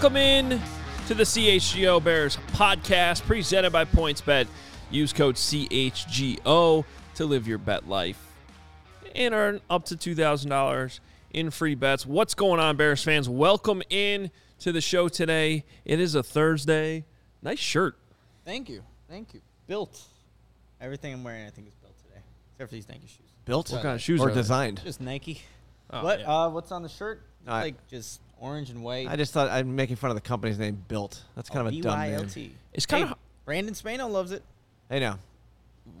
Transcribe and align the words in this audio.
Welcome 0.00 0.16
in 0.16 0.60
to 1.08 1.14
the 1.14 1.24
CHGO 1.24 2.02
Bears 2.04 2.36
podcast 2.52 3.22
presented 3.24 3.72
by 3.72 3.84
PointsBet. 3.84 4.46
Use 4.92 5.12
code 5.12 5.34
CHGO 5.34 6.84
to 7.16 7.26
live 7.26 7.48
your 7.48 7.58
bet 7.58 7.88
life 7.88 8.24
and 9.16 9.34
earn 9.34 9.60
up 9.68 9.86
to 9.86 9.96
$2,000 9.96 11.00
in 11.32 11.50
free 11.50 11.74
bets. 11.74 12.06
What's 12.06 12.34
going 12.34 12.60
on, 12.60 12.76
Bears 12.76 13.02
fans? 13.02 13.28
Welcome 13.28 13.82
in 13.90 14.30
to 14.60 14.70
the 14.70 14.80
show 14.80 15.08
today. 15.08 15.64
It 15.84 15.98
is 15.98 16.14
a 16.14 16.22
Thursday. 16.22 17.04
Nice 17.42 17.58
shirt. 17.58 17.98
Thank 18.44 18.68
you. 18.68 18.82
Thank 19.10 19.34
you. 19.34 19.40
Built. 19.66 20.00
Everything 20.80 21.12
I'm 21.12 21.24
wearing, 21.24 21.44
I 21.44 21.50
think, 21.50 21.66
is 21.66 21.74
built 21.74 21.98
today. 21.98 22.20
Except 22.54 22.70
for 22.70 22.74
these 22.76 22.88
Nike 22.88 23.08
shoes. 23.08 23.26
Built 23.46 23.72
What 23.72 23.82
kind 23.82 23.96
of 23.96 24.00
shoes 24.00 24.20
or 24.20 24.28
are 24.28 24.30
they? 24.30 24.36
designed? 24.42 24.80
Just 24.84 25.00
Nike. 25.00 25.42
Oh, 25.90 26.04
what? 26.04 26.20
yeah. 26.20 26.32
Uh, 26.44 26.48
what's 26.50 26.70
on 26.70 26.84
the 26.84 26.88
shirt? 26.88 27.20
I- 27.48 27.62
like 27.62 27.88
just 27.88 28.20
orange 28.40 28.70
and 28.70 28.82
white. 28.82 29.08
I 29.08 29.16
just 29.16 29.32
thought 29.32 29.48
I'm 29.50 29.74
making 29.76 29.96
fun 29.96 30.10
of 30.10 30.16
the 30.16 30.20
company's 30.20 30.58
name, 30.58 30.82
Built. 30.88 31.22
That's 31.36 31.48
kind 31.50 31.66
of 31.66 31.72
a 31.72 31.80
dumb 31.80 31.98
name. 31.98 32.10
B-Y-L-T. 32.12 32.52
It's 32.72 32.86
kind 32.86 33.04
Hey, 33.06 33.10
of. 33.12 33.18
Brandon 33.44 33.74
Spano 33.74 34.08
loves 34.08 34.32
it. 34.32 34.42
Hey, 34.88 35.00
now 35.00 35.18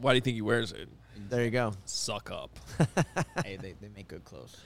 Why 0.00 0.12
do 0.12 0.16
you 0.16 0.20
think 0.20 0.34
he 0.34 0.42
wears 0.42 0.72
it? 0.72 0.88
there 1.30 1.44
you 1.44 1.50
go. 1.50 1.72
Suck 1.84 2.30
up. 2.30 2.50
hey, 3.44 3.56
they, 3.56 3.74
they 3.80 3.88
make 3.94 4.08
good 4.08 4.24
clothes. 4.24 4.56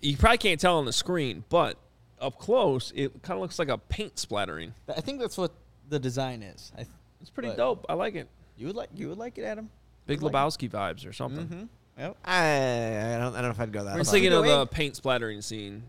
You 0.00 0.16
probably 0.16 0.38
can't 0.38 0.60
tell 0.60 0.78
on 0.78 0.84
the 0.86 0.92
screen, 0.92 1.44
but 1.48 1.76
up 2.20 2.38
close, 2.38 2.92
it 2.96 3.22
kind 3.22 3.36
of 3.36 3.42
looks 3.42 3.58
like 3.58 3.68
a 3.68 3.78
paint 3.78 4.18
splattering. 4.18 4.74
I 4.88 5.00
think 5.00 5.20
that's 5.20 5.38
what 5.38 5.52
the 5.88 5.98
design 6.00 6.42
is. 6.42 6.72
I 6.74 6.78
th- 6.78 6.88
It's 7.20 7.30
pretty 7.30 7.50
But- 7.50 7.56
dope. 7.58 7.86
I 7.88 7.94
like 7.94 8.14
it. 8.16 8.28
you 8.56 8.66
would 8.66 8.76
like 8.76 8.88
you 8.94 9.08
would 9.08 9.18
like 9.18 9.38
it, 9.38 9.44
Adam. 9.44 9.70
Big 10.06 10.20
Like- 10.22 10.32
Lebowski 10.34 10.68
vibes 10.70 11.06
or 11.08 11.12
something. 11.12 11.46
Mm-hmm. 11.46 11.64
Yep. 11.98 12.16
I, 12.24 12.36
I 12.36 13.18
don't 13.18 13.34
I 13.34 13.40
don't 13.40 13.42
know 13.42 13.50
if 13.50 13.60
I'd 13.60 13.72
go 13.72 13.84
that. 13.84 13.94
I 13.94 13.98
was 13.98 14.08
far. 14.08 14.12
thinking 14.14 14.32
of 14.32 14.44
the 14.44 14.66
paint 14.66 14.94
splattering 14.96 15.40
scene. 15.42 15.82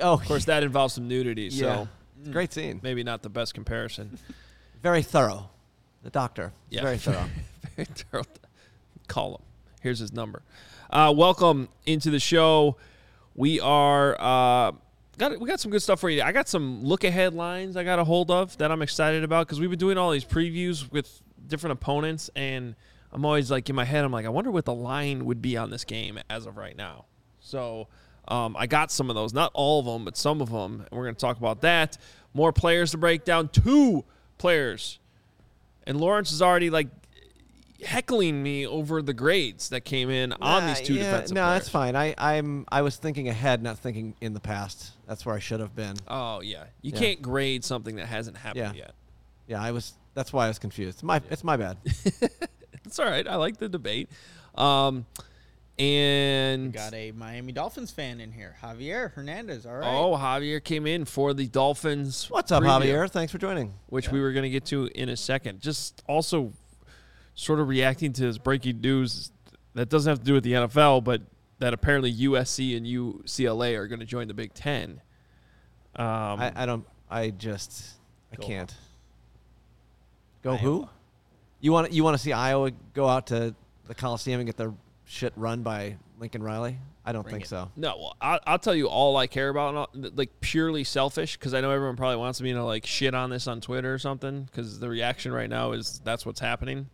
Oh, 0.00 0.14
Of 0.14 0.24
course, 0.24 0.44
that 0.46 0.62
involves 0.62 0.94
some 0.94 1.08
nudity, 1.08 1.50
so 1.50 1.88
great 2.30 2.52
scene. 2.52 2.80
maybe 2.82 3.02
not 3.02 3.22
the 3.22 3.28
best 3.28 3.54
comparison. 3.54 4.18
Very 4.82 5.02
thorough. 5.02 5.50
The 6.02 6.10
doctor. 6.10 6.52
Yeah. 6.70 6.82
Very 6.82 6.98
thorough. 6.98 7.28
Very 7.76 7.86
thorough. 7.86 8.22
Call 9.08 9.36
him. 9.36 9.42
Here's 9.80 9.98
his 9.98 10.12
number. 10.12 10.42
Uh, 10.90 11.12
welcome 11.16 11.68
into 11.84 12.10
the 12.10 12.20
show. 12.20 12.76
We 13.34 13.60
are 13.60 14.16
uh, 14.18 14.72
got 15.18 15.38
we 15.40 15.48
got 15.48 15.60
some 15.60 15.70
good 15.70 15.82
stuff 15.82 16.00
for 16.00 16.08
you. 16.10 16.22
I 16.22 16.32
got 16.32 16.48
some 16.48 16.84
look 16.84 17.04
ahead 17.04 17.34
lines 17.34 17.76
I 17.76 17.84
got 17.84 17.98
a 17.98 18.04
hold 18.04 18.30
of 18.30 18.56
that 18.58 18.70
I'm 18.70 18.82
excited 18.82 19.24
about 19.24 19.46
because 19.46 19.60
we've 19.60 19.70
been 19.70 19.78
doing 19.78 19.98
all 19.98 20.10
these 20.10 20.24
previews 20.24 20.90
with 20.90 21.20
different 21.46 21.72
opponents, 21.72 22.30
and 22.36 22.74
I'm 23.12 23.24
always 23.24 23.50
like 23.50 23.68
in 23.68 23.76
my 23.76 23.84
head, 23.84 24.04
I'm 24.04 24.12
like, 24.12 24.26
I 24.26 24.30
wonder 24.30 24.50
what 24.50 24.64
the 24.64 24.74
line 24.74 25.24
would 25.24 25.42
be 25.42 25.56
on 25.56 25.70
this 25.70 25.84
game 25.84 26.18
as 26.30 26.46
of 26.46 26.56
right 26.56 26.76
now. 26.76 27.06
So 27.40 27.88
um, 28.28 28.56
I 28.58 28.66
got 28.66 28.90
some 28.90 29.08
of 29.10 29.16
those, 29.16 29.32
not 29.32 29.50
all 29.54 29.80
of 29.80 29.86
them, 29.86 30.04
but 30.04 30.16
some 30.16 30.40
of 30.40 30.50
them, 30.50 30.80
and 30.80 30.90
we're 30.98 31.04
going 31.04 31.14
to 31.14 31.20
talk 31.20 31.36
about 31.38 31.60
that. 31.62 31.98
More 32.34 32.52
players 32.52 32.90
to 32.92 32.98
break 32.98 33.24
down. 33.24 33.48
Two 33.48 34.04
players 34.38 34.98
and 35.86 36.00
Lawrence 36.00 36.32
is 36.32 36.42
already 36.42 36.68
like 36.70 36.88
heckling 37.84 38.42
me 38.42 38.66
over 38.66 39.02
the 39.02 39.12
grades 39.14 39.68
that 39.68 39.82
came 39.84 40.08
in 40.10 40.32
on 40.40 40.66
these 40.66 40.80
two 40.80 40.94
yeah, 40.94 41.04
defensive 41.04 41.34
No, 41.34 41.42
players. 41.44 41.54
that's 41.60 41.68
fine. 41.68 41.94
I 41.96 42.14
I'm 42.18 42.64
I 42.70 42.82
was 42.82 42.96
thinking 42.96 43.28
ahead, 43.28 43.62
not 43.62 43.78
thinking 43.78 44.14
in 44.20 44.34
the 44.34 44.40
past. 44.40 44.92
That's 45.06 45.24
where 45.26 45.34
I 45.34 45.38
should 45.38 45.60
have 45.60 45.74
been. 45.76 45.94
Oh 46.08 46.40
yeah, 46.40 46.64
you 46.82 46.92
Yeah. 46.92 46.98
can't 46.98 47.22
grade 47.22 47.64
something 47.64 47.96
that 47.96 48.06
hasn't 48.06 48.36
happened 48.36 48.74
Yeah. 48.74 48.84
yet. 48.86 48.94
Yeah, 49.46 49.62
I 49.62 49.70
was. 49.72 49.94
That's 50.14 50.32
why 50.32 50.46
I 50.46 50.48
was 50.48 50.58
confused. 50.58 51.02
My 51.02 51.20
it's 51.30 51.44
my 51.44 51.56
bad. 51.56 51.76
It's 52.84 53.00
all 53.00 53.06
right. 53.06 53.26
I 53.26 53.34
like 53.34 53.56
the 53.56 53.68
debate. 53.68 54.08
Um, 54.54 55.06
and 55.78 56.72
Got 56.72 56.94
a 56.94 57.12
Miami 57.12 57.52
Dolphins 57.52 57.90
fan 57.90 58.20
in 58.20 58.32
here, 58.32 58.56
Javier 58.62 59.12
Hernandez. 59.12 59.66
All 59.66 59.76
right. 59.76 59.94
oh, 59.94 60.16
Javier 60.16 60.62
came 60.62 60.86
in 60.86 61.04
for 61.04 61.34
the 61.34 61.46
Dolphins. 61.46 62.30
What's 62.30 62.50
up, 62.50 62.62
preview, 62.62 62.82
Javier? 62.82 63.10
Thanks 63.10 63.30
for 63.30 63.38
joining. 63.38 63.74
Which 63.88 64.10
we 64.10 64.20
were 64.20 64.32
going 64.32 64.44
to 64.44 64.50
get 64.50 64.64
to 64.66 64.88
in 64.94 65.08
a 65.10 65.16
second. 65.16 65.60
Just 65.60 66.02
also 66.08 66.52
sort 67.34 67.60
of 67.60 67.68
reacting 67.68 68.12
to 68.14 68.22
this 68.22 68.38
breaking 68.38 68.80
news 68.80 69.30
that 69.74 69.90
doesn't 69.90 70.08
have 70.10 70.20
to 70.20 70.24
do 70.24 70.32
with 70.32 70.44
the 70.44 70.52
NFL, 70.52 71.04
but 71.04 71.20
that 71.58 71.74
apparently 71.74 72.12
USC 72.12 72.76
and 72.76 72.86
UCLA 72.86 73.76
are 73.76 73.86
going 73.86 74.00
to 74.00 74.06
join 74.06 74.28
the 74.28 74.34
Big 74.34 74.54
Ten. 74.54 75.00
Um, 75.94 76.40
I, 76.40 76.52
I 76.56 76.66
don't. 76.66 76.86
I 77.10 77.30
just. 77.30 77.96
I 78.32 78.36
Go 78.36 78.46
can't. 78.46 78.74
Go 80.42 80.50
Iowa. 80.52 80.58
who? 80.58 80.88
You 81.60 81.72
want 81.72 81.92
you 81.92 82.04
want 82.04 82.16
to 82.16 82.22
see 82.22 82.32
Iowa 82.32 82.70
go 82.94 83.08
out 83.08 83.28
to 83.28 83.54
the 83.86 83.94
Coliseum 83.94 84.40
and 84.40 84.46
get 84.46 84.56
their 84.56 84.72
shit 85.06 85.32
run 85.36 85.62
by 85.62 85.96
Lincoln 86.20 86.42
Riley? 86.42 86.76
I 87.04 87.12
don't 87.12 87.22
Bring 87.22 87.34
think 87.36 87.44
it. 87.44 87.48
so. 87.48 87.70
No, 87.76 87.96
well, 87.96 88.16
I'll, 88.20 88.40
I'll 88.46 88.58
tell 88.58 88.74
you 88.74 88.88
all 88.88 89.16
I 89.16 89.26
care 89.28 89.48
about, 89.48 89.74
all- 89.74 89.90
like 89.94 90.40
purely 90.40 90.82
selfish, 90.84 91.36
because 91.38 91.54
I 91.54 91.60
know 91.60 91.70
everyone 91.70 91.96
probably 91.96 92.16
wants 92.16 92.40
me 92.40 92.52
to 92.52 92.64
like 92.64 92.84
shit 92.84 93.14
on 93.14 93.30
this 93.30 93.46
on 93.46 93.60
Twitter 93.60 93.94
or 93.94 93.98
something, 93.98 94.42
because 94.42 94.80
the 94.80 94.88
reaction 94.88 95.32
right 95.32 95.48
now 95.48 95.72
is 95.72 96.00
that's 96.04 96.26
what's 96.26 96.40
happening. 96.40 96.88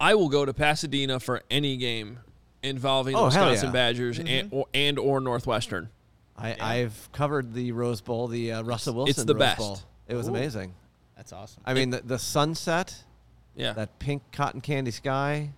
I 0.00 0.14
will 0.14 0.28
go 0.28 0.44
to 0.44 0.52
Pasadena 0.54 1.18
for 1.20 1.42
any 1.50 1.76
game 1.76 2.20
involving 2.62 3.14
the 3.14 3.20
Oh, 3.20 3.24
Wisconsin 3.26 3.66
yeah. 3.68 3.72
Badgers 3.72 4.18
and, 4.18 4.48
or, 4.52 4.66
and 4.74 4.98
or 4.98 5.20
Northwestern. 5.20 5.88
I. 6.36 6.56
I've 6.60 7.08
covered 7.12 7.52
the 7.52 7.72
Rose 7.72 8.00
Bowl, 8.00 8.28
the 8.28 8.52
uh, 8.52 8.62
Russell 8.62 8.94
Wilson. 8.94 9.10
It's 9.10 9.24
the 9.24 9.34
Rose 9.34 9.38
best. 9.40 9.58
Bowl. 9.58 9.78
It 10.06 10.14
was 10.14 10.28
Ooh. 10.28 10.30
amazing. 10.30 10.74
That's 11.16 11.32
awesome. 11.32 11.62
I 11.66 11.74
mean, 11.74 11.90
the, 11.90 12.00
the 12.00 12.18
sunset, 12.18 13.02
Yeah, 13.56 13.72
that 13.72 13.98
pink 13.98 14.22
cotton 14.32 14.60
candy 14.60 14.92
sky. 14.92 15.50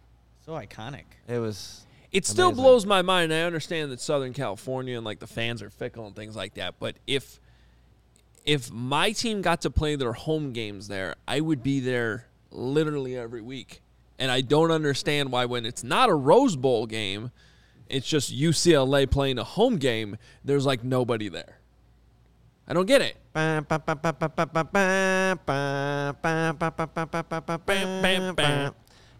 So 0.50 0.56
iconic. 0.56 1.04
It 1.28 1.38
was. 1.38 1.86
it 2.10 2.26
still 2.26 2.48
amazing. 2.48 2.62
blows 2.62 2.86
my 2.86 3.02
mind. 3.02 3.32
I 3.32 3.42
understand 3.42 3.92
that 3.92 4.00
Southern 4.00 4.32
California 4.32 4.96
and 4.96 5.04
like 5.04 5.20
the 5.20 5.26
fans 5.26 5.62
are 5.62 5.70
fickle 5.70 6.06
and 6.06 6.16
things 6.16 6.34
like 6.34 6.54
that, 6.54 6.74
but 6.78 6.96
if 7.06 7.40
if 8.44 8.72
my 8.72 9.12
team 9.12 9.42
got 9.42 9.60
to 9.62 9.70
play 9.70 9.96
their 9.96 10.12
home 10.12 10.52
games 10.52 10.88
there, 10.88 11.14
I 11.28 11.40
would 11.40 11.62
be 11.62 11.78
there 11.78 12.26
literally 12.50 13.16
every 13.16 13.42
week. 13.42 13.82
And 14.18 14.30
I 14.30 14.40
don't 14.40 14.70
understand 14.70 15.30
why 15.30 15.44
when 15.44 15.64
it's 15.64 15.84
not 15.84 16.08
a 16.08 16.14
Rose 16.14 16.56
Bowl 16.56 16.86
game, 16.86 17.30
it's 17.88 18.06
just 18.06 18.34
UCLA 18.34 19.08
playing 19.10 19.38
a 19.38 19.44
home 19.44 19.76
game, 19.76 20.16
there's 20.44 20.66
like 20.66 20.82
nobody 20.82 21.28
there. 21.28 21.58
I 22.66 22.72
don't 22.72 22.86
get 22.86 23.02
it. 23.02 23.16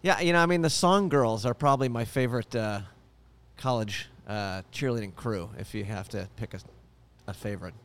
Yeah, 0.03 0.19
you 0.19 0.33
know, 0.33 0.39
I 0.39 0.47
mean, 0.47 0.63
the 0.63 0.69
Song 0.69 1.09
Girls 1.09 1.45
are 1.45 1.53
probably 1.53 1.87
my 1.87 2.05
favorite 2.05 2.55
uh, 2.55 2.81
college 3.57 4.09
uh, 4.27 4.63
cheerleading 4.73 5.13
crew. 5.13 5.51
If 5.59 5.75
you 5.75 5.83
have 5.83 6.09
to 6.09 6.27
pick 6.37 6.55
a, 6.55 6.59
a 7.27 7.33
favorite, 7.35 7.75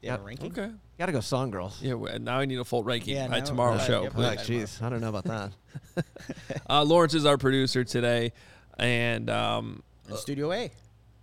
yeah, 0.00 0.16
ranking. 0.22 0.52
Okay, 0.52 0.70
got 0.98 1.06
to 1.06 1.12
go 1.12 1.20
Song 1.20 1.50
Girls. 1.50 1.82
Yeah, 1.82 2.16
now 2.18 2.38
I 2.38 2.46
need 2.46 2.58
a 2.58 2.64
full 2.64 2.82
ranking 2.82 3.16
yeah, 3.16 3.28
tomorrow's 3.40 3.84
show. 3.84 4.08
Like, 4.14 4.38
jeez, 4.38 4.80
I 4.80 4.88
don't 4.88 5.02
know 5.02 5.10
about 5.10 5.24
that. 5.24 6.04
uh, 6.70 6.82
Lawrence 6.82 7.12
is 7.12 7.26
our 7.26 7.36
producer 7.36 7.84
today, 7.84 8.32
and 8.78 9.28
um, 9.28 9.82
Studio 10.14 10.52
A. 10.52 10.70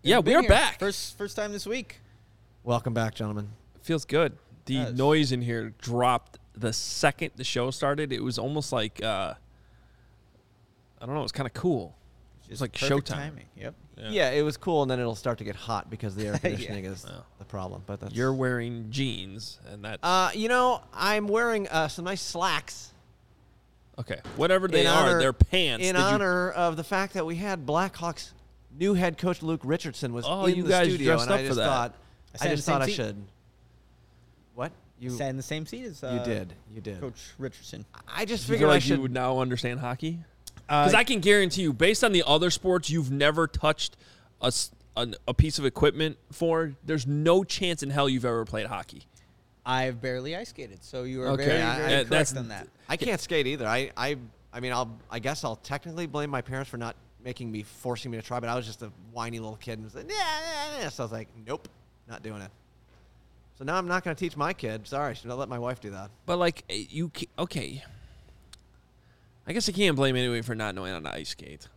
Yeah, 0.04 0.20
we 0.20 0.36
are 0.36 0.44
back. 0.44 0.78
First, 0.78 1.18
first 1.18 1.36
time 1.36 1.52
this 1.52 1.66
week. 1.66 2.00
Welcome 2.64 2.94
back, 2.94 3.16
gentlemen. 3.16 3.50
Feels 3.82 4.06
good. 4.06 4.38
The 4.66 4.92
noise 4.92 5.32
in 5.32 5.42
here 5.42 5.74
dropped 5.82 6.38
the 6.56 6.74
second 6.74 7.32
the 7.38 7.44
show 7.44 7.72
started. 7.72 8.14
It 8.14 8.22
was 8.22 8.38
almost 8.38 8.72
like. 8.72 9.04
Uh, 9.04 9.34
I 11.04 11.06
don't 11.06 11.16
know. 11.16 11.20
It 11.20 11.24
was 11.26 11.32
kind 11.34 11.48
of 11.48 11.54
cool. 11.54 11.94
It's 12.50 12.62
like 12.62 12.72
showtime. 12.72 13.04
timing. 13.04 13.46
Yep. 13.58 13.76
Yeah. 14.10 14.32
it 14.32 14.42
was 14.42 14.56
cool, 14.58 14.82
and 14.84 14.90
then 14.90 15.00
it'll 15.02 15.16
start 15.16 15.38
to 15.40 15.44
get 15.44 15.56
hot 15.56 15.90
because 15.90 16.16
the 16.16 16.28
air 16.28 16.32
Yeah. 16.34 16.40
conditioning 16.40 16.86
is 16.86 17.06
Yeah. 17.08 17.18
the 17.40 17.46
problem. 17.46 17.84
But 17.86 18.00
that's 18.00 18.14
You're 18.16 18.34
wearing 18.34 18.88
jeans, 18.90 19.60
and 19.70 19.84
that. 19.84 20.00
Uh, 20.02 20.30
you 20.34 20.48
know, 20.48 20.82
I'm 20.94 21.28
wearing 21.28 21.68
uh, 21.68 21.90
some 21.90 22.06
nice 22.06 22.22
slacks 22.22 22.94
okay. 24.00 24.20
Whatever 24.38 24.68
they 24.70 24.82
in 24.82 24.88
are, 24.88 25.10
honor- 25.10 25.20
they're 25.20 25.34
pants. 25.34 25.86
in 25.86 25.96
Did 25.96 26.00
you- 26.02 26.06
honor 26.08 26.52
of 26.52 26.78
the 26.78 26.84
fact 26.86 27.14
that 27.16 27.26
we 27.26 27.36
had 27.36 27.66
Blackhawks 27.66 28.32
new 28.80 28.94
head 28.94 29.18
coach 29.18 29.44
Luke 29.44 29.62
Richardson 29.64 30.14
was 30.14 30.26
Oh, 30.28 30.46
in 30.46 30.56
you 30.56 30.64
the 30.64 30.70
guys 30.70 30.88
studio, 30.88 31.14
dressed 31.16 31.24
and 31.26 31.32
up 31.34 31.40
I 31.40 31.42
for 31.44 31.48
just 31.48 31.58
that. 31.58 31.66
thought 31.66 31.96
I 32.42 32.46
I, 32.46 32.50
just 32.50 32.66
the 32.66 32.72
same 32.72 32.80
thought 32.80 32.82
I 32.82 32.92
should. 32.92 33.24
What 34.56 34.72
you 35.00 35.10
Sat 35.12 35.30
in 35.30 35.38
the 35.38 35.44
same 35.44 35.66
seat 35.66 35.86
as 35.86 36.04
uh, 36.04 36.18
you 36.20 36.34
did 36.34 36.54
you 36.74 36.82
did. 36.82 37.00
Coach 37.02 37.34
Richardson. 37.38 37.86
I 38.08 38.26
just 38.26 38.48
Do 38.48 38.54
you 38.54 38.56
figured 38.56 38.70
feel 38.70 38.76
I 38.76 38.80
should. 38.80 38.96
you 38.98 39.02
would 39.04 39.12
now 39.12 39.40
understand 39.40 39.80
hockey? 39.80 40.20
Uh, 40.74 40.84
Because 40.86 40.94
I 40.96 41.04
can 41.04 41.20
guarantee 41.20 41.62
you, 41.62 41.72
based 41.74 42.04
on 42.04 42.12
the 42.14 42.24
other 42.26 42.50
sports 42.50 42.90
you've 42.90 43.12
never 43.12 43.46
touched 43.48 43.96
a, 44.42 44.48
s- 44.48 44.72
an- 44.98 45.16
a 45.28 45.34
piece 45.34 45.60
of 45.60 45.66
equipment 45.66 46.18
for, 46.32 46.74
there's 46.84 47.06
no 47.06 47.44
chance 47.44 47.84
in 47.84 47.90
hell 47.92 48.10
you've 48.10 48.26
ever 48.26 48.44
played 48.46 48.66
hockey. 48.66 49.04
I've 49.66 50.02
barely 50.02 50.36
ice 50.36 50.50
skated, 50.50 50.84
so 50.84 51.04
you 51.04 51.22
are 51.22 51.28
Okay, 51.30 51.46
very, 51.46 51.62
I- 51.62 51.76
very 51.78 51.86
I- 51.86 51.90
correct 51.98 52.10
that's- 52.10 52.36
on 52.38 52.48
that. 52.48 52.68
I 52.90 52.98
can't 52.98 53.22
skate 53.22 53.46
either. 53.48 53.68
I, 53.68 53.92
I 53.96 54.18
I 54.52 54.60
mean 54.60 54.72
I'll 54.74 54.92
I 55.10 55.20
guess 55.20 55.44
I'll 55.44 55.56
technically 55.58 56.06
blame 56.06 56.30
my 56.30 56.42
parents 56.42 56.70
for 56.70 56.78
not 56.78 56.96
making 57.24 57.52
me 57.52 57.64
forcing 57.64 58.12
me 58.12 58.18
to 58.18 58.24
try, 58.24 58.40
but 58.40 58.50
I 58.50 58.56
was 58.56 58.66
just 58.66 58.82
a 58.82 58.92
whiny 59.14 59.40
little 59.40 59.56
kid 59.56 59.74
and 59.74 59.84
was 59.86 59.96
like, 59.96 60.10
yeah, 60.10 60.16
yeah, 60.18 60.82
yeah. 60.82 60.90
So 60.90 61.04
I 61.04 61.06
was 61.06 61.12
like, 61.14 61.28
nope, 61.48 61.70
not 62.10 62.22
doing 62.24 62.42
it. 62.42 62.52
So 63.58 63.64
now 63.64 63.78
I'm 63.78 63.88
not 63.88 64.04
going 64.04 64.16
to 64.16 64.20
teach 64.20 64.36
my 64.36 64.52
kid. 64.52 64.86
Sorry, 64.88 65.16
should 65.16 65.32
I 65.32 65.34
let 65.36 65.48
my 65.50 65.60
wife 65.60 65.80
do 65.80 65.92
that? 65.92 66.10
But 66.26 66.40
like 66.40 66.64
eh, 66.70 66.84
you, 66.90 67.12
okay. 67.40 67.84
I 69.46 69.54
guess 69.54 69.68
I 69.68 69.72
can't 69.74 69.96
blame 69.96 70.16
anybody 70.16 70.42
for 70.42 70.56
not 70.56 70.74
knowing 70.76 70.94
how 70.94 71.00
to 71.00 71.14
ice 71.14 71.30
skate. 71.30 71.68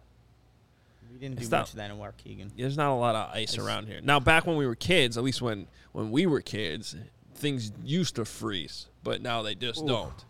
We 1.13 1.19
didn't 1.19 1.37
do 1.37 1.43
It's 1.43 1.51
much 1.51 1.59
not- 1.59 1.69
of 1.71 1.77
that 1.77 1.91
in 1.91 1.97
Waukegan. 1.97 2.51
There's 2.57 2.77
not 2.77 2.93
a 2.93 2.95
lot 2.95 3.15
of 3.17 3.31
ice 3.35 3.55
Ice. 3.55 3.59
around 3.59 3.87
here. 3.89 4.01
Now, 4.03 4.21
back 4.21 4.47
when 4.47 4.57
we 4.57 4.67
were 4.67 4.75
kids, 4.75 5.17
at 5.17 5.25
least 5.25 5.41
when 5.43 5.67
when 5.93 6.11
we 6.11 6.27
were 6.27 6.41
kids, 6.43 6.95
things 7.35 7.73
used 7.83 8.17
to 8.17 8.25
freeze, 8.27 8.87
but 9.03 9.23
now 9.23 9.43
they 9.43 9.55
just 9.55 9.83
Ooh. 9.83 9.87
don't. 9.89 10.25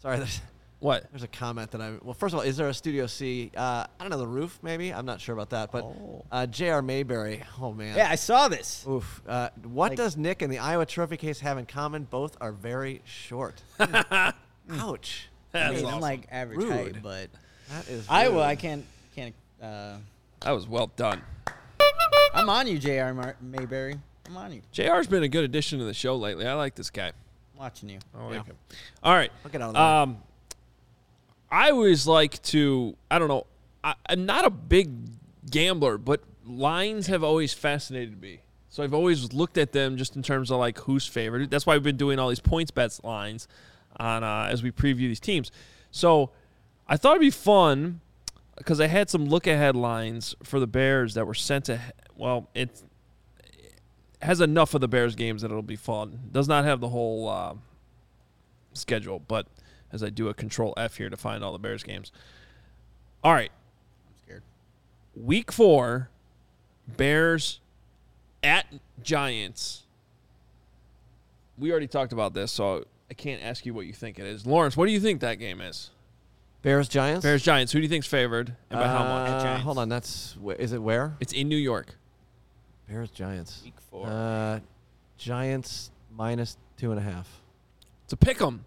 Sorry, 0.00 0.18
there's, 0.18 0.40
What? 0.78 1.06
there's 1.10 1.24
a 1.24 1.28
comment 1.28 1.72
that 1.72 1.80
I. 1.80 1.94
Well, 2.00 2.14
first 2.14 2.32
of 2.32 2.38
all, 2.38 2.44
is 2.46 2.56
there 2.56 2.68
a 2.68 2.74
Studio 2.74 3.06
C? 3.08 3.50
Uh, 3.56 3.86
I 3.98 4.02
don't 4.02 4.10
know 4.10 4.18
the 4.18 4.26
roof. 4.28 4.58
Maybe 4.62 4.94
I'm 4.94 5.04
not 5.06 5.20
sure 5.20 5.32
about 5.34 5.50
that. 5.50 5.72
But 5.72 5.82
Oh. 5.84 6.24
uh, 6.30 6.46
J.R. 6.46 6.80
Mayberry. 6.80 7.42
Oh 7.60 7.72
man. 7.72 7.96
Yeah, 7.96 8.08
I 8.08 8.14
saw 8.14 8.46
this. 8.48 8.86
Oof. 8.88 9.20
Uh, 9.26 9.48
what 9.64 9.90
Like- 9.90 9.96
does 9.96 10.16
Nick 10.16 10.42
and 10.42 10.52
the 10.52 10.58
Iowa 10.60 10.86
Trophy 10.86 11.16
case 11.16 11.40
have 11.40 11.58
in 11.58 11.66
common? 11.66 12.04
Both 12.04 12.36
are 12.40 12.52
very 12.52 13.02
short. 13.04 13.62
Ouch. 14.70 15.28
I 15.56 15.68
That's 15.68 15.76
mean, 15.76 15.84
awesome. 15.86 15.94
I'm 15.96 16.00
like 16.00 16.26
average 16.30 16.58
Rude. 16.58 16.72
height, 16.72 17.02
but 17.02 17.28
That 17.70 17.88
is 17.88 18.06
Iowa, 18.08 18.34
rude. 18.36 18.42
I 18.42 18.56
can't 18.56 18.84
can't. 19.14 19.34
Uh, 19.62 19.96
That 20.40 20.50
was 20.52 20.66
well 20.68 20.88
done. 20.96 21.22
I'm 22.34 22.48
on 22.50 22.66
you, 22.66 22.78
Jr. 22.78 23.12
Mar- 23.14 23.36
Mayberry. 23.40 23.98
I'm 24.26 24.36
on 24.36 24.52
you. 24.52 24.60
JR's 24.72 25.06
been 25.06 25.22
a 25.22 25.28
good 25.28 25.44
addition 25.44 25.78
to 25.78 25.84
the 25.84 25.94
show 25.94 26.16
lately. 26.16 26.46
I 26.46 26.54
like 26.54 26.74
this 26.74 26.90
guy. 26.90 27.06
I'm 27.08 27.12
watching 27.60 27.88
you. 27.88 27.98
I 28.14 28.24
like 28.24 28.32
Yeah. 28.34 28.42
him. 28.44 28.56
All 29.02 29.14
right. 29.14 29.30
I'll 29.44 29.50
get 29.50 29.62
out 29.62 29.68
of 29.68 29.74
there. 29.74 29.82
Um, 29.82 30.18
I 31.50 31.70
always 31.70 32.06
like 32.06 32.42
to. 32.44 32.96
I 33.10 33.18
don't 33.18 33.28
know. 33.28 33.46
I, 33.84 33.94
I'm 34.08 34.26
not 34.26 34.44
a 34.44 34.50
big 34.50 34.90
gambler, 35.50 35.96
but 35.96 36.22
lines 36.44 37.06
have 37.06 37.22
always 37.24 37.52
fascinated 37.54 38.20
me. 38.20 38.40
So 38.68 38.82
I've 38.82 38.92
always 38.92 39.32
looked 39.32 39.56
at 39.56 39.72
them 39.72 39.96
just 39.96 40.16
in 40.16 40.22
terms 40.22 40.50
of 40.50 40.58
like 40.58 40.78
who's 40.80 41.06
favored. 41.06 41.50
That's 41.50 41.64
why 41.64 41.74
we've 41.74 41.82
been 41.82 41.96
doing 41.96 42.18
all 42.18 42.28
these 42.28 42.40
points 42.40 42.70
bets 42.70 43.02
lines 43.02 43.48
on 43.98 44.24
uh, 44.24 44.48
as 44.50 44.62
we 44.62 44.70
preview 44.70 45.08
these 45.08 45.20
teams. 45.20 45.50
So 45.90 46.30
I 46.88 46.96
thought 46.96 47.12
it'd 47.12 47.20
be 47.20 47.30
fun 47.30 48.00
because 48.56 48.80
I 48.80 48.86
had 48.86 49.10
some 49.10 49.26
look 49.26 49.46
ahead 49.46 49.76
lines 49.76 50.34
for 50.42 50.60
the 50.60 50.66
Bears 50.66 51.14
that 51.14 51.26
were 51.26 51.34
sent 51.34 51.66
to. 51.66 51.80
Well, 52.16 52.48
it 52.54 52.82
has 54.22 54.40
enough 54.40 54.74
of 54.74 54.80
the 54.80 54.88
Bears 54.88 55.14
games 55.14 55.42
that 55.42 55.50
it'll 55.50 55.62
be 55.62 55.76
fun. 55.76 56.30
Does 56.32 56.48
not 56.48 56.64
have 56.64 56.80
the 56.80 56.88
whole 56.88 57.28
uh, 57.28 57.54
schedule, 58.72 59.20
but 59.20 59.46
as 59.92 60.02
I 60.02 60.10
do 60.10 60.28
a 60.28 60.34
control 60.34 60.74
F 60.76 60.96
here 60.96 61.10
to 61.10 61.16
find 61.16 61.44
all 61.44 61.52
the 61.52 61.58
Bears 61.58 61.82
games. 61.82 62.12
All 63.22 63.32
right, 63.32 63.50
I'm 64.08 64.14
scared. 64.24 64.42
week 65.14 65.52
four, 65.52 66.10
Bears 66.86 67.60
at 68.42 68.66
Giants. 69.02 69.82
We 71.58 71.70
already 71.70 71.88
talked 71.88 72.12
about 72.12 72.34
this, 72.34 72.52
so 72.52 72.84
I 73.10 73.14
can't 73.14 73.42
ask 73.42 73.64
you 73.64 73.72
what 73.74 73.86
you 73.86 73.92
think 73.92 74.18
it 74.18 74.26
is. 74.26 74.46
Lawrence, 74.46 74.76
what 74.76 74.86
do 74.86 74.92
you 74.92 75.00
think 75.00 75.20
that 75.20 75.34
game 75.36 75.60
is? 75.60 75.90
Bears 76.62 76.88
Giants. 76.88 77.22
Bears 77.22 77.42
Giants. 77.42 77.72
Who 77.72 77.78
do 77.78 77.82
you 77.84 77.88
think's 77.88 78.06
favored 78.08 78.56
and 78.70 78.80
by 78.80 78.88
how 78.88 79.04
much? 79.04 79.30
Uh, 79.30 79.42
Giants. 79.42 79.64
hold 79.64 79.78
on. 79.78 79.88
That's 79.88 80.36
wh- 80.44 80.58
is 80.58 80.72
it 80.72 80.82
where? 80.82 81.14
It's 81.20 81.32
in 81.32 81.48
New 81.48 81.56
York. 81.56 81.94
Bears 82.88 83.10
Giants. 83.10 83.62
Week 83.64 83.74
four. 83.90 84.06
Uh, 84.08 84.60
Giants 85.18 85.90
minus 86.16 86.56
two 86.76 86.90
and 86.90 86.98
a 86.98 87.02
half. 87.02 87.28
It's 88.04 88.12
a 88.12 88.16
pick 88.16 88.40
'em. 88.42 88.64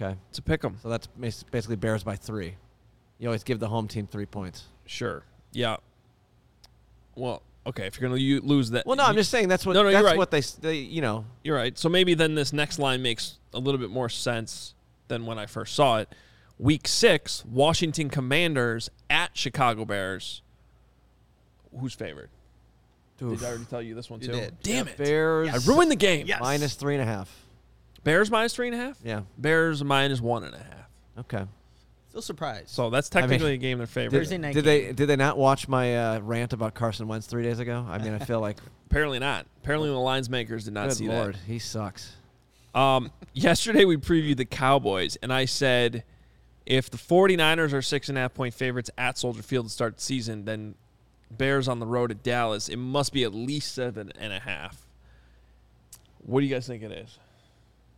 Okay. 0.00 0.16
It's 0.30 0.38
a 0.38 0.42
pick 0.42 0.64
'em. 0.64 0.76
So 0.82 0.88
that's 0.90 1.06
bas- 1.06 1.42
basically 1.44 1.76
Bears 1.76 2.02
by 2.04 2.16
three. 2.16 2.56
You 3.18 3.28
always 3.28 3.44
give 3.44 3.58
the 3.60 3.68
home 3.68 3.88
team 3.88 4.06
three 4.06 4.26
points. 4.26 4.64
Sure. 4.84 5.22
Yeah. 5.52 5.76
Well, 7.14 7.42
okay. 7.66 7.86
If 7.86 7.98
you're 8.00 8.08
gonna 8.08 8.20
lose 8.20 8.70
that, 8.70 8.86
Well, 8.86 8.96
no, 8.96 9.04
I'm 9.04 9.14
just 9.14 9.30
saying 9.30 9.48
that's 9.48 9.64
what 9.66 9.72
No, 9.74 9.82
no, 9.82 9.90
that's 9.90 10.04
right. 10.04 10.16
what 10.16 10.30
they, 10.30 10.40
they 10.60 10.76
you 10.76 11.00
know. 11.02 11.24
You're 11.44 11.56
right. 11.56 11.76
So 11.78 11.88
maybe 11.88 12.14
then 12.14 12.34
this 12.34 12.52
next 12.52 12.78
line 12.78 13.02
makes 13.02 13.38
a 13.54 13.58
little 13.58 13.78
bit 13.78 13.90
more 13.90 14.08
sense 14.08 14.74
than 15.08 15.26
when 15.26 15.38
I 15.38 15.46
first 15.46 15.74
saw 15.74 15.98
it. 15.98 16.08
Week 16.58 16.86
six, 16.86 17.44
Washington 17.44 18.08
Commanders 18.08 18.88
at 19.10 19.36
Chicago 19.36 19.84
Bears. 19.84 20.42
Who's 21.78 21.94
favored? 21.94 22.30
Oof. 23.20 23.38
Did 23.38 23.46
I 23.46 23.50
already 23.50 23.64
tell 23.66 23.82
you 23.82 23.94
this 23.94 24.10
one 24.10 24.20
You 24.20 24.28
too? 24.28 24.32
Damn 24.62 24.86
Yeah, 24.86 24.92
it! 24.92 24.96
Bears 24.98 25.48
I 25.68 25.70
ruined 25.70 25.90
the 25.90 25.96
game. 25.96 26.26
Yes. 26.26 26.40
minus 26.40 26.74
three 26.74 26.94
and 26.94 27.02
a 27.02 27.06
half. 27.06 27.32
Bears 28.04 28.30
minus 28.30 28.54
three 28.54 28.66
and 28.66 28.74
a 28.74 28.78
half. 28.78 28.98
Yeah. 29.04 29.22
Bears 29.38 29.82
minus 29.84 30.20
one 30.20 30.42
and 30.44 30.54
a 30.54 30.58
half. 30.58 30.88
Okay. 31.20 31.44
Still 32.12 32.20
surprised. 32.20 32.68
So 32.68 32.90
that's 32.90 33.10
mean, 33.14 33.22
technically 33.22 33.54
a 33.54 33.56
game 33.56 33.78
they're 33.78 33.86
favored. 33.86 34.18
Thursday 34.18 34.34
in. 34.34 34.42
night 34.42 34.52
Did 34.52 34.66
game. 34.66 34.84
they 34.84 34.92
did 34.92 35.06
they 35.06 35.16
not 35.16 35.38
watch 35.38 35.66
my 35.66 35.96
uh, 35.96 36.20
rant 36.20 36.52
about 36.52 36.74
Carson 36.74 37.08
Wentz 37.08 37.26
three 37.26 37.42
days 37.42 37.58
ago? 37.58 37.86
I 37.88 37.96
mean, 37.96 38.12
I 38.12 38.18
feel 38.18 38.38
like 38.38 38.58
Apparently 38.90 39.18
not. 39.18 39.46
Apparently 39.62 39.88
the 39.88 39.96
lines 39.96 40.28
makers 40.28 40.66
did 40.66 40.74
not 40.74 40.92
see 40.92 41.06
that. 41.06 41.10
good 41.10 41.16
see 41.16 41.22
lord, 41.22 41.36
he 41.46 41.58
sucks. 41.58 42.14
that. 42.74 42.78
Um, 42.78 43.10
yesterday 43.32 43.86
we 43.86 43.96
previewed 43.96 44.36
the 44.36 44.44
Cowboys, 44.44 45.16
and 45.22 45.32
I 45.32 45.46
said 45.46 46.04
if 46.66 46.90
the 46.90 46.98
49ers 46.98 47.72
are 47.72 47.80
six 47.80 48.10
and 48.10 48.18
a 48.18 48.20
half 48.20 48.34
point 48.34 48.52
favorites 48.52 48.90
at 48.98 49.16
Soldier 49.16 49.42
Field 49.42 49.68
to 49.68 49.72
start 49.72 49.96
the 49.96 50.02
season, 50.02 50.44
then 50.44 50.74
Bears 51.30 51.66
on 51.66 51.78
the 51.78 51.86
road 51.86 52.10
at 52.10 52.22
Dallas, 52.22 52.68
it 52.68 52.76
must 52.76 53.14
be 53.14 53.24
at 53.24 53.32
least 53.32 53.74
seven 53.74 54.12
and 54.18 54.34
a 54.34 54.40
half. 54.40 54.86
What 56.26 56.40
do 56.40 56.46
you 56.46 56.54
guys 56.54 56.66
think 56.66 56.82
it 56.82 56.92
is? 56.92 57.18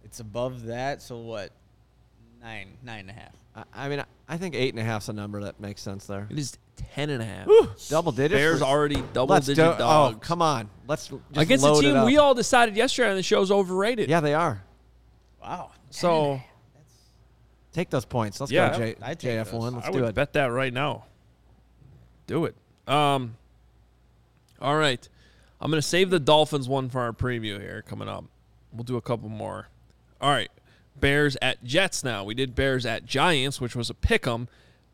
It's 0.05 0.20
above 0.20 0.66
that, 0.66 1.02
so 1.02 1.19
what? 1.19 1.50
Nine, 2.44 2.69
nine 2.85 3.00
and 3.00 3.11
a 3.11 3.12
half. 3.14 3.32
I, 3.56 3.87
I 3.87 3.88
mean, 3.88 4.05
I 4.29 4.37
think 4.37 4.55
eight 4.55 4.75
and 4.75 4.79
a 4.79 4.85
half's 4.85 5.08
a 5.08 5.12
number 5.12 5.41
that 5.44 5.58
makes 5.58 5.81
sense 5.81 6.06
there. 6.06 6.29
It 6.31 6.38
is 6.38 6.58
ten 6.76 7.08
and 7.11 7.23
a 7.23 7.25
half. 7.25 7.49
Double 7.88 8.12
digits. 8.12 8.35
Bears 8.35 8.58
for- 8.61 8.67
already 8.67 9.02
double 9.14 9.32
Let's 9.35 9.46
digit 9.46 9.64
do- 9.73 9.79
dogs. 9.79 10.17
Oh, 10.17 10.19
come 10.20 10.43
on. 10.43 10.69
Let's 10.87 11.08
just 11.08 11.20
Against 11.37 11.64
a 11.64 11.73
load 11.73 11.85
it 11.85 11.88
team 11.88 11.96
up. 11.96 12.06
we 12.06 12.19
all 12.19 12.35
decided 12.35 12.76
yesterday 12.76 13.11
on 13.11 13.17
the 13.17 13.23
show's 13.23 13.50
overrated. 13.50 14.11
Yeah, 14.11 14.20
they 14.20 14.35
are. 14.35 14.62
Wow. 15.43 15.70
So 15.91 16.41
Take 17.73 17.91
those 17.91 18.05
points. 18.05 18.38
Let's 18.41 18.52
Yeah. 18.52 18.70
go, 18.70 18.79
J- 18.79 18.97
I'd 19.02 19.19
take 19.19 19.31
JF1. 19.38 19.50
those. 19.50 19.73
Let's 19.75 19.87
I 19.88 19.90
do 19.90 20.00
would 20.00 20.08
it. 20.11 20.14
bet 20.14 20.32
that 20.35 20.47
right 20.47 20.73
now. 20.73 21.06
Do 22.26 22.44
it. 22.44 22.55
Um. 22.87 23.37
All 24.61 24.76
right, 24.76 25.06
I'm 25.61 25.70
gonna 25.70 25.82
save 25.82 26.11
the 26.11 26.20
Dolphins 26.20 26.69
one 26.69 26.88
for 26.90 27.00
our 27.00 27.12
preview 27.12 27.58
here 27.61 27.82
coming 27.87 28.08
up. 28.08 28.25
We'll 28.73 28.85
do 28.85 28.97
a 28.97 29.00
couple 29.02 29.29
more. 29.29 29.69
All 30.20 30.31
right, 30.31 30.50
Bears 30.99 31.37
at 31.43 31.62
Jets. 31.64 32.05
Now 32.05 32.25
we 32.25 32.35
did 32.35 32.55
Bears 32.55 32.87
at 32.87 33.05
Giants, 33.06 33.61
which 33.61 33.75
was 33.76 33.91
a 33.91 33.94
pick 33.94 34.26
'em. 34.26 34.49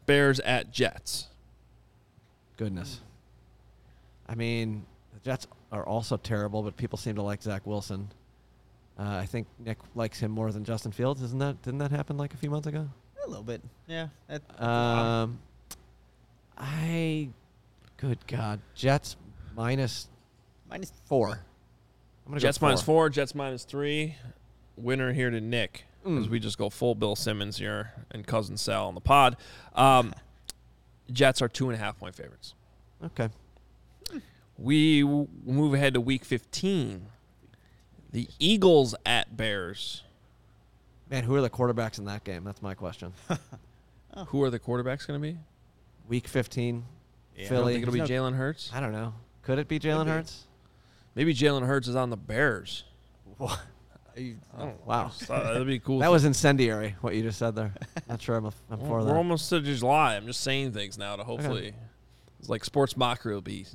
Bears 0.07 0.41
at 0.41 0.71
Jets. 0.73 1.29
Goodness. 2.57 3.01
I 4.29 4.35
mean, 4.35 4.85
the 5.15 5.21
Jets 5.21 5.47
are 5.73 5.85
also 5.87 6.17
terrible, 6.17 6.63
but 6.63 6.77
people 6.77 6.99
seem 6.99 7.15
to 7.17 7.23
like 7.23 7.43
Zach 7.43 7.67
Wilson. 7.67 8.09
Uh, 8.99 9.05
I 9.05 9.27
think 9.27 9.47
Nick 9.59 9.79
likes 9.95 10.19
him 10.21 10.31
more 10.31 10.53
than 10.53 10.65
Justin 10.65 10.93
Fields. 10.93 11.23
Isn't 11.23 11.39
that? 11.39 11.63
Didn't 11.63 11.79
that 11.79 11.91
happen 11.91 12.17
like 12.17 12.35
a 12.35 12.37
few 12.37 12.51
months 12.51 12.67
ago? 12.67 12.89
A 13.25 13.29
little 13.29 13.43
bit. 13.45 13.63
Yeah. 13.87 14.09
That, 14.29 14.43
Um, 14.63 15.39
I, 16.59 17.29
good 17.97 18.19
God, 18.27 18.61
Jets 18.75 19.17
minus 19.57 20.09
minus 20.69 20.93
four. 21.07 21.41
I'm 22.27 22.33
gonna 22.33 22.41
Jets 22.41 22.59
go 22.59 22.67
minus 22.67 22.83
four. 22.83 23.09
Jets 23.09 23.35
minus 23.35 23.65
three. 23.65 24.17
Winner 24.77 25.13
here 25.13 25.31
to 25.31 25.41
Nick, 25.41 25.85
as 26.05 26.11
Mm. 26.11 26.29
we 26.29 26.39
just 26.41 26.57
go 26.59 26.71
full 26.71 26.95
Bill 26.95 27.15
Simmons 27.17 27.59
here 27.59 27.93
and 28.11 28.27
cousin 28.27 28.57
Sal 28.57 28.89
on 28.89 28.95
the 28.95 29.01
pod. 29.01 29.37
Um, 29.75 30.15
Jets 31.13 31.43
are 31.43 31.49
two 31.49 31.69
and 31.69 31.75
a 31.75 31.79
half 31.79 31.99
point 31.99 32.15
favorites. 32.15 32.55
Okay. 33.05 33.29
We 34.59 35.03
w- 35.03 35.29
move 35.45 35.75
ahead 35.75 35.95
to 35.95 36.01
week 36.01 36.25
15. 36.25 37.07
The 38.13 38.29
Eagles 38.39 38.95
at 39.07 39.37
Bears. 39.37 40.03
Man, 41.11 41.25
who 41.25 41.35
are 41.35 41.41
the 41.41 41.51
quarterbacks 41.51 41.99
in 41.99 42.05
that 42.07 42.25
game? 42.25 42.45
That's 42.45 42.63
my 42.63 42.75
question. 42.75 43.13
Who 44.29 44.43
are 44.43 44.51
the 44.51 44.59
quarterbacks 44.59 45.07
going 45.07 45.21
to 45.21 45.33
be? 45.33 45.39
Week 46.09 46.27
15, 46.29 46.85
Yeah. 47.37 47.49
Philly. 47.49 47.75
think 47.75 47.83
it'll 47.83 47.93
be 47.93 47.99
There's 48.01 48.11
Jalen 48.11 48.35
Hurts. 48.37 48.71
I 48.75 48.81
don't 48.81 48.93
know. 48.93 49.15
Could 49.43 49.59
it 49.61 49.67
be 49.69 49.79
Jalen. 49.81 50.07
Hurts? 50.09 50.45
Maybe 51.15 51.33
Jalen 51.35 51.67
Hurts 51.67 51.87
is 51.89 51.95
on 51.97 52.11
the 52.11 52.17
Bears. 52.17 52.85
You- 54.21 54.37
Oh, 54.59 54.65
oh 54.65 54.73
Wow. 54.87 55.11
that'd 55.29 55.67
be 55.67 55.79
cool. 55.79 55.99
That 56.01 56.11
was 56.11 56.25
incendiary, 56.25 56.97
what 57.01 57.15
you 57.15 57.23
just 57.23 57.39
said 57.39 57.55
there. 57.55 57.73
Not 58.09 58.21
sure 58.23 58.37
I'm, 58.37 58.47
a, 58.47 58.53
I'm 58.71 58.79
Well, 58.81 58.89
for 58.89 58.99
we're 59.01 59.05
that. 59.07 59.15
almost 59.17 59.49
to 59.51 59.61
July. 59.61 60.17
I'm 60.17 60.27
just 60.27 60.41
saying 60.43 60.73
things 60.73 60.99
now 60.99 61.17
to 61.17 61.25
hopefully. 61.25 61.73
It's 62.39 62.49
like 62.49 62.65
sports 62.65 62.97
mockery 62.97 63.35
will 63.35 63.41
be. 63.43 63.67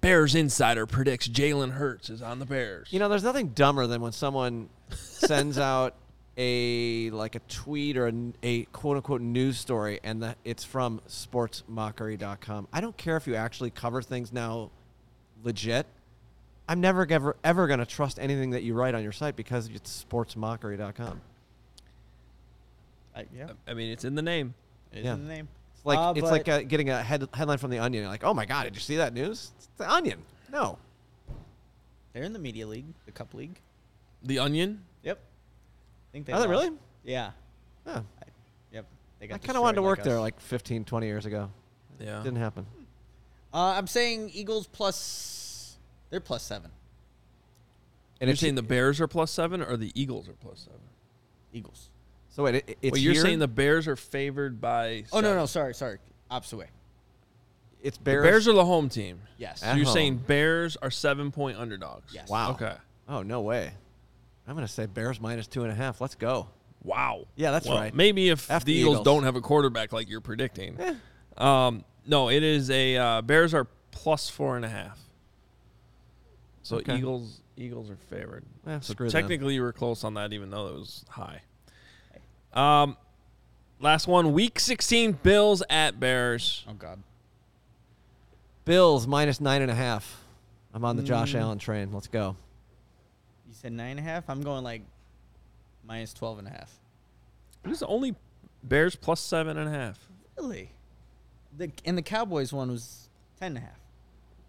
Bears 0.00 0.34
insider 0.34 0.86
predicts 0.86 1.26
Jalen 1.28 1.72
Hurts 1.72 2.10
is 2.10 2.20
on 2.22 2.38
the 2.38 2.44
Bears. 2.46 2.88
You 2.90 2.98
know, 2.98 3.08
there's 3.08 3.24
nothing 3.24 3.48
dumber 3.48 3.86
than 3.86 4.00
when 4.02 4.12
someone 4.12 4.68
sends 4.90 5.58
out 5.58 5.94
a 6.36 7.10
like 7.10 7.36
a 7.36 7.38
tweet 7.48 7.96
or 7.96 8.08
a, 8.08 8.12
a 8.42 8.62
quote 8.66 8.96
unquote 8.96 9.20
news 9.22 9.58
story 9.58 10.00
and 10.04 10.22
that 10.22 10.36
it's 10.44 10.62
from 10.64 11.00
sportsmockery.com. 11.08 12.68
I 12.72 12.80
don't 12.80 12.96
care 12.96 13.16
if 13.16 13.26
you 13.26 13.34
actually 13.36 13.70
cover 13.70 14.02
things 14.02 14.32
now 14.32 14.70
legit. 15.42 15.86
I'm 16.68 16.80
never 16.80 17.06
ever 17.10 17.36
ever 17.44 17.66
going 17.66 17.78
to 17.80 17.86
trust 17.86 18.18
anything 18.18 18.50
that 18.50 18.62
you 18.62 18.74
write 18.74 18.94
on 18.94 19.02
your 19.02 19.12
site 19.12 19.36
because 19.36 19.68
it's 19.74 20.04
sportsmockery.com. 20.10 21.20
I, 23.14 23.26
yeah. 23.36 23.48
I 23.66 23.74
mean, 23.74 23.90
it's 23.92 24.04
in 24.04 24.14
the 24.14 24.22
name. 24.22 24.54
It 24.92 25.00
is 25.00 25.04
Yeah. 25.04 25.14
in 25.14 25.26
the 25.28 25.32
name. 25.34 25.48
It's 25.76 25.84
like 25.86 25.98
Uh, 25.98 26.14
it's 26.16 26.30
like 26.30 26.46
but- 26.46 26.52
uh, 26.52 26.62
getting 26.62 26.90
a 26.90 27.02
head, 27.02 27.28
headline 27.34 27.58
from 27.58 27.70
the 27.70 27.78
Onion. 27.78 28.02
You're 28.02 28.10
like, 28.10 28.24
"Oh 28.24 28.34
my 28.34 28.46
god, 28.46 28.64
did 28.64 28.74
you 28.74 28.80
see 28.80 28.96
that 28.96 29.12
news? 29.12 29.52
It's 29.56 29.68
the 29.76 29.90
Onion." 29.90 30.22
No. 30.50 30.78
They're 32.12 32.22
in 32.24 32.32
the 32.32 32.38
media 32.38 32.66
league, 32.66 32.86
the 33.06 33.12
cup 33.12 33.34
league. 33.34 33.60
The 34.22 34.38
Onion. 34.38 34.84
Yep. 35.02 35.18
I 35.18 36.12
think 36.12 36.26
they 36.26 36.32
Are 36.32 36.40
they 36.40 36.46
really? 36.48 36.70
Yeah. 37.02 37.32
Yeah. 37.86 38.02
Yep. 38.72 38.86
They 39.18 39.26
I 39.26 39.38
kind 39.38 39.56
of 39.56 39.62
wanted 39.62 39.74
to 39.76 39.80
destroyed 39.80 39.84
work 39.84 39.98
like 39.98 40.04
there 40.04 40.20
like 40.20 40.40
15, 40.40 40.84
20 40.84 41.06
years 41.06 41.26
ago. 41.26 41.50
Yeah. 42.00 42.22
Didn't 42.22 42.38
happen. 42.38 42.66
Uh, 43.52 43.74
I'm 43.76 43.86
saying 43.86 44.30
Eagles 44.32 44.66
plus. 44.66 45.42
They're 46.14 46.20
plus 46.20 46.44
seven. 46.44 46.70
And 48.20 48.28
you're 48.28 48.34
it's 48.34 48.40
saying 48.40 48.54
the 48.54 48.62
Bears 48.62 49.00
are 49.00 49.08
plus 49.08 49.32
seven 49.32 49.60
or 49.60 49.76
the 49.76 49.90
Eagles 50.00 50.28
are 50.28 50.34
plus 50.34 50.60
seven? 50.60 50.78
Eagles. 51.52 51.90
so 52.28 52.44
wait, 52.44 52.54
it, 52.54 52.78
it's 52.80 52.92
well, 52.92 53.00
you're 53.00 53.14
here? 53.14 53.22
saying 53.22 53.40
the 53.40 53.48
Bears 53.48 53.88
are 53.88 53.96
favored 53.96 54.60
by. 54.60 55.02
Oh 55.12 55.16
no 55.18 55.22
seven. 55.22 55.36
no 55.38 55.46
sorry 55.46 55.74
sorry 55.74 55.98
opposite 56.30 56.58
way. 56.58 56.68
it's 57.82 57.96
The 57.96 58.04
Bears. 58.04 58.22
Bears 58.22 58.46
are 58.46 58.52
the 58.52 58.64
home 58.64 58.88
team. 58.88 59.22
Yes. 59.38 59.62
So 59.62 59.72
you're 59.74 59.86
home. 59.86 59.92
saying 59.92 60.16
Bears 60.18 60.76
are 60.76 60.90
seven 60.92 61.32
point 61.32 61.58
underdogs. 61.58 62.14
Yes. 62.14 62.28
Wow. 62.28 62.52
Okay. 62.52 62.74
Oh 63.08 63.22
no 63.22 63.40
way. 63.40 63.72
I'm 64.46 64.54
gonna 64.54 64.68
say 64.68 64.86
Bears 64.86 65.20
minus 65.20 65.48
two 65.48 65.64
and 65.64 65.72
a 65.72 65.74
half. 65.74 66.00
Let's 66.00 66.14
go. 66.14 66.46
Wow. 66.84 67.26
Yeah, 67.34 67.50
that's 67.50 67.66
Well, 67.66 67.78
right. 67.78 67.92
Maybe 67.92 68.28
if 68.28 68.48
F 68.52 68.64
the 68.64 68.72
the 68.72 68.78
Eagles, 68.78 68.94
Eagles. 68.98 69.04
don't 69.04 69.24
have 69.24 69.34
a 69.34 69.40
quarterback 69.40 69.92
like 69.92 70.08
you're 70.08 70.20
predicting. 70.20 70.76
Eh. 70.78 70.94
Um, 71.36 71.84
no, 72.06 72.30
it 72.30 72.44
is 72.44 72.70
a 72.70 72.96
uh, 72.96 73.22
Bears 73.22 73.52
are 73.52 73.66
plus 73.90 74.30
four 74.30 74.54
and 74.54 74.64
a 74.64 74.68
half. 74.68 75.00
So 76.64 76.78
Okay. 76.78 76.96
Eagles 76.96 77.40
Eagles 77.56 77.88
are 77.90 77.96
favored. 78.10 78.44
Eh, 78.66 78.80
so 78.80 78.94
screw 78.94 79.08
them. 79.08 79.12
technically 79.20 79.54
you 79.54 79.62
were 79.62 79.72
close 79.72 80.02
on 80.02 80.14
that, 80.14 80.32
even 80.32 80.50
though 80.50 80.66
it 80.66 80.74
was 80.74 81.04
high. 81.08 81.42
Um, 82.52 82.96
last 83.80 84.08
one, 84.08 84.32
Week 84.32 84.58
16, 84.58 85.12
Bills 85.22 85.62
at 85.70 86.00
Bears. 86.00 86.64
Oh 86.68 86.72
God. 86.72 87.00
Bills 88.64 89.06
minus 89.06 89.40
nine 89.40 89.62
and 89.62 89.70
a 89.70 89.74
half. 89.74 90.20
I'm 90.72 90.84
on 90.84 90.96
the 90.96 91.02
Josh 91.02 91.34
Mm. 91.34 91.40
Allen 91.40 91.58
train. 91.58 91.92
Let's 91.92 92.08
go. 92.08 92.34
You 93.46 93.54
said 93.54 93.72
nine 93.72 93.92
and 93.92 94.00
a 94.00 94.02
half. 94.02 94.28
I'm 94.28 94.42
going 94.42 94.64
like 94.64 94.82
minus 95.86 96.12
twelve 96.12 96.38
and 96.38 96.48
a 96.48 96.50
half. 96.50 96.72
It 97.64 97.70
is 97.70 97.82
only 97.82 98.14
Bears 98.62 98.96
plus 98.96 99.20
seven 99.20 99.58
and 99.58 99.68
a 99.68 99.72
half. 99.72 99.98
Really? 100.38 100.70
The 101.56 101.70
and 101.84 101.96
the 101.96 102.02
Cowboys 102.02 102.52
one 102.52 102.70
was 102.70 103.08
ten 103.38 103.48
and 103.56 103.58
a 103.58 103.60
half. 103.60 103.78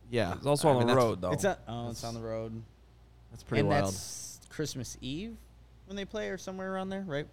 Yeah. 0.09 0.33
It's 0.35 0.45
also 0.45 0.67
I 0.67 0.71
on 0.71 0.77
mean, 0.79 0.88
the 0.88 0.93
that's- 0.93 1.05
road 1.09 1.21
though. 1.21 1.31
It's 1.31 1.43
a, 1.43 1.57
oh, 1.67 1.89
it's 1.89 2.03
on 2.03 2.13
the 2.13 2.21
road. 2.21 2.62
That's 3.31 3.43
pretty 3.43 3.62
and 3.62 3.69
wild. 3.69 3.85
that's 3.88 4.39
Christmas 4.50 4.97
Eve 5.01 5.35
when 5.88 5.95
they 5.97 6.05
play, 6.05 6.29
or 6.29 6.38
somewhere 6.38 6.74
around 6.74 6.89
there, 6.89 7.03
right? 7.07 7.27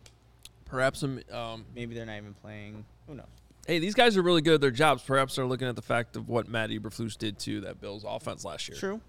Perhaps 0.64 1.00
some. 1.00 1.20
Um, 1.30 1.64
Maybe 1.74 1.94
they're 1.94 2.06
not 2.06 2.16
even 2.16 2.34
playing. 2.34 2.84
Who 3.06 3.14
knows? 3.14 3.26
hey, 3.66 3.78
these 3.78 3.94
guys 3.94 4.16
are 4.16 4.22
really 4.22 4.42
good 4.42 4.54
at 4.54 4.60
their 4.60 4.72
jobs. 4.72 5.02
Perhaps 5.02 5.36
they're 5.36 5.46
looking 5.46 5.68
at 5.68 5.76
the 5.76 5.82
fact 5.82 6.16
of 6.16 6.28
what 6.28 6.48
Matt 6.48 6.70
Eberflus 6.70 7.16
did 7.16 7.38
to 7.40 7.60
that 7.60 7.80
Bills 7.80 8.04
offense 8.06 8.44
last 8.44 8.68
year. 8.68 8.76
True. 8.76 9.00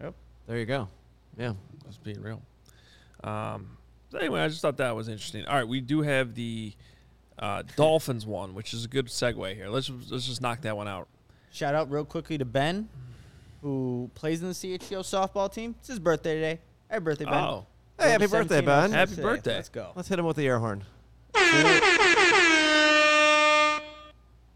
Yep. 0.00 0.14
There 0.46 0.58
you 0.58 0.66
go. 0.66 0.88
Yeah. 1.36 1.54
That's 1.84 1.96
being 1.96 2.22
real. 2.22 2.40
Um, 3.24 3.76
so 4.10 4.18
anyway, 4.18 4.40
I 4.42 4.48
just 4.48 4.62
thought 4.62 4.76
that 4.76 4.94
was 4.94 5.08
interesting. 5.08 5.44
All 5.46 5.56
right, 5.56 5.66
we 5.66 5.80
do 5.80 6.02
have 6.02 6.34
the 6.34 6.72
uh, 7.40 7.64
Dolphins 7.76 8.24
one, 8.24 8.54
which 8.54 8.72
is 8.72 8.84
a 8.84 8.88
good 8.88 9.06
segue 9.06 9.54
here. 9.56 9.68
Let's 9.68 9.90
let's 10.10 10.26
just 10.26 10.40
knock 10.40 10.60
that 10.62 10.76
one 10.76 10.86
out. 10.86 11.08
Shout 11.58 11.74
out 11.74 11.90
real 11.90 12.04
quickly 12.04 12.38
to 12.38 12.44
Ben, 12.44 12.88
who 13.62 14.08
plays 14.14 14.40
in 14.42 14.46
the 14.46 14.54
CHGO 14.54 15.00
softball 15.00 15.52
team. 15.52 15.74
It's 15.80 15.88
his 15.88 15.98
birthday 15.98 16.34
today. 16.36 16.60
Happy 16.88 17.02
birthday, 17.04 17.24
Ben. 17.24 17.34
Oh, 17.34 17.66
Hey, 17.98 18.10
happy 18.12 18.28
birthday, 18.28 18.60
Ben. 18.60 18.92
Happy 18.92 19.10
today. 19.16 19.22
birthday. 19.22 19.54
Let's 19.56 19.68
go. 19.68 19.90
Let's 19.96 20.06
hit 20.06 20.20
him 20.20 20.24
with 20.24 20.36
the 20.36 20.46
air 20.46 20.60
horn. 20.60 20.84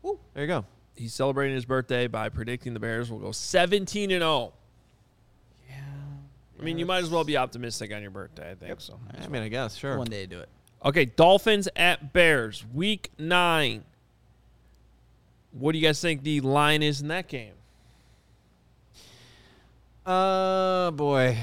Woo. 0.02 0.21
There 0.35 0.44
you 0.44 0.47
go. 0.47 0.64
he's 0.94 1.12
celebrating 1.12 1.56
his 1.56 1.64
birthday 1.64 2.06
by 2.06 2.28
predicting 2.28 2.73
the 2.73 2.78
Bears 2.78 3.11
will 3.11 3.18
go 3.18 3.32
17 3.32 4.12
and 4.12 4.21
0. 4.23 4.52
Yeah. 5.68 5.75
I 6.61 6.62
mean, 6.62 6.78
you 6.78 6.87
might 6.87 6.99
as 7.02 7.11
well 7.11 7.25
be 7.25 7.37
optimistic 7.37 7.92
on 7.92 8.00
your 8.02 8.12
birthday. 8.12 8.52
I 8.52 8.54
think 8.54 8.68
Yep. 8.68 8.80
so. 8.80 9.00
I 9.21 9.26
mean, 9.26 9.42
I 9.42 9.49
guess 9.49 9.75
sure. 9.75 9.99
One 9.99 10.06
day 10.06 10.21
to 10.21 10.26
do 10.28 10.38
it. 10.38 10.49
Okay, 10.85 11.04
Dolphins 11.06 11.68
at 11.75 12.12
Bears, 12.12 12.64
Week 12.73 13.11
Nine. 13.18 13.82
What 15.52 15.73
do 15.73 15.78
you 15.78 15.85
guys 15.87 16.00
think 16.00 16.23
the 16.23 16.40
line 16.40 16.82
is 16.82 17.00
in 17.00 17.09
that 17.09 17.28
game? 17.28 17.52
Uh, 20.04 20.90
boy. 20.90 21.38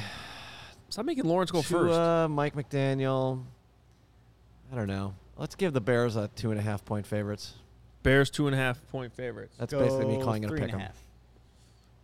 Stop 0.89 1.05
making 1.05 1.25
Lawrence 1.25 1.51
go 1.51 1.61
Tua, 1.61 1.87
first. 2.25 2.31
Mike 2.31 2.55
McDaniel. 2.55 3.43
I 4.71 4.75
don't 4.75 4.87
know. 4.87 5.13
Let's 5.37 5.55
give 5.55 5.73
the 5.73 5.81
Bears 5.81 6.15
a 6.15 6.27
two 6.35 6.51
and 6.51 6.59
a 6.59 6.63
half 6.63 6.83
point 6.83 7.05
favorites. 7.05 7.53
Bears 8.03 8.29
two 8.29 8.47
and 8.47 8.55
a 8.55 8.57
half 8.59 8.85
point 8.89 9.13
favorites. 9.13 9.55
That's 9.57 9.73
basically 9.73 10.17
me 10.17 10.21
calling 10.23 10.43
it 10.43 10.47
a 10.47 10.49
three 10.49 10.61
and 10.61 10.71
pick 10.71 10.79
'em. 10.79 10.87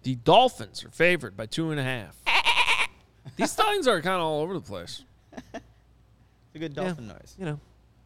The 0.03 0.15
Dolphins 0.15 0.83
are 0.85 0.89
favored 0.91 1.35
by 1.35 1.47
two 1.47 1.71
and 1.71 1.79
a 1.79 1.83
half. 1.83 2.15
These 3.35 3.57
lines 3.57 3.87
are 3.87 4.01
kind 4.01 4.17
of 4.17 4.21
all 4.21 4.41
over 4.41 4.53
the 4.53 4.61
place. 4.61 5.03
It's 5.53 6.55
a 6.55 6.59
good 6.69 6.77
Yeah. 6.77 6.83
dolphin 6.85 7.07
noise. 7.09 7.35
You 7.37 7.43
know, 7.45 7.59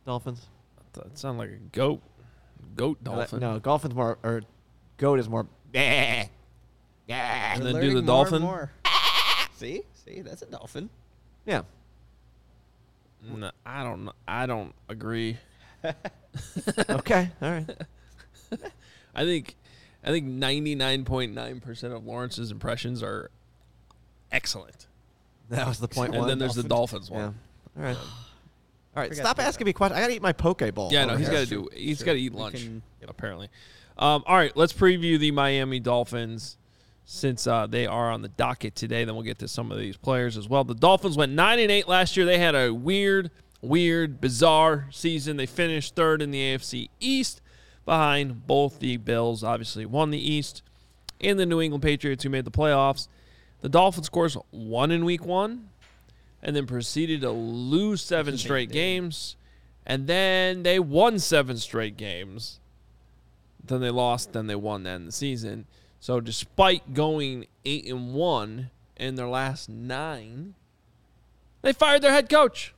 Dolphins. 0.07 0.47
That 0.93 1.15
sound 1.19 1.37
like 1.37 1.51
a 1.51 1.57
goat. 1.71 2.01
Goat 2.75 3.03
dolphin. 3.03 3.39
No, 3.39 3.59
Dolphins 3.59 3.93
more 3.93 4.17
or 4.23 4.41
goat 4.97 5.19
is 5.19 5.29
more. 5.29 5.47
And 7.11 7.63
We're 7.63 7.73
then 7.73 7.81
do 7.81 7.87
the 7.95 8.01
more 8.03 8.23
dolphin? 8.23 8.41
more. 8.43 8.71
see, 9.55 9.81
see, 10.05 10.21
that's 10.21 10.43
a 10.43 10.45
dolphin. 10.45 10.91
Yeah. 11.43 11.63
No, 13.23 13.49
I 13.65 13.83
don't. 13.83 14.05
know. 14.05 14.13
I 14.27 14.45
don't 14.45 14.75
agree. 14.87 15.37
okay. 16.89 17.31
All 17.41 17.49
right. 17.51 17.69
I 19.15 19.23
think. 19.23 19.55
I 20.03 20.11
think 20.11 20.25
ninety 20.25 20.75
nine 20.75 21.03
point 21.03 21.33
nine 21.33 21.59
percent 21.59 21.93
of 21.93 22.05
Lawrence's 22.05 22.51
impressions 22.51 23.03
are 23.03 23.31
excellent. 24.31 24.87
That 25.49 25.67
was 25.67 25.79
the 25.79 25.87
point 25.87 26.11
and 26.13 26.19
one. 26.19 26.29
then 26.29 26.39
there's 26.39 26.55
the 26.55 26.63
Dolphins 26.63 27.09
yeah. 27.09 27.17
one. 27.17 27.39
All 27.77 27.83
right. 27.83 27.97
All 28.95 29.03
right. 29.03 29.15
Stop 29.15 29.39
asking 29.39 29.65
me 29.65 29.73
questions. 29.73 29.97
I 29.97 30.01
gotta 30.01 30.13
eat 30.13 30.21
my 30.21 30.33
poke 30.33 30.63
bowl. 30.73 30.89
Yeah, 30.91 31.05
no, 31.05 31.11
over 31.13 31.19
he's 31.19 31.27
here. 31.27 31.37
got 31.39 31.47
to 31.47 31.49
do. 31.49 31.69
He's 31.73 31.99
Sure. 31.99 32.05
got 32.07 32.13
to 32.13 32.19
eat 32.19 32.33
lunch. 32.33 32.55
can- 32.55 32.81
yep. 33.01 33.09
Apparently. 33.09 33.49
Um, 33.97 34.23
all 34.25 34.35
right, 34.37 34.55
let's 34.55 34.71
preview 34.73 35.19
the 35.19 35.31
Miami 35.31 35.79
Dolphins 35.79 36.57
since 37.05 37.47
uh, 37.47 37.67
they 37.67 37.85
are 37.85 38.09
on 38.11 38.21
the 38.21 38.29
docket 38.29 38.75
today. 38.75 39.03
Then 39.03 39.15
we'll 39.15 39.23
get 39.25 39.39
to 39.39 39.47
some 39.47 39.71
of 39.71 39.77
these 39.77 39.97
players 39.97 40.37
as 40.37 40.47
well. 40.47 40.63
The 40.63 40.75
Dolphins 40.75 41.17
went 41.17 41.33
nine 41.33 41.59
and 41.59 41.69
eight 41.71 41.87
last 41.87 42.15
year. 42.15 42.25
They 42.25 42.37
had 42.39 42.55
a 42.55 42.73
weird, 42.73 43.29
weird, 43.61 44.21
bizarre 44.21 44.87
season. 44.91 45.35
They 45.37 45.45
finished 45.45 45.95
third 45.95 46.21
in 46.21 46.31
the 46.31 46.39
AFC 46.39 46.89
East, 46.99 47.41
behind 47.85 48.47
both 48.47 48.79
the 48.79 48.97
Bills. 48.97 49.43
Obviously, 49.43 49.85
won 49.85 50.11
the 50.11 50.31
East, 50.31 50.61
and 51.19 51.37
the 51.37 51.45
New 51.45 51.59
England 51.59 51.81
Patriots, 51.83 52.23
who 52.23 52.29
made 52.29 52.45
the 52.45 52.51
playoffs. 52.51 53.07
The 53.61 53.69
Dolphins, 53.69 54.07
of 54.07 54.11
course, 54.11 54.37
won 54.51 54.91
in 54.91 55.03
Week 55.03 55.25
One, 55.25 55.69
and 56.41 56.55
then 56.55 56.65
proceeded 56.65 57.21
to 57.21 57.31
lose 57.31 58.01
seven 58.01 58.37
straight 58.37 58.71
games, 58.71 59.35
and 59.85 60.07
then 60.07 60.63
they 60.63 60.79
won 60.79 61.19
seven 61.19 61.57
straight 61.57 61.97
games. 61.97 62.59
Then 63.63 63.81
they 63.81 63.89
lost. 63.89 64.33
Then 64.33 64.47
they 64.47 64.55
won. 64.55 64.83
Then 64.83 65.05
the 65.05 65.11
season. 65.11 65.65
So 65.99 66.19
despite 66.19 66.93
going 66.93 67.45
eight 67.65 67.85
and 67.85 68.13
one 68.13 68.71
in 68.95 69.15
their 69.15 69.27
last 69.27 69.69
nine, 69.69 70.55
they 71.61 71.73
fired 71.73 72.01
their 72.01 72.11
head 72.11 72.29
coach 72.29 72.73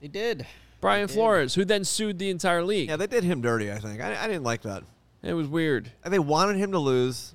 They 0.00 0.08
did. 0.08 0.46
Brian 0.80 1.06
did. 1.06 1.14
Flores, 1.14 1.54
who 1.54 1.64
then 1.64 1.84
sued 1.84 2.18
the 2.18 2.28
entire 2.30 2.62
league. 2.62 2.88
Yeah, 2.88 2.96
they 2.96 3.06
did 3.06 3.24
him 3.24 3.40
dirty. 3.40 3.72
I 3.72 3.78
think. 3.78 4.00
I, 4.00 4.22
I 4.22 4.26
didn't 4.26 4.44
like 4.44 4.62
that. 4.62 4.84
It 5.22 5.32
was 5.32 5.48
weird. 5.48 5.90
And 6.04 6.12
they 6.12 6.18
wanted 6.18 6.56
him 6.56 6.70
to 6.72 6.78
lose, 6.78 7.34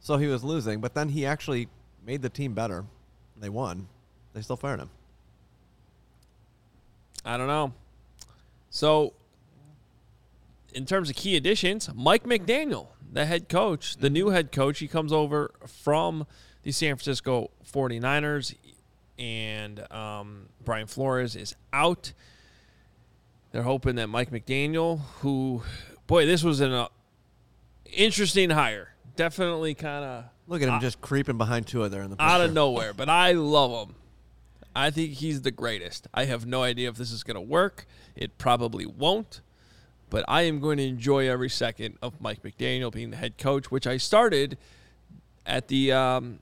so 0.00 0.16
he 0.16 0.28
was 0.28 0.44
losing. 0.44 0.80
But 0.80 0.94
then 0.94 1.08
he 1.08 1.26
actually 1.26 1.68
made 2.06 2.22
the 2.22 2.30
team 2.30 2.54
better. 2.54 2.84
They 3.36 3.48
won. 3.48 3.88
They 4.36 4.42
still 4.42 4.58
fired 4.58 4.80
him. 4.80 4.90
I 7.24 7.38
don't 7.38 7.46
know. 7.46 7.72
So, 8.68 9.14
in 10.74 10.84
terms 10.84 11.08
of 11.08 11.16
key 11.16 11.36
additions, 11.36 11.88
Mike 11.94 12.24
McDaniel, 12.24 12.88
the 13.10 13.24
head 13.24 13.48
coach, 13.48 13.96
the 13.96 14.10
new 14.10 14.28
head 14.28 14.52
coach, 14.52 14.78
he 14.80 14.88
comes 14.88 15.10
over 15.10 15.52
from 15.66 16.26
the 16.64 16.70
San 16.70 16.96
Francisco 16.96 17.50
49ers, 17.72 18.54
and 19.18 19.90
um, 19.90 20.50
Brian 20.62 20.86
Flores 20.86 21.34
is 21.34 21.56
out. 21.72 22.12
They're 23.52 23.62
hoping 23.62 23.94
that 23.96 24.08
Mike 24.08 24.30
McDaniel, 24.30 25.00
who, 25.20 25.62
boy, 26.06 26.26
this 26.26 26.44
was 26.44 26.60
an 26.60 26.74
uh, 26.74 26.88
interesting 27.90 28.50
hire. 28.50 28.90
Definitely 29.16 29.72
kind 29.72 30.04
of 30.04 30.24
Look 30.46 30.60
at 30.60 30.68
him 30.68 30.78
just 30.80 31.00
creeping 31.00 31.38
behind 31.38 31.66
Tua 31.66 31.88
there 31.88 32.02
in 32.02 32.10
the 32.10 32.22
out 32.22 32.42
of 32.42 32.52
nowhere, 32.52 32.92
but 32.92 33.08
I 33.08 33.32
love 33.32 33.88
him. 33.88 33.94
I 34.76 34.90
think 34.90 35.14
he's 35.14 35.40
the 35.40 35.50
greatest. 35.50 36.06
I 36.12 36.26
have 36.26 36.44
no 36.44 36.62
idea 36.62 36.90
if 36.90 36.96
this 36.96 37.10
is 37.10 37.24
going 37.24 37.36
to 37.36 37.40
work. 37.40 37.86
It 38.14 38.36
probably 38.36 38.84
won't, 38.84 39.40
but 40.10 40.22
I 40.28 40.42
am 40.42 40.60
going 40.60 40.76
to 40.76 40.84
enjoy 40.84 41.30
every 41.30 41.48
second 41.48 41.96
of 42.02 42.20
Mike 42.20 42.42
McDaniel 42.42 42.92
being 42.92 43.10
the 43.10 43.16
head 43.16 43.38
coach, 43.38 43.70
which 43.70 43.86
I 43.86 43.96
started 43.96 44.58
at 45.46 45.68
the. 45.68 45.92
Um, 45.92 46.40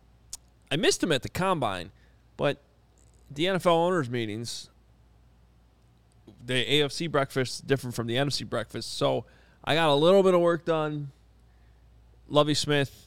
I 0.69 0.77
missed 0.77 1.01
him 1.01 1.13
at 1.13 1.23
the 1.23 1.29
combine, 1.29 1.93
but 2.37 2.61
the 3.31 3.45
NFL 3.45 3.67
owners 3.67 4.11
meetings, 4.11 4.69
the 6.45 6.65
AFC 6.65 7.09
breakfast 7.09 7.55
is 7.55 7.61
different 7.61 7.95
from 7.95 8.09
the 8.09 8.17
NFC 8.17 8.49
breakfast, 8.49 8.97
so 8.97 9.27
I 9.63 9.77
got 9.77 9.91
a 9.91 9.95
little 9.95 10.25
bit 10.25 10.35
of 10.35 10.41
work 10.41 10.65
done. 10.65 11.13
Lovie 12.29 12.55
Smith, 12.55 13.07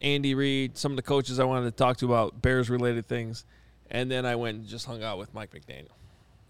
Andy 0.00 0.36
Reid, 0.36 0.78
some 0.78 0.92
of 0.92 0.96
the 0.96 1.02
coaches 1.02 1.40
I 1.40 1.44
wanted 1.44 1.64
to 1.64 1.76
talk 1.76 1.96
to 1.96 2.04
about 2.06 2.40
Bears 2.40 2.70
related 2.70 3.08
things, 3.08 3.44
and 3.92 4.10
then 4.10 4.26
I 4.26 4.34
went 4.34 4.58
and 4.58 4.66
just 4.66 4.86
hung 4.86 5.04
out 5.04 5.18
with 5.18 5.32
Mike 5.32 5.52
McDaniel. 5.52 5.92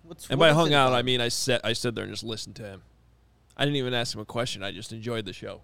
What's 0.05 0.29
And 0.31 0.39
by 0.41 0.53
hung 0.53 0.73
out, 0.73 0.89
about- 0.89 0.97
I 0.99 1.03
mean 1.03 1.21
I 1.21 1.29
sat 1.29 1.61
I 1.65 1.75
stood 1.75 1.95
there 1.95 2.05
and 2.05 2.13
just 2.13 2.25
listened 2.25 2.57
to 2.57 2.63
him. 2.63 2.83
I 3.57 3.65
didn't 3.67 3.77
even 3.77 3.93
ask 3.93 4.15
him 4.15 4.21
a 4.21 4.25
question. 4.25 4.63
I 4.63 4.73
just 4.73 4.93
enjoyed 4.93 5.27
the 5.27 5.33
show. 5.35 5.61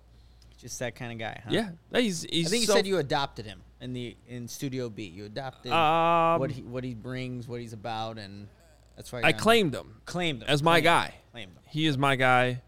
just 0.61 0.79
that 0.81 0.95
kind 0.97 1.13
of 1.13 1.19
guy, 1.19 1.41
huh? 1.45 1.51
Yeah, 1.53 1.71
he's. 1.93 2.27
he's 2.29 2.49
I 2.49 2.51
think 2.51 2.61
you 2.63 2.67
said 2.67 2.87
you 2.87 2.99
adopted 2.99 3.47
him 3.47 3.63
in 3.81 3.93
the 3.93 4.17
in 4.29 4.49
Studio 4.49 4.91
B. 4.91 5.05
You 5.05 5.25
adopted 5.25 5.73
Um, 5.73 6.41
what 6.41 6.51
he 6.51 6.63
what 6.63 6.85
he 6.85 6.95
brings, 6.95 7.47
what 7.49 7.61
he's 7.61 7.73
about, 7.73 8.19
and 8.19 8.49
that's 8.97 9.13
why 9.13 9.23
I 9.25 9.33
claimed 9.33 9.75
him 9.75 10.01
claimed 10.05 10.43
him 10.43 10.49
as 10.49 10.63
my 10.63 10.81
claimed 10.81 10.85
guy. 10.85 11.15
Claimed 11.33 11.53
him. 11.53 11.63
He 11.69 11.87
is 11.87 11.97
my 11.97 12.17
guy, 12.17 12.63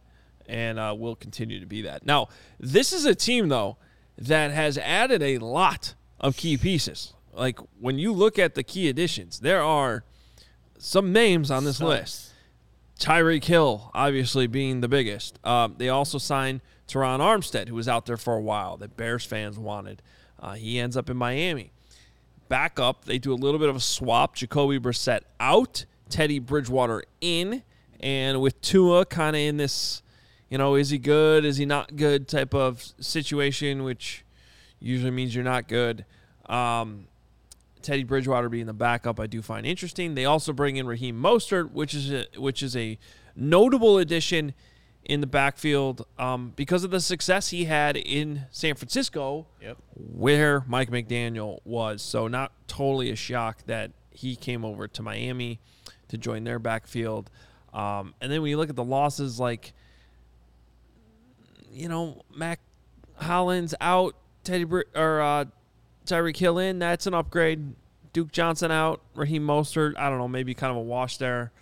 and 0.47 0.79
uh, 0.79 0.95
will 0.97 1.17
continue 1.17 1.59
to 1.61 1.67
be 1.67 1.83
that. 1.83 2.07
Now, 2.07 2.29
this 2.59 2.93
is 2.93 3.05
a 3.05 3.15
team 3.15 3.49
though 3.49 3.77
that 4.19 4.51
has 4.53 4.79
added 4.79 5.23
a 5.23 5.39
lot 5.39 5.95
of 6.21 6.37
key 6.37 6.57
pieces. 6.57 7.15
Like 7.33 7.59
when 7.79 7.99
you 7.99 8.13
look 8.13 8.39
at 8.39 8.55
the 8.55 8.63
key 8.63 8.89
additions, 8.89 9.41
there 9.41 9.63
are 9.63 10.05
some 10.79 11.13
names 11.13 11.51
on 11.51 11.65
this 11.65 11.79
Subs. 11.79 11.89
list. 11.89 12.33
Tyreek 12.99 13.45
Hill, 13.45 13.91
obviously 13.95 14.47
being 14.47 14.83
the 14.83 14.89
biggest. 14.89 15.45
Um, 15.45 15.75
they 15.79 15.89
also 15.89 16.19
signed 16.19 16.61
Terron 16.87 17.21
Armstead, 17.21 17.69
who 17.69 17.75
was 17.75 17.89
out 17.89 18.05
there 18.05 18.19
for 18.19 18.35
a 18.35 18.41
while 18.41 18.77
that 18.77 18.97
Bears 18.97 19.25
fans 19.25 19.59
wanted. 19.59 20.03
Uh, 20.39 20.53
he 20.53 20.79
ends 20.79 20.97
up 20.97 21.09
in 21.09 21.17
Miami. 21.17 21.73
Back 22.49 22.79
up, 22.79 23.07
they 23.07 23.19
do 23.19 23.33
a 23.33 23.37
little 23.37 23.59
bit 23.59 23.69
of 23.69 23.77
a 23.77 23.81
swap. 23.81 24.35
Jacoby 24.35 24.79
Brissett 24.79 25.21
out, 25.39 25.87
Teddy 26.11 26.39
Bridgewater 26.39 27.05
in, 27.21 27.63
and 28.01 28.41
with 28.41 28.61
Tua 28.61 29.07
kind 29.07 29.37
of 29.37 29.41
in 29.41 29.57
this, 29.57 30.03
you 30.51 30.59
know, 30.59 30.75
is 30.75 30.91
he 30.91 30.99
good, 30.99 31.45
is 31.45 31.57
he 31.57 31.65
not 31.65 31.97
good 31.97 32.29
type 32.29 32.55
of 32.55 32.83
situation, 33.01 33.85
which 33.85 34.25
usually 34.79 35.11
means 35.11 35.35
you're 35.35 35.45
not 35.45 35.69
good. 35.69 36.05
Um, 36.47 37.07
Teddy 37.83 38.05
Bridgewater 38.05 38.49
being 38.49 38.67
the 38.67 38.73
backup, 38.73 39.19
I 39.21 39.27
do 39.27 39.43
find 39.43 39.67
interesting. 39.67 40.15
They 40.15 40.25
also 40.25 40.53
bring 40.53 40.77
in 40.77 40.87
Raheem 40.87 41.21
Mostert, 41.21 41.73
which 41.73 41.95
is 41.95 42.13
a, 42.13 42.27
which 42.37 42.63
is 42.63 42.77
a 42.77 42.99
notable 43.37 43.99
addition 43.99 44.55
in 45.05 45.21
the 45.23 45.27
backfield 45.27 46.07
um, 46.19 46.53
because 46.57 46.85
of 46.85 46.91
the 46.91 47.01
success 47.01 47.49
he 47.49 47.65
had 47.65 47.97
in 47.97 48.43
San 48.51 48.75
Francisco, 48.75 49.47
Yep. 49.63 49.79
where 49.95 50.63
Mike 50.69 50.91
McDaniel 50.91 51.59
was. 51.65 52.03
So 52.03 52.29
not 52.29 52.53
totally 52.69 53.11
a 53.11 53.17
shock 53.17 53.65
that 53.67 53.93
he 54.11 54.37
came 54.37 54.65
over 54.65 54.87
to 54.89 55.03
Miami 55.03 55.59
to 56.09 56.19
join 56.19 56.45
their 56.45 56.59
backfield. 56.59 57.31
Um, 57.73 58.15
and 58.21 58.31
then 58.31 58.43
when 58.43 58.51
you 58.51 58.57
look 58.59 58.69
at 58.69 58.77
the 58.77 58.85
losses, 58.85 59.41
like 59.41 59.73
you 61.73 61.89
know, 61.89 62.23
Mack 62.35 62.61
Hollins 63.17 63.75
out, 63.81 64.17
Teddy 64.45 64.65
Br- 64.65 64.83
or 64.95 65.21
uh, 65.21 65.45
Tyreek 66.11 66.37
Hill 66.37 66.59
in. 66.59 66.79
That's 66.79 67.07
an 67.07 67.15
upgrade. 67.15 67.75
Duke 68.13 68.33
Johnson 68.33 68.71
out, 68.71 69.01
Raheem 69.15 69.47
Mostert. 69.47 69.97
I 69.97 70.09
don't 70.09 70.19
know, 70.19 70.29
maybe 70.29 70.55
kind 70.55 70.71
of 70.71 70.77
a 70.77 70.81
wash 70.81 71.17
there. 71.17 71.53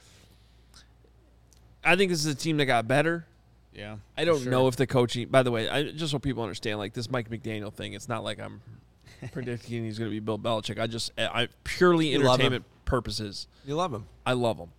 I 1.84 1.96
think 1.96 2.10
this 2.10 2.20
is 2.20 2.26
a 2.26 2.34
team 2.34 2.56
that 2.56 2.66
got 2.66 2.88
better. 2.88 3.26
Yeah. 3.72 3.96
I 4.16 4.24
don't 4.24 4.46
know 4.46 4.66
if 4.66 4.76
the 4.76 4.86
coaching. 4.86 5.28
By 5.28 5.42
the 5.42 5.50
way, 5.50 5.68
I, 5.68 5.90
just 5.90 6.10
so 6.10 6.18
people 6.18 6.42
understand, 6.42 6.78
like 6.78 6.94
this 6.94 7.10
Mike 7.10 7.30
McDaniel 7.30 7.72
thing, 7.72 7.92
it's 7.92 8.08
not 8.08 8.24
like 8.24 8.40
I'm 8.40 8.60
predicting 9.32 9.84
he's 9.84 9.98
going 9.98 10.10
to 10.10 10.14
be 10.14 10.20
Bill 10.20 10.38
Belichick. 10.38 10.80
I 10.80 10.86
just, 10.86 11.12
I 11.18 11.48
purely 11.64 12.08
You 12.08 12.20
entertainment 12.20 12.64
purposes. 12.84 13.46
You 13.64 13.76
love 13.76 13.92
him. 13.92 14.06
I 14.26 14.32
love 14.32 14.58
him, 14.58 14.70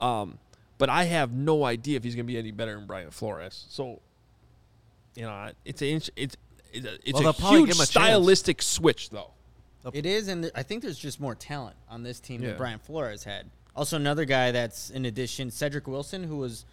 um, 0.00 0.38
but 0.78 0.88
I 0.88 1.04
have 1.04 1.32
no 1.32 1.64
idea 1.64 1.96
if 1.96 2.04
he's 2.04 2.14
going 2.14 2.26
to 2.26 2.32
be 2.32 2.38
any 2.38 2.50
better 2.50 2.74
than 2.74 2.86
Brian 2.86 3.10
Flores. 3.10 3.66
So, 3.68 4.00
you 5.14 5.22
know, 5.22 5.50
it's 5.64 5.82
it's 6.16 6.36
it's 6.72 7.18
a, 7.18 7.22
Well, 7.22 7.28
a 7.30 7.32
huge 7.32 7.66
give 7.68 7.76
him 7.76 7.82
a 7.82 7.86
chance. 7.86 7.90
stylistic 7.90 8.62
switch, 8.62 9.10
though. 9.10 9.30
It 9.92 10.04
is, 10.04 10.28
and 10.28 10.50
I 10.54 10.62
think 10.62 10.82
there's 10.82 10.98
just 10.98 11.20
more 11.20 11.34
talent 11.34 11.76
on 11.88 12.02
this 12.02 12.20
team 12.20 12.42
Yeah. 12.42 12.48
than 12.50 12.58
Brian 12.58 12.78
Flores 12.78 13.24
had. 13.24 13.46
Also, 13.74 13.96
another 13.96 14.24
guy 14.26 14.50
that's 14.50 14.90
in 14.90 15.06
addition, 15.06 15.50
Cedric 15.50 15.86
Wilson, 15.86 16.24
who 16.24 16.36
was 16.36 16.64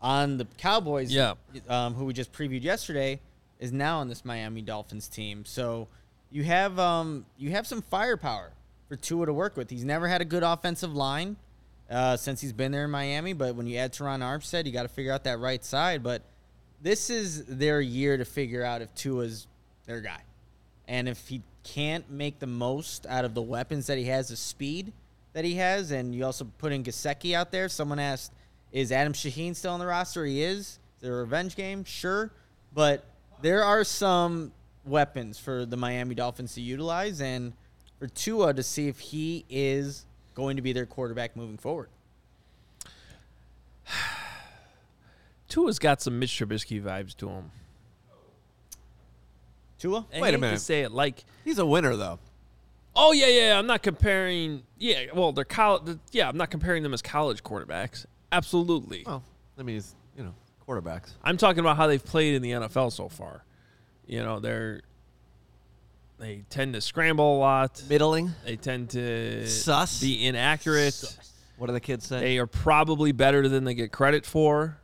on 0.00 0.38
the 0.38 0.44
Cowboys, 0.56 1.12
Yeah. 1.12 1.34
um, 1.68 1.94
who 1.94 2.04
we 2.04 2.12
just 2.12 2.32
previewed 2.32 2.62
yesterday, 2.62 3.20
is 3.60 3.70
now 3.72 3.98
on 4.00 4.08
this 4.08 4.24
Miami 4.24 4.62
Dolphins 4.62 5.08
team. 5.08 5.44
So 5.44 5.88
you 6.30 6.44
have 6.44 6.78
um, 6.78 7.26
you 7.36 7.50
have 7.50 7.66
some 7.66 7.80
firepower 7.82 8.50
for 8.88 8.96
Tua 8.96 9.26
to 9.26 9.32
work 9.32 9.56
with. 9.56 9.70
He's 9.70 9.84
never 9.84 10.08
had 10.08 10.20
a 10.20 10.24
good 10.24 10.42
offensive 10.42 10.94
line 10.94 11.36
uh, 11.90 12.16
since 12.16 12.40
he's 12.40 12.52
been 12.52 12.72
there 12.72 12.84
in 12.84 12.90
Miami, 12.90 13.32
but 13.34 13.54
when 13.54 13.66
you 13.66 13.76
add 13.78 13.92
Terron 13.92 14.20
Armstead, 14.20 14.66
you 14.66 14.72
got 14.72 14.82
to 14.82 14.88
figure 14.88 15.12
out 15.12 15.24
that 15.24 15.38
right 15.38 15.64
side. 15.64 16.02
But 16.02 16.22
this 16.82 17.10
is 17.10 17.44
their 17.44 17.80
year 17.80 18.16
to 18.16 18.24
figure 18.24 18.64
out 18.64 18.82
if 18.82 18.94
Tua's 18.94 19.46
their 19.86 20.00
guy. 20.00 20.20
And 20.86 21.08
if 21.08 21.28
he 21.28 21.42
can't 21.64 22.08
make 22.10 22.38
the 22.38 22.46
most 22.46 23.06
out 23.06 23.24
of 23.24 23.34
the 23.34 23.42
weapons 23.42 23.86
that 23.88 23.98
he 23.98 24.04
has, 24.04 24.28
the 24.28 24.36
speed 24.36 24.92
that 25.32 25.44
he 25.44 25.54
has, 25.56 25.90
and 25.90 26.14
you 26.14 26.24
also 26.24 26.46
put 26.58 26.72
in 26.72 26.82
Gesicki 26.82 27.34
out 27.34 27.50
there. 27.50 27.68
Someone 27.68 27.98
asked, 27.98 28.32
is 28.72 28.92
Adam 28.92 29.12
Shaheen 29.12 29.54
still 29.54 29.72
on 29.72 29.80
the 29.80 29.86
roster? 29.86 30.24
He 30.24 30.42
is. 30.42 30.60
Is 30.60 30.78
there 31.00 31.14
a 31.14 31.18
revenge 31.18 31.56
game? 31.56 31.84
Sure. 31.84 32.30
But 32.74 33.04
there 33.42 33.64
are 33.64 33.84
some 33.84 34.52
weapons 34.84 35.38
for 35.38 35.66
the 35.66 35.76
Miami 35.76 36.14
Dolphins 36.14 36.54
to 36.54 36.60
utilize 36.60 37.20
and 37.20 37.52
for 37.98 38.06
Tua 38.08 38.54
to 38.54 38.62
see 38.62 38.88
if 38.88 38.98
he 38.98 39.44
is 39.48 40.04
going 40.34 40.56
to 40.56 40.62
be 40.62 40.72
their 40.72 40.86
quarterback 40.86 41.36
moving 41.36 41.58
forward. 41.58 41.88
Tua's 45.48 45.78
got 45.78 46.00
some 46.02 46.18
Mitch 46.18 46.30
Trubisky 46.32 46.82
vibes 46.82 47.16
to 47.16 47.28
him. 47.28 47.50
Tua? 49.78 50.06
I 50.14 50.20
Wait 50.20 50.28
a 50.28 50.32
hate 50.32 50.40
minute. 50.40 50.54
To 50.54 50.58
say 50.62 50.82
it 50.82 50.92
like, 50.92 51.24
He's 51.44 51.58
a 51.58 51.66
winner 51.66 51.96
though. 51.96 52.18
oh 52.96 53.12
yeah, 53.12 53.26
yeah. 53.28 53.58
I'm 53.58 53.66
not 53.66 53.82
comparing. 53.82 54.62
Yeah, 54.78 55.04
well, 55.14 55.32
they're 55.32 55.44
college. 55.44 55.98
Yeah, 56.10 56.28
I'm 56.28 56.36
not 56.36 56.50
comparing 56.50 56.82
them 56.82 56.92
as 56.92 57.00
college 57.02 57.42
quarterbacks. 57.42 58.04
Absolutely. 58.32 59.04
Oh, 59.06 59.10
well, 59.10 59.22
I 59.58 59.62
mean, 59.62 59.76
he's 59.76 59.94
you 60.16 60.24
know 60.24 60.34
quarterbacks. 60.66 61.10
I'm 61.22 61.36
talking 61.36 61.60
about 61.60 61.76
how 61.76 61.86
they've 61.86 62.04
played 62.04 62.34
in 62.34 62.42
the 62.42 62.50
NFL 62.52 62.92
so 62.92 63.08
far. 63.08 63.44
You 64.06 64.22
know, 64.24 64.40
they're 64.40 64.80
they 66.18 66.42
tend 66.50 66.74
to 66.74 66.80
scramble 66.80 67.36
a 67.36 67.38
lot. 67.38 67.80
Middling. 67.88 68.32
They 68.44 68.56
tend 68.56 68.90
to 68.90 69.46
Sus. 69.46 70.00
be 70.00 70.26
inaccurate. 70.26 71.16
What 71.56 71.68
do 71.68 71.72
the 71.72 71.80
kids 71.80 72.06
say? 72.06 72.20
They 72.20 72.38
are 72.38 72.46
probably 72.46 73.12
better 73.12 73.48
than 73.48 73.62
they 73.64 73.74
get 73.74 73.90
credit 73.92 74.26
for, 74.26 74.78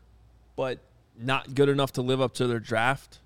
but 0.56 0.78
not 1.18 1.54
good 1.54 1.68
enough 1.68 1.92
to 1.92 2.02
live 2.02 2.20
up 2.20 2.34
to 2.34 2.46
their 2.46 2.60
draft 2.60 3.18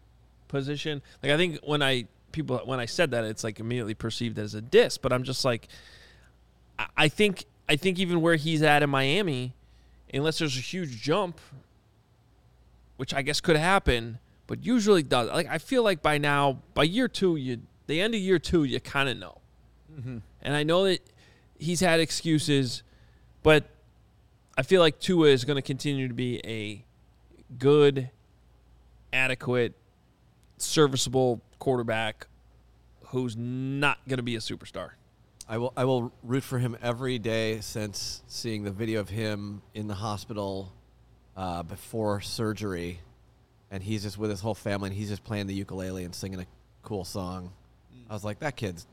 position. 0.49 1.03
Like 1.23 1.33
I 1.33 1.37
think 1.37 1.59
when 1.63 1.83
I 1.83 2.07
people 2.33 2.59
when 2.65 2.81
I 2.81 2.87
said 2.87 3.11
that, 3.13 3.25
it's 3.25 3.45
like 3.45 3.61
immediately 3.61 3.95
perceived 3.95 4.39
as 4.39 4.55
a 4.55 4.61
diss. 4.61 4.99
But 4.99 5.13
I'm 5.13 5.23
just 5.23 5.45
like, 5.45 5.69
I- 6.97 7.09
think 7.09 7.45
I 7.69 7.77
think 7.77 7.99
even 7.99 8.21
where 8.21 8.37
he's 8.37 8.63
at 8.63 8.83
in 8.83 8.91
Miami, 8.91 9.55
unless 10.13 10.39
there's 10.39 10.57
a 10.57 10.61
huge 10.61 11.03
jump, 11.03 11.41
which 12.97 13.13
I 13.13 13.23
guess 13.23 13.41
could 13.41 13.57
happen, 13.57 14.19
but 14.47 14.65
usually 14.65 15.03
does. 15.03 15.29
Like 15.29 15.49
I 15.49 15.59
feel 15.59 15.83
like 15.83 16.03
by 16.03 16.19
now, 16.19 16.63
by 16.75 16.85
year 16.85 17.09
two, 17.09 17.37
you 17.37 17.61
the 17.87 18.01
end 18.01 18.15
of 18.15 18.21
year 18.21 18.39
two, 18.39 18.65
you 18.65 18.81
kind 18.81 19.09
of 19.09 19.17
know. 19.19 19.39
Mm-hmm. 19.93 20.19
And 20.43 20.55
I 20.55 20.63
know 20.63 20.85
that 20.85 21.01
he's 21.59 21.81
had 21.81 22.01
excuses, 22.01 22.83
but 23.43 23.65
I 24.57 24.63
feel 24.63 24.81
like 24.81 24.99
Tua 24.99 25.29
is 25.29 25.45
going 25.45 25.57
to 25.57 25.63
continue 25.63 26.09
to 26.09 26.15
be 26.15 26.41
a 26.45 26.85
good, 27.59 28.11
adequate, 29.13 29.75
serviceable 30.59 31.41
quarterback 31.59 32.27
who's 33.07 33.37
not 33.37 33.99
going 34.09 34.19
to 34.19 34.23
be 34.23 34.37
a 34.37 34.41
superstar. 34.41 34.91
I 35.49 35.57
will 35.57 35.73
I 35.77 35.85
will 35.87 36.13
root 36.23 36.43
for 36.43 36.59
him 36.59 36.77
every 36.83 37.19
day 37.19 37.61
since 37.61 38.23
seeing 38.27 38.65
the 38.65 38.71
video 38.71 39.01
of 39.01 39.09
him 39.09 39.63
in 39.73 39.89
the 39.89 39.95
hospital 39.95 40.73
uh, 41.37 41.63
before 41.63 42.21
surgery, 42.21 43.01
and 43.71 43.83
he's 43.83 44.03
just 44.03 44.19
with 44.19 44.29
his 44.29 44.41
whole 44.41 44.55
family 44.55 44.89
and 44.89 44.97
he's 44.97 45.09
just 45.09 45.25
playing 45.25 45.47
the 45.47 45.55
ukulele 45.55 46.05
and 46.05 46.15
singing 46.15 46.41
a 46.41 46.47
cool 46.83 47.05
song. 47.05 47.51
I 48.11 48.13
was 48.13 48.25
like, 48.25 48.41
that 48.41 48.57
kid's 48.57 48.87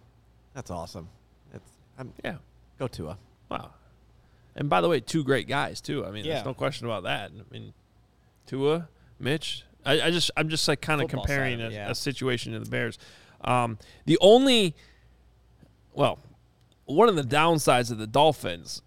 that's 0.53 0.71
awesome. 0.71 1.09
It's 1.53 1.69
I'm 1.99 2.13
Yeah. 2.23 2.37
go 2.79 2.87
Tua. 2.87 3.17
Wow. 3.51 3.71
And 4.55 4.69
by 4.69 4.79
the 4.79 4.87
way, 4.87 5.01
two 5.01 5.25
great 5.25 5.49
guys 5.49 5.81
too. 5.81 6.05
I 6.05 6.11
mean, 6.11 6.23
Yeah. 6.23 6.35
there's 6.35 6.45
no 6.45 6.53
question 6.53 6.87
about 6.87 7.03
that. 7.03 7.31
I 7.37 7.53
mean, 7.53 7.73
Tua, 8.45 8.89
Mitch. 9.19 9.63
I, 9.85 10.01
I 10.01 10.11
just 10.11 10.31
I'm 10.35 10.49
just 10.49 10.67
like 10.67 10.81
kind 10.81 11.01
of 11.01 11.09
Football 11.09 11.27
side 11.27 11.33
comparing 11.33 11.61
a, 11.61 11.69
yeah. 11.69 11.89
a 11.89 11.95
situation 11.95 12.53
to 12.53 12.59
the 12.59 12.69
Bears. 12.69 12.97
Um, 13.41 13.77
the 14.05 14.17
only, 14.21 14.75
well, 15.93 16.19
one 16.85 17.09
of 17.09 17.15
the 17.15 17.23
downsides 17.23 17.91
of 17.91 17.97
the 17.97 18.07
Dolphins 18.07 18.81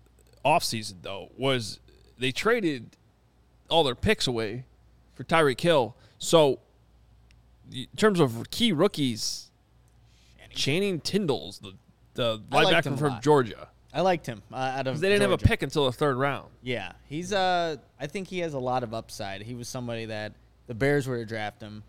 offseason 0.44 1.02
though 1.02 1.30
was 1.36 1.78
they 2.18 2.32
traded 2.32 2.96
all 3.68 3.84
their 3.84 3.94
picks 3.94 4.26
away 4.26 4.64
for 5.14 5.24
Tyreek 5.24 5.60
Hill. 5.60 5.96
So, 6.18 6.60
in 7.72 7.86
terms 7.96 8.18
of 8.18 8.50
key 8.50 8.72
rookies, 8.72 9.50
Channing 10.50 11.00
Tindall's 11.00 11.60
the 11.60 11.72
the 12.14 12.42
I 12.50 12.64
linebacker 12.64 12.98
from. 12.98 13.20
Georgia. 13.20 13.68
I 13.98 14.02
liked 14.02 14.26
him 14.26 14.42
uh, 14.52 14.56
out 14.56 14.86
of 14.86 15.00
they 15.00 15.08
didn't 15.08 15.22
have 15.22 15.32
a 15.32 15.38
pick 15.38 15.62
until 15.62 15.86
the 15.86 15.92
third 15.92 16.16
round. 16.16 16.48
Yeah, 16.62 16.92
he's 17.08 17.32
uh 17.32 17.76
I 17.98 18.06
think 18.06 18.28
he 18.28 18.38
has 18.38 18.54
a 18.54 18.58
lot 18.58 18.84
of 18.84 18.94
upside. 18.94 19.42
He 19.42 19.54
was 19.54 19.68
somebody 19.68 20.04
that 20.06 20.34
the 20.68 20.74
Bears 20.74 21.08
were 21.08 21.16
to 21.16 21.24
draft 21.26 21.60
him. 21.60 21.82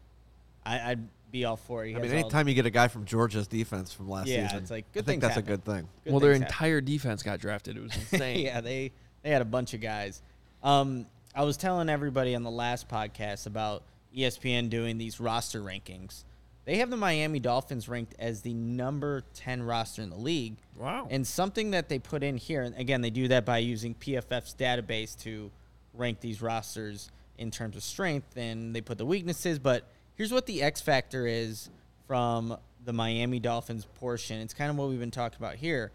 I, 0.66 0.92
I'd 0.92 1.08
be 1.32 1.46
all 1.46 1.56
for 1.56 1.86
it. 1.86 1.90
He 1.90 1.96
I 1.96 2.00
mean, 2.00 2.10
all- 2.12 2.18
anytime 2.18 2.48
you 2.48 2.56
get 2.56 2.66
a 2.66 2.72
guy 2.72 2.88
from 2.88 3.06
Georgia's 3.06 3.48
defense 3.48 3.94
from 3.94 4.10
last 4.10 4.28
Yeah, 4.28 4.48
season, 4.48 4.64
it's 4.64 4.72
like, 4.72 4.86
I 4.92 4.94
think 5.02 5.06
things 5.06 5.22
that's 5.22 5.38
a 5.38 5.42
good 5.44 5.64
thing. 5.64 5.88
good 6.04 6.12
well, 6.12 6.20
their 6.20 6.32
things 6.34 6.44
happen. 6.46 6.54
entire 6.56 6.82
defense 6.82 7.22
got 7.22 7.40
drafted. 7.40 7.78
It 7.78 7.84
was 7.84 7.96
insane. 8.12 8.40
yeah, 8.40 8.60
they 8.62 8.92
they 9.22 9.30
had 9.30 9.44
a 9.44 9.46
bunch 9.46 9.76
of 9.76 9.82
guys. 9.82 10.24
Um, 10.64 11.06
I 11.36 11.44
was 11.44 11.58
telling 11.58 11.90
everybody 11.90 12.34
on 12.34 12.42
the 12.42 12.50
last 12.52 12.90
podcast 12.90 13.46
about 13.46 13.84
ESPN 14.18 14.70
doing 14.72 14.98
these 14.98 15.20
roster 15.20 15.62
rankings. 15.62 16.24
They 16.70 16.78
have 16.78 16.92
the 16.92 16.98
Miami 16.98 17.40
Dolphins 17.40 17.90
ranked 17.90 18.14
as 18.20 18.44
the 18.44 18.54
number 18.54 19.24
10 19.34 19.64
roster 19.64 20.04
in 20.04 20.12
the 20.12 20.16
league. 20.16 20.58
Wow. 20.78 21.08
And 21.10 21.26
something 21.26 21.72
that 21.72 21.90
they 21.90 21.98
put 21.98 22.22
in 22.22 22.38
here, 22.38 22.62
and 22.62 22.78
again, 22.78 23.02
they 23.02 23.10
do 23.10 23.28
that 23.30 23.44
by 23.44 23.58
using 23.58 23.96
PFF's 23.96 24.54
database 24.54 25.20
to 25.24 25.50
rank 25.96 26.20
these 26.20 26.44
rosters 26.44 27.10
in 27.40 27.50
terms 27.50 27.76
of 27.76 27.82
strength, 27.82 28.38
and 28.38 28.76
they 28.76 28.82
put 28.82 29.00
the 29.00 29.06
weaknesses. 29.08 29.58
But 29.58 29.88
here's 30.14 30.32
what 30.32 30.46
the 30.46 30.62
X 30.62 30.80
factor 30.80 31.26
is 31.26 31.72
from 32.06 32.56
the 32.86 32.94
Miami 32.94 33.40
Dolphins 33.40 33.88
portion. 33.96 34.40
It's 34.40 34.54
kind 34.54 34.70
of 34.70 34.78
what 34.78 34.90
we've 34.90 35.00
been 35.00 35.10
talking 35.10 35.40
about 35.40 35.56
here. 35.56 35.92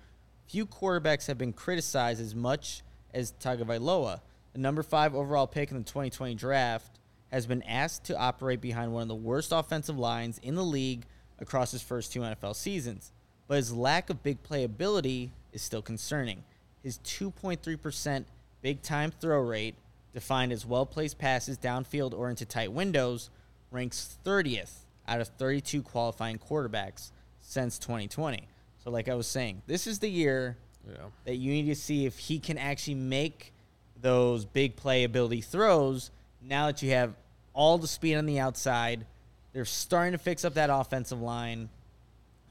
Few 0.48 0.66
quarterbacks 0.66 1.28
have 1.28 1.38
been 1.38 1.52
criticized 1.52 2.20
as 2.20 2.34
much 2.34 2.82
as 3.14 3.32
Tagovailoa, 3.40 4.22
the 4.54 4.58
number 4.58 4.82
five 4.82 5.14
overall 5.14 5.46
pick 5.46 5.70
in 5.70 5.76
the 5.76 5.84
2020 5.84 6.34
draft, 6.34 6.98
has 7.34 7.46
been 7.46 7.64
asked 7.64 8.04
to 8.04 8.16
operate 8.16 8.60
behind 8.60 8.92
one 8.92 9.02
of 9.02 9.08
the 9.08 9.14
worst 9.14 9.50
offensive 9.50 9.98
lines 9.98 10.38
in 10.38 10.54
the 10.54 10.62
league 10.62 11.04
across 11.40 11.72
his 11.72 11.82
first 11.82 12.12
two 12.12 12.20
NFL 12.20 12.54
seasons. 12.54 13.10
But 13.48 13.56
his 13.56 13.74
lack 13.74 14.08
of 14.08 14.22
big 14.22 14.44
playability 14.44 15.30
is 15.52 15.60
still 15.60 15.82
concerning. 15.82 16.44
His 16.84 16.98
2.3% 16.98 18.24
big 18.62 18.82
time 18.82 19.10
throw 19.10 19.40
rate, 19.40 19.74
defined 20.12 20.52
as 20.52 20.64
well 20.64 20.86
placed 20.86 21.18
passes 21.18 21.58
downfield 21.58 22.14
or 22.14 22.30
into 22.30 22.44
tight 22.44 22.70
windows, 22.70 23.30
ranks 23.72 24.16
30th 24.24 24.84
out 25.08 25.20
of 25.20 25.26
32 25.26 25.82
qualifying 25.82 26.38
quarterbacks 26.38 27.10
since 27.40 27.80
2020. 27.80 28.46
So, 28.78 28.90
like 28.90 29.08
I 29.08 29.14
was 29.14 29.26
saying, 29.26 29.62
this 29.66 29.88
is 29.88 29.98
the 29.98 30.08
year 30.08 30.56
yeah. 30.88 31.06
that 31.24 31.34
you 31.34 31.50
need 31.50 31.66
to 31.66 31.74
see 31.74 32.06
if 32.06 32.16
he 32.16 32.38
can 32.38 32.58
actually 32.58 32.94
make 32.94 33.52
those 34.00 34.44
big 34.44 34.76
playability 34.76 35.44
throws 35.44 36.12
now 36.40 36.66
that 36.66 36.80
you 36.80 36.90
have 36.90 37.14
all 37.54 37.78
the 37.78 37.88
speed 37.88 38.16
on 38.16 38.26
the 38.26 38.38
outside. 38.38 39.06
They're 39.52 39.64
starting 39.64 40.12
to 40.12 40.18
fix 40.18 40.44
up 40.44 40.54
that 40.54 40.68
offensive 40.70 41.20
line. 41.20 41.68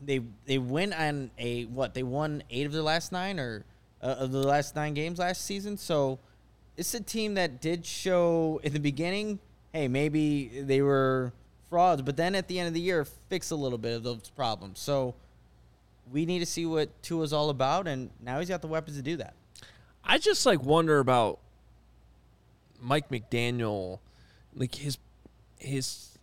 They 0.02 0.22
they 0.46 0.58
win 0.58 0.94
on 0.94 1.32
a 1.38 1.66
what? 1.66 1.94
They 1.94 2.04
won 2.04 2.44
eight 2.50 2.66
of 2.66 2.72
their 2.72 2.82
last 2.82 3.12
nine 3.12 3.39
or 3.39 3.63
uh, 4.02 4.16
of 4.20 4.32
the 4.32 4.39
last 4.39 4.76
nine 4.76 4.94
games 4.94 5.20
last 5.20 5.46
season. 5.46 5.78
So 5.78 6.20
it's 6.78 6.94
a 6.94 7.00
team 7.00 7.36
that 7.36 7.62
did 7.62 7.86
show 7.86 8.60
in 8.63 8.74
the 8.74 8.80
beginning. 8.80 9.39
Hey, 9.72 9.88
maybe 9.88 10.48
they 10.62 10.82
were 10.82 11.34
frauds, 11.70 12.02
but 12.02 12.18
then 12.18 12.36
at 12.36 12.48
the 12.48 12.60
end 12.60 12.68
of 12.68 12.74
the 12.74 12.82
year, 12.82 13.06
fix 13.30 13.52
a 13.52 13.56
little 13.56 13.78
bit 13.78 13.96
of 13.96 14.04
those 14.04 14.30
problems. 14.36 14.80
So 14.80 15.16
we 16.12 16.26
need 16.26 16.39
to 16.39 16.46
see 16.46 16.66
what 16.66 16.89
Tua's 17.02 17.34
all 17.34 17.50
about, 17.50 17.88
and 17.88 18.10
now 18.22 18.39
he's 18.39 18.50
got 18.50 18.62
the 18.62 18.68
weapons 18.68 18.98
to 18.98 19.04
do 19.04 19.18
that. 19.18 19.34
I 20.04 20.18
just 20.18 20.46
like 20.46 20.62
wonder 20.62 21.00
about 21.00 21.39
Mike 22.80 23.10
McDaniel, 23.10 24.00
like 24.56 24.76
his 24.76 24.98
his 25.58 26.18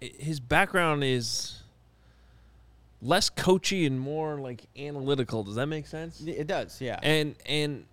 his 0.00 0.40
background 0.40 1.04
is 1.04 1.62
less 3.00 3.28
coachy 3.30 3.86
and 3.86 3.98
more 3.98 4.36
like 4.38 4.64
analytical. 4.78 5.42
Does 5.44 5.56
that 5.56 5.66
make 5.66 5.86
sense? 5.86 6.20
It 6.20 6.46
does, 6.46 6.80
yeah. 6.80 6.98
And 7.02 7.34
and 7.46 7.84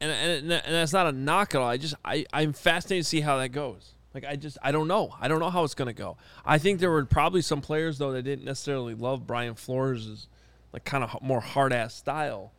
and 0.00 0.10
and, 0.10 0.52
and 0.52 0.74
that's 0.74 0.92
not 0.92 1.06
a 1.06 1.12
knock 1.12 1.54
at 1.54 1.60
all. 1.60 1.68
I 1.68 1.76
just 1.76 1.94
I 2.04 2.26
I'm 2.32 2.52
fascinated 2.52 3.04
to 3.04 3.08
see 3.08 3.20
how 3.20 3.38
that 3.38 3.50
goes. 3.50 3.92
Like 4.14 4.24
I 4.24 4.36
just 4.36 4.58
I 4.62 4.72
don't 4.72 4.88
know. 4.88 5.14
I 5.20 5.28
don't 5.28 5.38
know 5.40 5.50
how 5.50 5.64
it's 5.64 5.74
gonna 5.74 5.92
go. 5.92 6.16
I 6.44 6.58
think 6.58 6.80
there 6.80 6.90
were 6.90 7.04
probably 7.04 7.42
some 7.42 7.60
players 7.60 7.98
though 7.98 8.12
that 8.12 8.22
didn't 8.22 8.44
necessarily 8.44 8.94
love 8.94 9.26
Brian 9.26 9.54
Flores' 9.54 10.26
like 10.72 10.84
kind 10.84 11.04
of 11.04 11.22
more 11.22 11.40
hard 11.40 11.72
ass 11.72 11.94
style. 11.94 12.52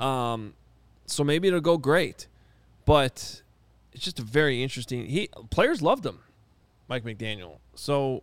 Um, 0.00 0.54
so 1.06 1.22
maybe 1.24 1.48
it'll 1.48 1.60
go 1.60 1.76
great, 1.78 2.26
but 2.84 3.42
it's 3.92 4.04
just 4.04 4.18
a 4.18 4.22
very 4.22 4.62
interesting. 4.62 5.06
He 5.06 5.28
players 5.50 5.82
loved 5.82 6.04
him, 6.04 6.18
Mike 6.88 7.04
McDaniel. 7.04 7.58
So 7.74 8.22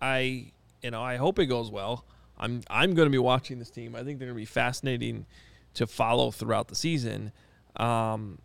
I 0.00 0.52
you 0.82 0.90
know 0.90 1.02
I 1.02 1.16
hope 1.16 1.38
it 1.38 1.46
goes 1.46 1.70
well. 1.70 2.04
I'm 2.38 2.62
I'm 2.68 2.94
going 2.94 3.06
to 3.06 3.10
be 3.10 3.18
watching 3.18 3.58
this 3.58 3.70
team. 3.70 3.94
I 3.94 4.02
think 4.02 4.18
they're 4.18 4.28
going 4.28 4.36
to 4.36 4.42
be 4.42 4.44
fascinating 4.44 5.26
to 5.74 5.86
follow 5.86 6.30
throughout 6.30 6.68
the 6.68 6.74
season. 6.74 7.32
Um, 7.76 8.38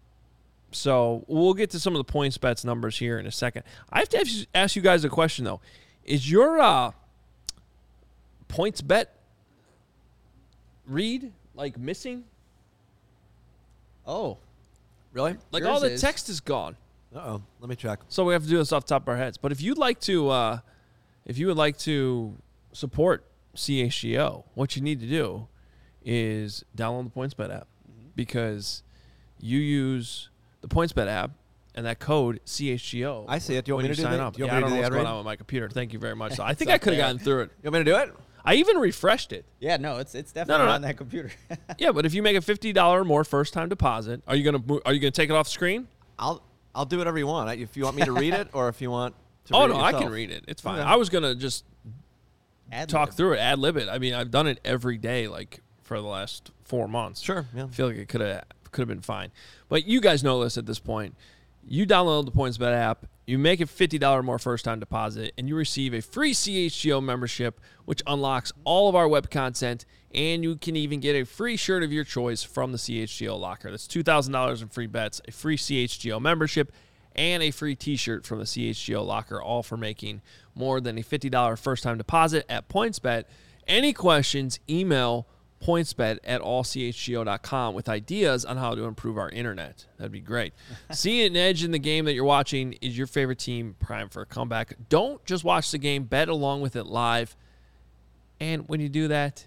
so 0.71 1.25
we'll 1.27 1.53
get 1.53 1.71
to 1.71 1.79
some 1.79 1.93
of 1.95 1.99
the 1.99 2.12
points 2.12 2.38
bets 2.38 2.63
numbers 2.63 2.97
here 2.97 3.17
in 3.19 3.25
a 3.25 3.32
second. 3.32 3.63
I 3.91 3.99
have 3.99 4.10
to 4.10 4.45
ask 4.53 4.75
you- 4.75 4.82
guys 4.82 5.03
a 5.03 5.10
question 5.10 5.45
though. 5.45 5.62
Is 6.03 6.29
your 6.29 6.60
uh, 6.60 6.91
PointsBet 8.47 9.05
read 10.88 11.32
like 11.55 11.77
missing? 11.77 12.23
oh, 14.08 14.39
Really? 15.13 15.36
Like 15.52 15.63
Yours 15.63 15.72
all 15.74 15.80
the 15.80 15.91
is. 15.91 16.02
text 16.02 16.30
is 16.30 16.39
gone. 16.39 16.76
Uh 17.15 17.19
oh. 17.19 17.41
Let 17.60 17.69
me 17.69 17.76
check. 17.76 18.00
So 18.10 18.24
we 18.26 18.34
have 18.34 18.43
to 18.43 18.50
do 18.50 18.58
this 18.58 18.72
off 18.72 18.86
the 18.86 18.89
top 18.89 19.04
of 19.04 19.08
our 19.10 19.17
heads. 19.17 19.38
But 19.38 19.52
if 19.52 19.62
you'd 19.62 19.78
like 19.80 20.00
to, 20.02 20.30
uh, 20.30 20.60
if 21.26 21.38
you 21.38 21.48
would 21.48 21.58
like 21.58 21.78
to 21.80 22.36
support 22.74 23.26
CHGO, 23.56 24.43
what 24.54 24.76
you 24.76 24.82
need 24.82 25.00
to 25.00 25.08
do 25.08 25.48
is 26.04 26.63
download 26.78 27.06
the 27.06 27.19
PointsBet 27.19 27.54
app 27.56 27.67
because 28.15 28.84
you 29.39 29.60
use 29.60 30.30
the 30.62 30.67
PointsBet 30.67 31.08
app 31.08 31.32
and 31.76 31.86
that 31.86 32.00
code 32.00 32.39
CHGO. 32.45 33.26
I 33.28 33.39
see 33.39 33.56
it. 33.56 33.65
Do 33.65 33.72
you 33.72 33.76
want 33.76 33.84
when 33.84 33.89
me 33.91 33.95
to 33.95 34.02
do 34.02 34.04
sign 34.04 34.17
the- 34.17 34.24
up. 34.24 34.34
do 34.36 34.39
you 34.41 34.45
Yeah, 34.45 34.54
want 34.54 34.58
I 34.58 34.60
don't 34.62 34.69
to 34.69 34.76
know 34.76 34.82
do 34.82 34.82
what's 34.84 34.95
going 34.95 35.08
on 35.08 35.17
with 35.17 35.26
my 35.26 35.36
computer. 35.36 35.69
Thank 35.69 35.93
you 35.93 36.00
very 36.00 36.15
much. 36.15 36.34
So 36.34 36.43
I 36.45 36.54
think 36.54 36.69
I 36.72 36.78
could 36.78 36.93
have 36.93 37.00
gotten 37.02 37.19
through 37.19 37.41
it. 37.43 37.52
You 37.63 37.72
want 37.72 37.86
me 37.86 37.91
to 37.91 37.91
do 37.91 37.98
it? 38.12 38.15
I 38.49 38.55
even 38.55 38.77
refreshed 38.77 39.31
it. 39.31 39.45
yeah, 39.59 39.77
no, 39.77 39.97
it's 39.97 40.15
it's 40.15 40.31
definitely 40.31 40.65
no, 40.65 40.69
no. 40.69 40.75
on 40.75 40.81
that 40.81 40.97
computer. 40.97 41.31
Yeah, 41.77 41.91
but 41.91 42.05
if 42.05 42.13
you 42.13 42.23
make 42.23 42.35
a 42.35 42.41
fifty 42.41 42.73
dollar 42.73 43.01
or 43.01 43.05
more 43.05 43.23
first 43.23 43.53
time 43.53 43.69
deposit, 43.69 44.23
are 44.27 44.35
you 44.35 44.43
gonna 44.43 44.81
are 44.85 44.93
you 44.93 44.99
gonna 44.99 45.12
take 45.12 45.29
it 45.29 45.35
off 45.35 45.47
screen? 45.47 45.88
I'll 46.17 46.41
I'll 46.73 46.85
do 46.85 46.97
whatever 46.97 47.17
you 47.19 47.27
want. 47.27 47.59
If 47.59 47.77
you 47.77 47.83
want 47.83 47.95
me 47.95 48.03
to 48.05 48.12
read 48.12 48.33
it, 48.33 48.49
or 48.53 48.67
if 48.69 48.81
you 48.81 48.89
want 48.89 49.13
to. 49.45 49.55
Oh 49.55 49.62
read 49.62 49.73
no, 49.73 49.79
it 49.79 49.83
I 49.83 49.91
can 49.93 50.09
read 50.12 50.31
it. 50.31 50.45
It's 50.47 50.62
fine. 50.62 50.79
Okay. 50.79 50.88
I 50.88 50.95
was 50.95 51.09
gonna 51.09 51.35
just 51.35 51.63
Ad 52.71 52.89
talk 52.89 53.13
through 53.13 53.33
it, 53.33 53.39
ad 53.39 53.59
lib 53.59 53.77
it. 53.77 53.88
I 53.88 53.99
mean, 53.99 54.13
I've 54.13 54.31
done 54.31 54.47
it 54.47 54.59
every 54.65 54.97
day, 54.97 55.27
like 55.27 55.62
for 55.83 55.99
the 56.01 56.07
last 56.07 56.51
four 56.63 56.88
months. 56.88 57.21
Sure. 57.21 57.45
Yeah. 57.55 57.65
I 57.65 57.67
feel 57.67 57.88
like 57.88 57.97
it 57.97 58.09
could 58.09 58.21
have 58.21 58.45
could 58.71 58.81
have 58.81 58.89
been 58.89 59.01
fine, 59.01 59.31
but 59.67 59.85
you 59.85 60.01
guys 60.01 60.23
know 60.23 60.43
this 60.43 60.57
at 60.57 60.65
this 60.65 60.79
point. 60.79 61.15
You 61.71 61.86
download 61.86 62.25
the 62.25 62.32
PointsBet 62.32 62.73
app, 62.73 63.05
you 63.27 63.38
make 63.38 63.62
a 63.62 63.67
fifty 63.67 63.99
dollar 63.99 64.23
more 64.23 64.39
first 64.39 64.65
time 64.65 64.79
deposit, 64.79 65.34
and 65.38 65.47
you 65.47 65.55
receive 65.55 65.93
a 65.93 66.01
free 66.01 66.34
CHGO 66.34 66.99
membership, 67.03 67.62
which 67.86 68.01
unlocks 68.08 68.51
all 68.63 68.89
of 68.89 68.95
our 68.95 69.08
web 69.08 69.29
content, 69.29 69.86
and 70.12 70.43
you 70.43 70.55
can 70.55 70.75
even 70.75 70.99
get 70.99 71.15
a 71.15 71.25
free 71.27 71.58
shirt 71.58 71.84
of 71.84 71.93
your 71.93 72.03
choice 72.03 72.41
from 72.41 72.71
the 72.71 72.79
CHGO 72.79 73.39
locker. 73.39 73.69
That's 73.69 73.86
two 73.86 74.01
thousand 74.01 74.34
dollars 74.34 74.63
in 74.63 74.69
free 74.69 74.88
bets, 74.88 75.21
a 75.27 75.32
free 75.32 75.58
CHGO 75.58 76.19
membership, 76.19 76.71
and 77.15 77.43
a 77.43 77.51
free 77.51 77.75
t-shirt 77.75 78.25
from 78.25 78.39
the 78.39 78.45
CHGO 78.45 79.05
locker, 79.05 79.39
all 79.39 79.62
for 79.62 79.77
making 79.77 80.23
more 80.55 80.82
than 80.82 80.97
a 80.97 81.01
$50 81.01 81.60
first-time 81.60 81.99
deposit 81.99 82.47
at 82.49 82.67
PointsBet. 82.67 83.25
Any 83.67 83.93
questions, 83.93 84.60
email 84.67 85.27
pointsbet 85.62 86.19
at 86.24 86.41
allchgo.com 86.41 87.74
with 87.74 87.89
ideas 87.89 88.45
on 88.45 88.58
how 88.58 88.76
to 88.76 88.86
improve 88.86 89.17
our 89.17 89.30
internet. 89.30 89.86
That'd 89.98 90.12
be 90.12 90.19
great. 90.19 90.54
See 90.91 91.26
an 91.26 91.36
edge 91.36 91.63
in 91.63 91.72
the 91.72 91.80
game 91.80 92.06
that 92.06 92.13
you're 92.13 92.24
watching. 92.24 92.74
Is 92.82 92.98
your 92.98 93.08
favorite 93.08 93.39
team 93.39 93.76
prime 93.80 94.10
for 94.10 94.22
a 94.22 94.26
comeback? 94.26 94.76
Don't 94.89 95.24
just 95.26 95.43
watch 95.43 95.72
the 95.72 95.78
game, 95.78 96.04
bet 96.04 96.30
along 96.30 96.62
with 96.62 96.76
it 96.76 96.86
live. 96.86 97.36
And 98.39 98.67
when 98.69 98.80
you 98.80 98.89
do 98.89 99.10
that, 99.10 99.45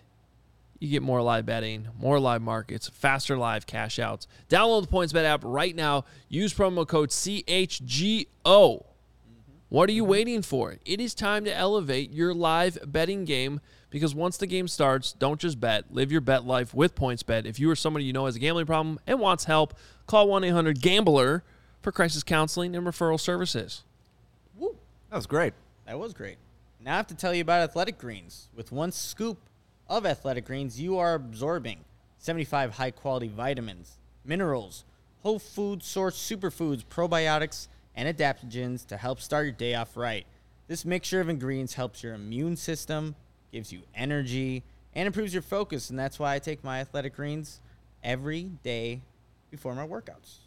you 0.83 0.89
get 0.89 1.03
more 1.03 1.23
live 1.23 1.47
betting, 1.47 1.89
more 1.99 2.19
live 2.19 2.43
markets, 2.43 2.89
faster 2.89 3.37
live 3.37 3.67
cash 3.67 3.99
outs. 3.99 4.27
Download 4.49 4.83
the 4.83 4.89
PointsBet 4.89 5.25
app 5.25 5.43
right 5.45 5.77
now. 5.77 6.05
Use 6.29 6.53
promo 6.53 6.87
code 6.87 7.11
CHGO. 7.11 8.27
Mm-hmm. 8.45 8.83
What 9.69 9.89
are 9.89 9.93
you 9.93 10.03
mm-hmm. 10.03 10.11
waiting 10.11 10.43
for? 10.43 10.77
It 10.85 11.01
is 11.01 11.15
time 11.15 11.45
to 11.45 11.55
elevate 11.55 12.11
your 12.11 12.35
live 12.35 12.79
betting 12.85 13.25
game 13.25 13.61
because 13.93 14.15
once 14.15 14.39
the 14.39 14.47
game 14.47 14.67
starts, 14.67 15.13
don't 15.13 15.39
just 15.39 15.61
bet. 15.61 15.85
Live 15.93 16.11
your 16.11 16.23
bet 16.23 16.47
life 16.47 16.73
with 16.73 16.95
PointsBet. 16.95 17.45
If 17.45 17.61
you 17.61 17.71
or 17.71 17.77
somebody 17.77 18.07
you 18.07 18.13
know 18.15 18.25
has 18.25 18.35
a 18.35 18.39
gambling 18.39 18.65
problem 18.65 18.99
and 19.07 19.21
wants 19.21 19.45
help, 19.45 19.75
call 20.07 20.29
1 20.29 20.43
800 20.45 20.81
Gambler 20.81 21.45
for 21.83 21.93
crisis 21.93 22.23
counseling 22.23 22.75
and 22.75 22.87
referral 22.87 23.21
services. 23.21 23.85
Woo. 24.57 24.77
That 25.11 25.17
was 25.17 25.27
great. 25.27 25.53
That 25.87 25.99
was 25.99 26.15
great. 26.15 26.39
Now 26.81 26.95
I 26.95 26.97
have 26.97 27.07
to 27.09 27.15
tell 27.15 27.35
you 27.35 27.43
about 27.43 27.61
Athletic 27.61 27.99
Greens. 27.99 28.49
With 28.57 28.73
one 28.73 28.93
scoop 28.93 29.39
of 29.89 30.07
Athletic 30.07 30.47
Greens, 30.47 30.81
you 30.81 30.97
are 30.97 31.15
absorbing 31.15 31.81
75 32.17 32.77
high 32.77 32.93
quality 32.93 33.29
vitamins, 33.29 33.99
minerals, 34.25 34.85
whole 35.23 35.39
food 35.39 35.83
source 35.83 36.17
superfoods, 36.17 36.83
probiotics, 36.87 37.69
and 37.95 38.09
adaptogens 38.09 38.87
to 38.87 38.97
help 38.97 39.21
start 39.21 39.45
your 39.45 39.53
day 39.53 39.75
off 39.75 39.99
right. 39.99 40.25
This 40.67 40.87
mixture 40.87 41.21
of 41.21 41.29
ingredients 41.29 41.75
helps 41.75 42.03
your 42.03 42.15
immune 42.15 42.57
system, 42.57 43.17
gives 43.53 43.73
you 43.73 43.83
energy, 43.95 44.63
and 44.95 45.07
improves 45.07 45.33
your 45.33 45.43
focus. 45.43 45.91
And 45.91 45.99
that's 45.99 46.19
why 46.19 46.35
I 46.35 46.39
take 46.39 46.65
my 46.65 46.81
Athletic 46.81 47.15
Greens 47.15 47.61
every 48.03 48.51
day 48.63 49.01
before 49.51 49.75
my 49.75 49.87
workouts. 49.87 50.39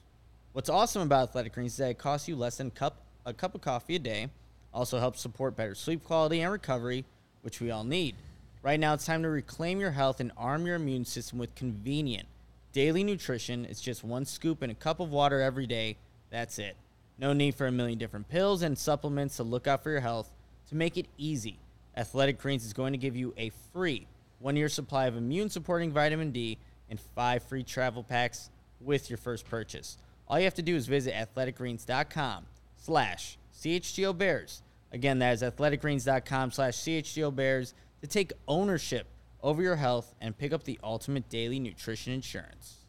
What's 0.54 0.70
awesome 0.70 1.02
about 1.02 1.30
Athletic 1.30 1.54
Greens 1.54 1.74
is 1.74 1.78
that 1.78 1.92
it 1.92 1.98
costs 1.98 2.28
you 2.28 2.36
less 2.36 2.58
than 2.58 2.72
cup, 2.72 2.98
a 3.26 3.34
cup 3.34 3.56
of 3.56 3.62
coffee 3.62 3.96
a 3.96 4.00
day. 4.00 4.30
Also 4.74 5.00
helps 5.00 5.22
support 5.22 5.56
better 5.56 5.76
sleep 5.76 6.04
quality 6.04 6.42
and 6.42 6.52
recovery, 6.52 7.06
which 7.42 7.62
we 7.62 7.72
all 7.72 7.84
need. 7.84 8.16
Right 8.62 8.80
now, 8.80 8.94
it's 8.94 9.06
time 9.06 9.22
to 9.24 9.30
reclaim 9.30 9.80
your 9.80 9.92
health 9.92 10.20
and 10.20 10.32
arm 10.36 10.66
your 10.66 10.76
immune 10.76 11.06
system 11.06 11.38
with 11.38 11.54
convenient 11.56 12.28
daily 12.74 13.04
nutrition. 13.04 13.66
It's 13.66 13.80
just 13.80 14.04
one 14.04 14.26
scoop 14.26 14.62
in 14.64 14.70
a 14.70 14.76
cup 14.76 15.00
of 15.00 15.12
water 15.12 15.40
every 15.40 15.68
day. 15.68 15.98
That's 16.30 16.60
it. 16.60 16.76
No 17.18 17.32
need 17.32 17.56
for 17.56 17.68
a 17.68 17.72
million 17.72 17.98
different 17.98 18.28
pills 18.28 18.62
and 18.62 18.78
supplements 18.78 19.38
to 19.38 19.44
look 19.44 19.68
out 19.68 19.84
for 19.84 19.92
your 19.92 20.02
health. 20.02 20.30
To 20.70 20.76
make 20.76 20.98
it 20.98 21.06
easy, 21.18 21.60
Athletic 21.98 22.40
Greens 22.40 22.66
is 22.66 22.74
going 22.74 22.94
to 22.94 22.98
give 22.98 23.16
you 23.16 23.34
a 23.38 23.52
free 23.74 24.08
one 24.40 24.56
year 24.56 24.70
supply 24.70 25.06
of 25.06 25.16
immune 25.16 25.50
supporting 25.50 25.92
vitamin 25.92 26.32
D 26.32 26.58
and 26.90 27.00
five 27.00 27.44
free 27.44 27.64
travel 27.64 28.04
packs 28.04 28.50
with 28.80 29.10
your 29.10 29.18
first 29.18 29.46
purchase. 29.48 29.98
All 30.28 30.38
you 30.38 30.46
have 30.46 30.56
to 30.56 30.62
do 30.62 30.76
is 30.76 30.88
visit 30.88 31.14
athleticgreens.com 31.14 32.46
slash 32.78 33.38
CHGO 33.58 34.18
Bears. 34.18 34.62
Again, 34.92 35.20
that 35.20 35.34
is 35.34 35.42
athleticgreens.com 35.42 36.52
slash 36.52 36.76
CHGO 36.78 37.36
Bears 37.36 37.74
to 38.02 38.08
take 38.08 38.34
ownership 38.48 39.08
over 39.42 39.62
your 39.62 39.76
health 39.76 40.14
and 40.22 40.38
pick 40.38 40.54
up 40.54 40.64
the 40.64 40.80
ultimate 40.84 41.30
daily 41.30 41.60
nutrition 41.60 42.14
insurance. 42.14 42.86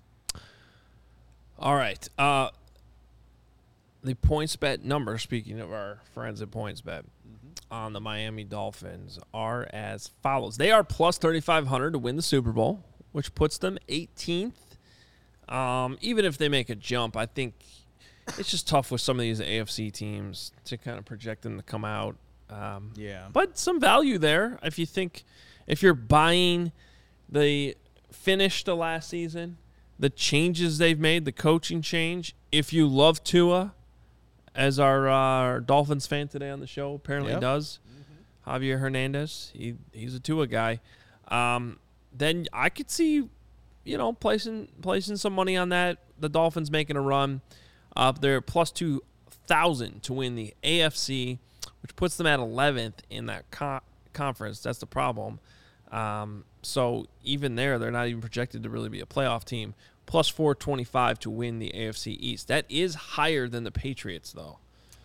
All 1.59 1.75
right. 1.75 2.09
Uh, 2.19 2.51
the 4.03 4.15
PointsBet 4.15 4.83
number, 4.83 5.19
speaking 5.19 5.61
of 5.61 5.73
our 5.73 6.01
friends 6.13 6.41
at 6.43 6.51
PointsBet 6.51 7.05
on 7.71 7.93
the 7.93 8.01
Miami 8.01 8.45
Dolphins, 8.45 9.19
are 9.35 9.67
as 9.73 10.09
follows. 10.23 10.57
They 10.57 10.71
are 10.71 10.85
plus 10.85 11.19
3,500 11.19 11.93
to 11.93 11.99
win 11.99 12.17
the 12.17 12.23
Super 12.23 12.53
Bowl, 12.53 12.85
which 13.13 13.35
puts 13.35 13.59
them 13.59 13.79
18th. 13.89 14.53
Um, 15.49 15.97
even 16.01 16.25
if 16.25 16.39
they 16.39 16.49
make 16.49 16.71
a 16.71 16.75
jump, 16.75 17.17
I 17.17 17.27
think 17.27 17.55
it's 18.39 18.51
just 18.51 18.67
tough 18.67 18.91
with 18.91 19.01
some 19.01 19.17
of 19.17 19.23
these 19.23 19.41
AFC 19.41 19.93
teams 19.93 20.53
to 20.65 20.77
kind 20.77 20.99
of 20.99 21.05
project 21.05 21.43
them 21.43 21.57
to 21.57 21.63
come 21.63 21.85
out. 21.85 22.17
Um, 22.51 22.93
Yeah. 22.97 23.29
but 23.33 23.59
some 23.59 23.81
value 23.81 24.19
there 24.19 24.59
if 24.63 24.79
you 24.79 24.87
think 24.87 25.25
if 25.67 25.83
you're 25.83 25.95
buying 25.95 26.71
the 27.29 27.77
finish 28.13 28.63
to 28.65 28.75
last 28.75 29.09
season, 29.09 29.59
the 29.99 30.11
changes 30.11 30.79
they've 30.79 30.99
made, 30.99 31.25
the 31.25 31.33
coaching 31.33 31.83
change. 31.83 32.37
If 32.53 32.73
you 32.73 32.87
love 32.87 33.25
Tua, 33.25 33.75
as 34.57 34.79
our 34.81 35.09
uh, 35.09 35.61
Dolphins 35.61 36.07
fan 36.07 36.29
today 36.29 36.51
on 36.51 36.61
the 36.61 36.67
show 36.67 36.95
apparently 36.95 37.33
Yep. 37.33 37.41
does, 37.41 37.79
Javier 38.47 38.79
Hernandez, 38.81 39.53
he 39.55 39.75
he's 39.93 40.15
a 40.15 40.21
Tua 40.21 40.47
guy. 40.47 40.81
Um, 41.29 41.79
then 42.13 42.47
I 42.53 42.69
could 42.71 42.91
see, 42.91 43.29
you 43.85 43.99
know, 43.99 44.13
placing 44.13 44.69
placing 44.81 45.17
some 45.17 45.35
money 45.35 45.57
on 45.57 45.69
that. 45.71 45.99
The 46.19 46.29
Dolphins 46.29 46.71
making 46.71 46.97
a 46.97 47.01
run. 47.03 47.41
Uh, 47.95 48.13
they're 48.13 48.41
plus 48.41 48.71
two 48.71 49.03
thousand 49.47 50.03
to 50.05 50.13
win 50.13 50.35
the 50.37 50.55
AFC, 50.63 51.39
which 51.83 51.95
puts 51.97 52.17
them 52.17 52.27
at 52.27 52.39
eleventh 52.39 53.03
in 53.11 53.27
that 53.27 53.51
co- 53.51 53.81
conference. 54.13 54.61
That's 54.61 54.79
the 54.79 54.87
problem. 54.87 55.41
Um, 55.93 56.45
so 56.63 57.07
even 57.23 57.55
there, 57.55 57.79
they're 57.79 57.91
not 57.93 58.09
even 58.09 58.21
projected 58.21 58.63
to 58.65 58.71
really 58.71 58.89
be 58.89 59.01
a 59.01 59.07
playoff 59.07 59.45
team. 59.45 59.75
Plus 60.07 60.29
four 60.29 60.55
twenty 60.55 60.85
five 60.85 61.19
to 61.21 61.31
win 61.31 61.59
the 61.59 61.73
AFC 61.75 62.17
East. 62.19 62.49
That 62.49 62.65
is 62.69 62.95
higher 62.95 63.49
than 63.49 63.65
the 63.65 63.73
Patriots, 63.73 64.33
though. 64.33 64.59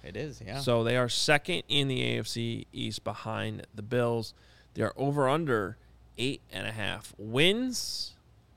It 0.03 0.15
is, 0.15 0.41
yeah. 0.45 0.59
So 0.59 0.83
they 0.83 0.97
are 0.97 1.09
second 1.09 1.63
in 1.67 1.87
the 1.87 1.99
AFC 2.01 2.65
East 2.71 3.03
behind 3.03 3.67
the 3.73 3.81
Bills. 3.83 4.33
They 4.73 4.83
are 4.83 4.93
over 4.95 5.27
under 5.29 5.77
eight 6.17 6.41
and 6.51 6.65
a 6.67 6.71
half 6.71 7.13
wins. 7.17 8.15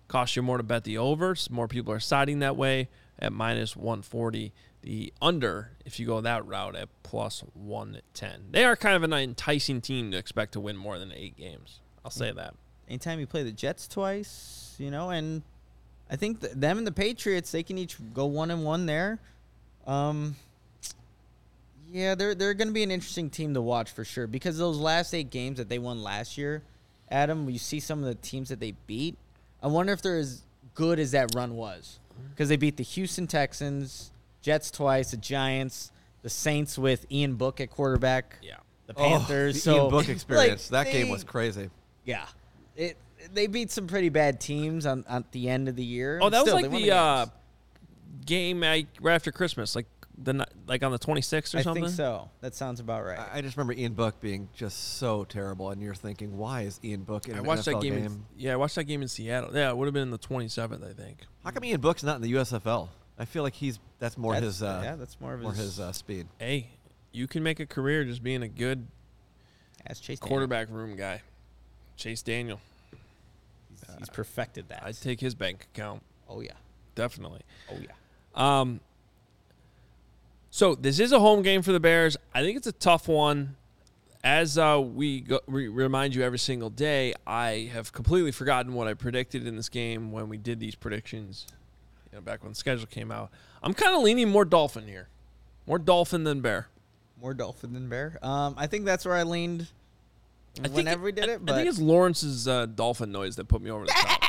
Cost 0.09 0.37
you 0.37 0.43
more 0.43 0.59
to 0.59 0.63
bet 0.63 0.85
the 0.85 0.97
overs. 0.99 1.51
More 1.51 1.67
people 1.69 1.93
are 1.93 2.01
siding 2.01 2.39
that 2.41 2.57
way 2.57 2.89
at 3.19 3.33
minus 3.33 3.75
140. 3.77 4.53
The 4.83 5.13
under, 5.23 5.71
if 5.87 5.99
you 5.99 6.07
go 6.07 6.21
that 6.21 6.47
route, 6.47 6.77
at 6.77 6.89
plus 7.03 7.43
110. 7.55 8.49
They 8.51 8.65
are 8.65 8.77
kind 8.77 8.97
of 8.97 9.03
an 9.03 9.13
enticing 9.15 9.81
team 9.81 10.11
to 10.11 10.19
expect 10.19 10.53
to 10.53 10.61
win 10.61 10.77
more 10.77 10.99
than 10.99 11.11
eight 11.13 11.37
games. 11.37 11.81
I'll 12.05 12.11
say 12.11 12.33
that. 12.33 12.55
anytime 12.87 13.19
you 13.19 13.27
play 13.27 13.43
the 13.43 13.53
Jets 13.53 13.89
twice, 13.89 14.75
you 14.79 14.91
know, 14.91 15.09
and 15.11 15.43
I 16.15 16.17
think 16.17 16.41
th- 16.43 16.53
them 16.53 16.79
and 16.79 16.87
the 16.87 16.93
Patriots, 16.93 17.51
they 17.51 17.65
can 17.65 17.77
each 17.77 17.97
go 18.15 18.27
one 18.27 18.53
and 18.53 18.65
one 18.65 18.87
there. 18.87 19.19
Um, 19.85 20.37
yeah, 21.91 22.15
they're 22.15 22.37
they're 22.37 22.55
going 22.55 22.69
to 22.69 22.73
be 22.75 22.85
an 22.85 22.93
interesting 22.93 23.31
team 23.31 23.53
to 23.55 23.61
watch 23.61 23.91
for 23.91 24.05
sure 24.05 24.29
because 24.29 24.57
those 24.57 24.79
last 24.79 25.13
eight 25.13 25.31
games 25.31 25.59
that 25.59 25.69
they 25.69 25.81
won 25.81 26.05
last 26.05 26.39
year, 26.39 26.63
Adam, 27.11 27.51
you 27.51 27.59
see 27.59 27.81
some 27.81 27.99
of 27.99 28.05
the 28.05 28.15
teams 28.15 28.49
that 28.51 28.61
they 28.61 28.75
beat. 28.87 29.17
I 29.61 29.67
wonder 29.67 29.93
if 29.93 30.03
they're 30.03 30.19
as 30.19 30.43
good 30.75 31.01
as 31.01 31.11
that 31.11 31.35
run 31.35 31.57
was 31.57 31.99
because 32.31 32.49
they 32.49 32.57
beat 32.57 32.77
the 32.77 32.85
Houston 32.85 33.27
Texans, 33.27 34.13
Jets 34.41 34.71
twice, 34.71 35.11
the 35.11 35.17
Giants, 35.17 35.91
the 36.23 36.31
Saints 36.31 36.79
with 36.79 37.07
Ian 37.11 37.35
Book 37.35 37.61
at 37.61 37.71
quarterback. 37.71 38.39
Yeah. 38.41 38.59
The 38.87 38.95
Oh, 38.97 39.09
Panthers. 39.09 39.55
the 39.55 39.61
so 39.61 39.73
Ian 39.77 39.91
Book 39.91 39.93
like, 40.07 40.09
experience. 40.11 40.69
that 40.69 40.87
game 40.93 41.09
was 41.09 41.25
crazy. 41.25 41.71
yeah. 42.05 42.27
It 42.77 42.97
they 43.33 43.47
beat 43.47 43.71
some 43.71 43.87
pretty 43.87 44.09
bad 44.09 44.41
teams 44.41 44.87
on 44.87 45.05
at 45.09 45.33
the 45.33 45.49
end 45.49 45.69
of 45.69 45.77
the 45.77 45.85
year. 45.85 46.19
Oh, 46.23 46.31
that 46.31 46.39
was 46.43 46.49
Still, 46.51 46.63
like 46.63 46.71
they 46.71 46.83
the 46.83 46.95
uh, 46.95 47.27
game 48.25 48.61
like, 48.61 48.87
right 49.01 49.15
after 49.15 49.33
Christmas, 49.33 49.75
like 49.75 49.87
the 50.17 50.47
like 50.67 50.83
on 50.83 50.93
the 50.93 50.99
26th 50.99 51.55
or 51.55 51.59
I 51.59 51.63
something. 51.63 51.85
I 51.85 51.87
think 51.87 51.97
so. 51.97 52.31
That 52.41 52.55
sounds 52.55 52.81
about 52.81 53.05
right. 53.05 53.19
I, 53.19 53.39
I 53.39 53.41
just 53.41 53.57
remember 53.57 53.73
Ian 53.73 53.95
Book 53.95 54.21
being 54.21 54.49
just 54.55 54.99
so 54.99 55.25
terrible, 55.25 55.71
and 55.71 55.83
you're 55.83 55.95
thinking, 55.95 56.37
why 56.37 56.63
is 56.63 56.79
Ian 56.85 57.03
Book 57.03 57.29
in 57.29 57.35
I 57.35 57.39
an 57.39 57.45
watched 57.45 57.65
that 57.65 57.81
game. 57.81 57.95
game? 57.95 58.05
In, 58.07 58.25
yeah, 58.37 58.53
I 58.53 58.57
watched 58.57 58.77
that 58.77 58.85
game 58.85 59.03
in 59.03 59.09
Seattle. 59.09 59.51
Yeah, 59.53 59.71
it 59.71 59.77
would 59.77 59.87
have 59.87 59.95
been 59.95 60.05
in 60.05 60.11
the 60.11 60.19
27th, 60.19 60.89
I 60.89 60.93
think. 60.93 61.19
How 61.45 61.51
come 61.51 61.65
Ian 61.65 61.81
Book's 61.81 62.03
not 62.03 62.17
in 62.17 62.23
the 62.23 62.33
USFL? 62.33 62.89
I 63.19 63.25
feel 63.25 63.43
like 63.43 63.55
he's 63.55 63.79
that's 63.99 64.19
more 64.19 64.33
That's- 64.35 64.55
his 64.55 64.63
uh, 64.63 64.81
yeah, 64.85 64.97
that's 64.97 65.21
more 65.21 65.35
of 65.35 65.41
more 65.41 65.53
his, 65.53 65.61
his 65.65 65.81
uh, 65.81 65.93
speed. 65.93 66.27
Hey, 66.39 66.69
you 67.13 67.27
can 67.27 67.43
make 67.43 67.61
a 67.61 67.67
career 67.67 68.05
just 68.05 68.23
being 68.23 68.43
a 68.43 68.49
good 68.49 68.87
as 69.87 70.01
Chase 70.01 70.19
Daniel. 70.19 70.29
quarterback 70.29 70.69
room 70.71 70.97
guy. 70.97 71.23
Chase 71.97 72.23
Daniel. 72.23 72.61
He's, 73.99 74.09
perfected 74.09 74.69
that. 74.69 74.83
I'd 74.85 75.01
take 75.01 75.21
his 75.21 75.35
bank 75.35 75.67
account. 75.75 76.03
oh 76.29 76.41
yeah. 76.41 76.53
Definitely. 76.95 77.41
Oh 77.73 77.79
yeah. 77.81 77.91
Um, 78.35 78.81
so 80.51 80.75
this 80.75 81.01
is 81.01 81.13
a 81.13 81.19
home 81.19 81.43
game 81.43 81.63
for 81.63 81.73
the 81.73 81.81
Bears. 81.81 82.17
I 82.33 82.43
think 82.43 82.57
it's 82.57 82.67
a 82.67 82.73
tough 82.73 83.09
one. 83.09 83.57
As 84.23 84.57
uh, 84.57 84.81
we, 84.83 85.21
go, 85.21 85.41
we 85.47 85.69
remind 85.69 86.15
you 86.15 86.23
every 86.23 86.39
single 86.39 86.71
day, 86.71 87.13
I 87.27 87.71
have 87.75 87.93
completely 87.93 88.33
forgotten 88.33 88.73
what 88.73 88.89
I 88.89 88.95
predicted 88.95 89.47
in 89.47 89.57
this 89.57 89.69
game 89.69 90.13
when 90.13 90.31
we 90.31 90.39
did 90.39 90.61
these 90.61 90.75
predictions. 90.75 91.47
You 92.11 92.17
know, 92.19 92.23
back 92.23 92.43
when 92.43 92.53
the 92.53 92.57
schedule 92.57 92.87
came 92.87 93.11
out. 93.11 93.31
I'm 93.63 93.75
kind 93.75 93.95
of 93.95 94.03
leaning 94.03 94.31
more 94.31 94.47
Dolphin 94.47 94.87
here, 94.87 95.09
more 95.67 95.79
Dolphin 95.79 96.25
than 96.25 96.41
Bear. 96.41 96.69
More 97.21 97.35
Dolphin 97.35 97.75
than 97.75 97.89
Bear. 97.89 98.19
Um, 98.23 98.55
I 98.57 98.67
think 98.67 98.87
that's 98.87 99.05
where 99.05 99.15
I 99.15 99.25
leaned 99.25 99.69
I 100.59 100.63
think 100.65 100.75
whenever 100.77 101.05
we 101.05 101.13
did 101.13 101.29
I, 101.29 101.33
it. 101.35 101.45
But 101.45 101.55
I 101.55 101.57
think 101.59 101.69
it's 101.69 101.81
Lawrence's 101.81 102.47
uh, 102.47 102.67
Dolphin 102.67 103.11
noise 103.11 103.37
that 103.37 103.47
put 103.49 103.61
me 103.61 103.71
over 103.71 103.87
the 103.87 103.93
top. 103.93 104.23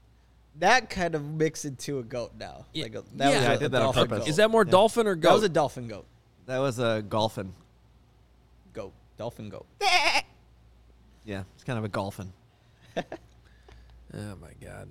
that 0.58 0.88
kind 0.90 1.14
of 1.14 1.24
mixed 1.24 1.64
into 1.64 1.98
a 1.98 2.02
goat 2.02 2.32
now. 2.38 2.66
Yeah. 2.72 2.84
Like 2.84 2.94
a, 2.94 3.04
that 3.16 3.32
Yeah, 3.32 3.38
was 3.40 3.48
I 3.48 3.52
a- 3.54 3.58
did 3.58 3.72
that 3.72 3.82
on 3.82 3.92
purpose. 3.94 4.18
goat. 4.20 4.28
is 4.28 4.36
that 4.36 4.50
more 4.50 4.64
Yeah. 4.64 4.70
Dolphin 4.70 5.06
or 5.06 5.14
goat? 5.16 5.28
that 5.28 5.34
was 5.34 5.42
a 5.42 5.48
dolphin 5.48 5.88
goat? 5.88 6.06
That 6.46 6.58
was 6.58 6.78
a 6.78 7.04
golfing. 7.08 7.52
Goat. 8.72 8.92
Dolphin 9.16 9.48
goat. 9.48 9.66
Yeah, 11.24 11.42
it's 11.56 11.64
kind 11.64 11.76
of 11.76 11.84
a 11.84 11.88
golfing. 11.88 12.32
oh 12.96 13.02
my 14.14 14.52
god. 14.64 14.88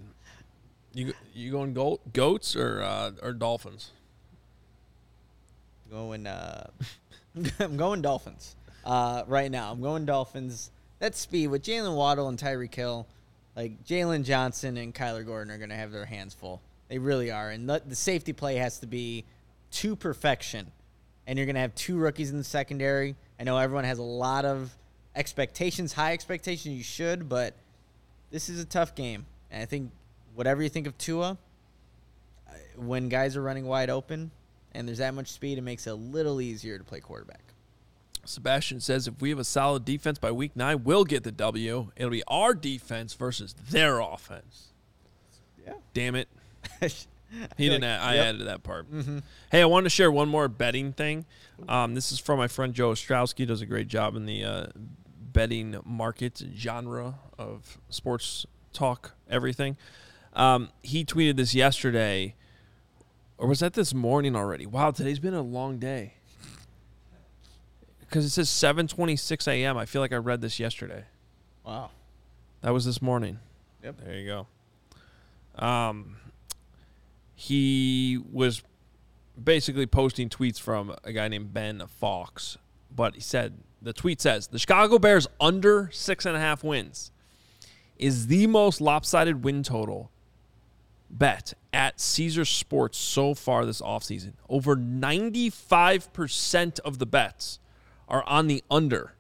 You 0.94 1.14
you 1.34 1.50
going 1.50 1.74
goat 1.74 2.02
goats 2.12 2.58
or 2.58 2.82
uh, 2.82 3.12
or 3.24 3.32
dolphins? 3.32 3.92
Going 5.90 6.28
uh 6.28 6.68
I'm 7.60 7.78
going 7.78 8.02
Dolphins. 8.02 8.58
Uh 8.86 9.24
right 9.28 9.50
now. 9.50 9.72
I'm 9.72 9.82
going 9.82 10.06
Dolphins. 10.06 10.72
That 11.00 11.16
speed 11.16 11.48
with 11.48 11.64
Jaylen 11.64 11.96
Waddle 11.96 12.28
and 12.30 12.38
Tyreek 12.38 12.74
Hill. 12.74 13.08
like 13.56 13.84
Jaylon 13.86 14.24
Johnson 14.24 14.78
and 14.78 14.94
Kyler 14.94 15.26
Gordon 15.26 15.54
are 15.54 15.58
gonna 15.58 15.76
have 15.76 15.92
their 15.92 16.06
hands 16.06 16.34
full. 16.34 16.62
They 16.88 17.00
really 17.00 17.32
are. 17.32 17.50
And 17.50 17.68
the, 17.70 17.82
the 17.86 17.96
safety 17.96 18.34
play 18.34 18.56
has 18.56 18.80
to 18.80 18.88
be 18.88 19.26
to 19.72 19.96
perfection. 19.96 20.72
And 21.28 21.38
you're 21.38 21.46
gonna 21.46 21.60
have 21.60 21.74
two 21.76 21.98
rookies 21.98 22.32
in 22.32 22.38
the 22.38 22.44
secondary. 22.44 23.16
I 23.40 23.44
know 23.44 23.58
everyone 23.58 23.86
has 23.86 23.98
a 23.98 24.04
lot 24.04 24.46
of 24.46 24.74
expectations, 25.16 25.94
high 25.94 26.14
expectations 26.14 26.76
you 26.76 26.84
should, 26.84 27.28
but 27.28 27.56
this 28.32 28.50
is 28.50 28.60
a 28.60 28.66
tough 28.66 28.96
game. 28.96 29.26
And 29.50 29.62
I 29.64 29.66
think 29.66 29.92
whatever 30.36 30.62
you 30.62 30.70
think 30.70 30.88
of 30.88 30.98
Tua, 30.98 31.38
when 32.76 33.10
guys 33.10 33.36
are 33.36 33.42
running 33.42 33.66
wide 33.66 33.90
open 33.90 34.32
and 34.74 34.88
there's 34.88 34.98
that 35.00 35.14
much 35.14 35.32
speed, 35.32 35.58
it 35.58 35.62
makes 35.62 35.88
it 35.88 35.92
a 35.92 35.96
little 35.96 36.42
easier 36.42 36.78
to 36.78 36.84
play 36.84 37.00
quarterback. 37.00 37.42
Sebastian 38.26 38.80
says 38.80 39.08
if 39.08 39.22
we 39.22 39.30
have 39.30 39.40
a 39.40 39.44
solid 39.44 39.86
defense 39.86 40.20
by 40.20 40.32
week 40.32 40.56
nine, 40.56 40.84
we'll 40.84 41.06
get 41.06 41.24
the 41.24 41.32
W. 41.32 41.92
It'll 41.96 42.12
be 42.12 42.24
our 42.28 42.54
defense 42.54 43.14
versus 43.14 43.56
their 43.70 44.00
offense. 44.00 44.74
Yeah. 45.66 45.74
Damn 45.94 46.16
it. 46.16 46.28
He 47.58 47.68
didn't. 47.68 47.82
like- 47.82 47.90
add, 47.90 48.02
I 48.02 48.16
yep. 48.16 48.26
added 48.28 48.48
that 48.48 48.64
part. 48.64 48.90
Mm-hmm. 48.90 49.20
Hey, 49.52 49.62
I 49.62 49.66
wanted 49.66 49.86
to 49.86 49.90
share 49.90 50.12
one 50.12 50.30
more 50.30 50.48
betting 50.48 50.94
thing. 50.94 51.26
Um, 51.68 51.94
this 51.96 52.12
is 52.12 52.20
from 52.20 52.38
my 52.38 52.48
friend 52.48 52.74
Joe 52.74 52.92
Ostrowski. 52.92 53.46
Does 53.46 53.62
a 53.62 53.66
great 53.66 53.88
job 53.88 54.16
in 54.16 54.26
the 54.26 54.44
uh, 54.44 54.68
betting 55.34 55.76
market 55.84 56.42
genre 56.56 57.16
of 57.38 57.78
sports 57.90 58.46
talk, 58.74 59.16
everything. 59.30 59.76
Um, 60.34 60.70
he 60.82 61.04
tweeted 61.04 61.36
this 61.38 61.54
yesterday, 61.56 62.36
or 63.38 63.48
was 63.48 63.60
that 63.60 63.74
this 63.74 63.94
morning 63.94 64.36
already? 64.36 64.66
Wow, 64.66 64.92
today's 64.92 65.20
been 65.20 65.34
a 65.34 65.42
long 65.42 65.78
day. 65.78 66.16
Because 68.16 68.28
it 68.28 68.30
says 68.30 68.48
7:26 68.48 69.46
a.m. 69.50 69.76
I 69.76 69.86
feel 69.86 70.02
like 70.02 70.14
I 70.14 70.16
read 70.16 70.40
this 70.40 70.58
yesterday. 70.58 71.04
Wow. 71.66 71.90
That 72.62 72.72
was 72.72 72.86
this 72.86 73.02
morning. 73.02 73.40
Yep. 73.84 73.98
There 74.06 74.16
you 74.16 74.26
go. 74.26 74.48
Um, 75.62 76.16
he 77.34 78.18
was 78.32 78.64
basically 79.44 79.86
posting 79.86 80.30
tweets 80.30 80.62
from 80.62 80.96
a 81.04 81.12
guy 81.12 81.28
named 81.28 81.54
Ben 81.54 81.84
Fox. 81.88 82.58
But 82.90 83.16
he 83.16 83.20
said 83.20 83.56
the 83.82 83.92
tweet 83.92 84.22
says 84.22 84.48
the 84.48 84.60
Chicago 84.60 84.98
Bears 84.98 85.28
under 85.42 85.90
six 85.92 86.26
and 86.26 86.38
a 86.38 86.40
half 86.40 86.64
wins 86.64 87.12
is 87.98 88.28
the 88.28 88.48
most 88.48 88.80
lopsided 88.80 89.44
win 89.44 89.62
total 89.62 90.10
bet 91.10 91.54
at 91.74 92.00
Caesar 92.00 92.46
Sports 92.46 92.98
so 92.98 93.34
far 93.34 93.66
this 93.66 93.82
offseason. 93.82 94.36
Over 94.48 94.78
95% 94.78 96.80
of 96.80 97.00
the 97.00 97.06
bets 97.06 97.60
are 98.08 98.24
on 98.24 98.48
the 98.48 98.64
under, 98.70 99.14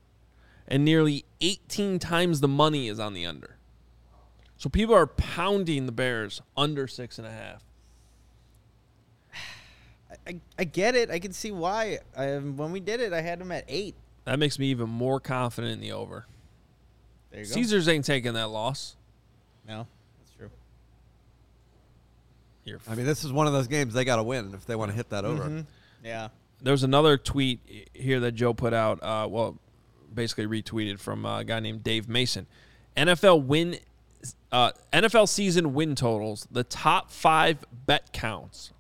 and 0.67 0.84
nearly 0.86 1.26
18 1.41 2.00
times 2.00 2.39
the 2.41 2.48
money 2.48 2.88
is 2.88 3.00
on 3.00 3.13
the 3.13 3.26
under. 3.26 3.58
So 4.58 4.69
people 4.69 4.95
are 4.95 5.08
pounding 5.08 5.86
the 5.86 5.91
Bears 5.91 6.41
under 6.56 6.88
six 6.88 7.17
and 7.17 7.28
a 7.28 7.32
half. 7.32 7.63
I, 10.28 10.39
I 10.58 10.63
get 10.63 10.95
it. 10.95 11.10
I 11.12 11.19
can 11.19 11.34
see 11.34 11.52
why. 11.52 12.00
Um, 12.15 12.58
when 12.58 12.71
we 12.71 12.80
did 12.80 13.00
it, 13.02 13.12
I 13.13 13.21
had 13.21 13.39
them 13.39 13.52
at 13.52 13.65
eight. 13.67 13.95
That 14.26 14.39
makes 14.39 14.58
me 14.58 14.67
even 14.67 14.89
more 14.89 15.19
confident 15.19 15.74
in 15.74 15.80
the 15.82 15.91
over. 15.91 16.26
There 17.32 17.41
you 17.41 17.48
go. 17.48 17.54
Caesars 17.54 17.88
ain't 17.88 18.06
taking 18.06 18.34
that 18.34 18.48
loss. 18.50 18.95
No, 19.67 19.88
that's 20.19 20.32
true. 20.38 20.50
You're 22.63 22.80
I 22.88 22.95
mean, 22.95 23.06
this 23.06 23.24
is 23.24 23.32
one 23.32 23.45
of 23.45 23.54
those 23.54 23.67
games 23.67 23.93
they 23.93 24.06
got 24.06 24.15
to 24.15 24.24
win 24.24 24.54
if 24.54 24.65
they 24.65 24.76
want 24.76 24.89
to 24.91 24.95
hit 24.95 25.10
that 25.10 25.26
over. 25.26 25.43
Mhm. 25.43 25.65
Yeah. 26.04 26.30
There's 26.65 26.82
another 26.84 27.15
tweet 27.15 27.60
here 27.93 28.19
that 28.21 28.32
Joe 28.32 28.54
put 28.56 28.73
out. 28.73 29.01
Uh, 29.04 29.28
well, 29.30 29.60
basically 30.13 30.47
retweeted 30.47 30.99
from 30.99 31.23
a 31.25 31.43
guy 31.43 31.60
named 31.60 31.84
Dave 31.84 32.10
Mason. 32.10 32.47
NFL 32.97 33.43
win, 33.43 33.78
uh, 34.51 34.71
NFL 34.91 35.30
season 35.30 35.75
win 35.75 35.93
totals. 35.93 36.47
The 36.49 36.63
top 36.63 37.12
five 37.12 37.60
bet 37.86 38.12
counts 38.13 38.73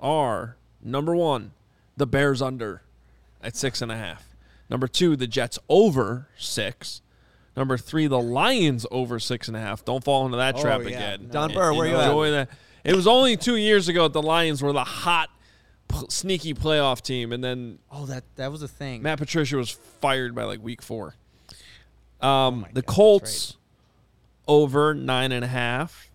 are 0.00 0.56
number 0.82 1.14
one, 1.14 1.52
the 1.96 2.06
Bears 2.06 2.42
under 2.42 2.82
at 3.40 3.54
six 3.54 3.80
and 3.80 3.92
a 3.92 3.96
half. 3.96 4.26
Number 4.68 4.88
two, 4.88 5.14
the 5.14 5.28
Jets 5.28 5.58
over 5.68 6.26
six. 6.36 7.00
Number 7.56 7.78
three, 7.78 8.08
the 8.08 8.20
Lions 8.20 8.86
over 8.90 9.20
six 9.20 9.46
and 9.46 9.56
a 9.56 9.60
half. 9.60 9.84
Don't 9.84 10.02
fall 10.02 10.24
into 10.24 10.38
that 10.38 10.56
Oh, 10.56 10.62
trap 10.62 10.80
yeah. 10.82 10.88
again. 10.88 11.28
Don 11.30 11.52
Burr, 11.52 11.72
where 11.74 11.86
you 11.86 11.96
at? 11.96 12.30
That. 12.30 12.48
It 12.82 12.96
was 12.96 13.06
only 13.06 13.36
two 13.36 13.54
years 13.54 13.86
ago 13.86 14.02
that 14.04 14.12
the 14.12 14.22
Lions 14.22 14.60
were 14.62 14.72
the 14.72 14.82
hot, 14.82 15.30
p- 15.88 16.06
sneaky 16.08 16.54
playoff 16.54 17.00
team, 17.02 17.32
and 17.32 17.42
then 17.42 17.78
Oh, 17.90 18.06
that 18.06 18.24
that 18.36 18.50
was 18.50 18.62
a 18.62 18.68
thing. 18.68 19.02
Matt 19.02 19.18
Patricia 19.18 19.56
was 19.56 19.70
fired 19.70 20.34
by 20.34 20.44
like 20.44 20.62
week 20.62 20.82
four. 20.82 21.14
Um, 22.20 22.64
Oh 22.68 22.72
the 22.72 22.82
God, 22.82 22.94
Colts 22.94 23.56
over 24.48 24.94
nine 24.94 25.32
and 25.32 25.44
a 25.44 25.48
half, 25.48 26.10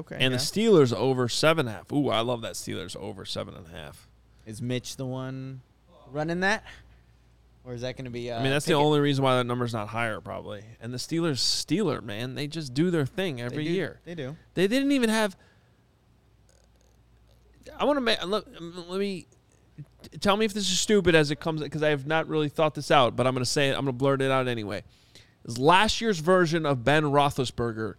Okay. 0.00 0.16
and 0.16 0.32
yeah. 0.32 0.38
the 0.38 0.42
Steelers 0.42 0.92
over 0.92 1.28
seven 1.28 1.66
and 1.66 1.74
a 1.74 1.78
half. 1.78 1.92
Ooh, 1.92 2.08
I 2.08 2.20
love 2.20 2.42
that 2.42 2.54
Steelers 2.54 2.96
over 2.96 3.24
seven 3.24 3.54
and 3.54 3.66
a 3.66 3.70
half. 3.70 4.08
is 4.46 4.60
Mitch 4.60 4.96
the 4.96 5.06
one 5.06 5.60
running 6.10 6.40
that, 6.40 6.64
or 7.64 7.72
is 7.74 7.80
that 7.82 7.96
going 7.96 8.04
to 8.04 8.10
be? 8.10 8.30
Uh, 8.30 8.38
I 8.38 8.42
mean, 8.42 8.50
that's 8.52 8.66
the 8.66 8.74
only 8.74 9.00
reason 9.00 9.22
why 9.24 9.36
that 9.36 9.44
number's 9.44 9.72
not 9.72 9.88
higher, 9.88 10.20
probably. 10.20 10.64
And 10.80 10.92
the 10.92 10.98
Steelers, 10.98 11.38
Steeler 11.38 12.02
man, 12.02 12.34
they 12.34 12.46
just 12.46 12.74
do 12.74 12.90
their 12.90 13.06
thing 13.06 13.36
They 13.36 13.42
every 13.42 13.64
do- 13.64 13.70
year. 13.70 14.00
They 14.04 14.14
do. 14.14 14.36
They 14.54 14.66
didn't 14.68 14.92
even 14.92 15.08
have. 15.10 15.36
I 17.78 17.84
want 17.84 17.96
to 17.96 18.00
make. 18.00 18.24
Let, 18.24 18.44
um, 18.58 18.84
let 18.88 18.98
me 19.00 19.26
tell 20.20 20.36
me 20.36 20.44
if 20.44 20.52
this 20.52 20.70
is 20.70 20.78
stupid 20.78 21.14
as 21.14 21.30
it 21.30 21.40
comes 21.40 21.62
because 21.62 21.82
I 21.82 21.90
have 21.90 22.06
not 22.06 22.28
really 22.28 22.48
thought 22.48 22.74
this 22.74 22.90
out, 22.90 23.16
but 23.16 23.26
I'm 23.26 23.34
going 23.34 23.44
to 23.44 23.50
say 23.50 23.68
it. 23.68 23.72
I'm 23.72 23.84
going 23.84 23.86
to 23.86 23.92
blurt 23.92 24.22
it 24.22 24.30
out 24.30 24.48
anyway. 24.48 24.82
Is 25.44 25.58
last 25.58 26.00
year's 26.00 26.20
version 26.20 26.64
of 26.64 26.84
Ben 26.84 27.04
Roethlisberger 27.04 27.94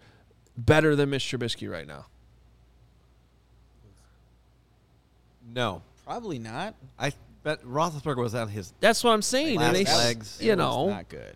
better 0.58 0.96
than 0.96 1.10
Mitch 1.10 1.24
Trubisky 1.24 1.70
right 1.72 1.88
now? 1.88 2.06
No, 5.54 5.84
Probably 6.06 6.38
not. 6.38 6.76
I 7.00 7.12
bet 7.44 7.64
Roethlisberger 7.64 8.18
was 8.18 8.36
on 8.36 8.48
his. 8.48 8.72
That's 8.80 9.04
what 9.04 9.12
I'm 9.12 9.24
saying. 9.24 9.58
Last 9.60 9.76
and 9.76 9.76
they, 9.76 9.92
legs. 9.92 10.38
you 10.40 10.52
it 10.52 10.58
was 10.58 10.66
know, 10.66 10.90
not 10.90 11.10
good. 11.10 11.36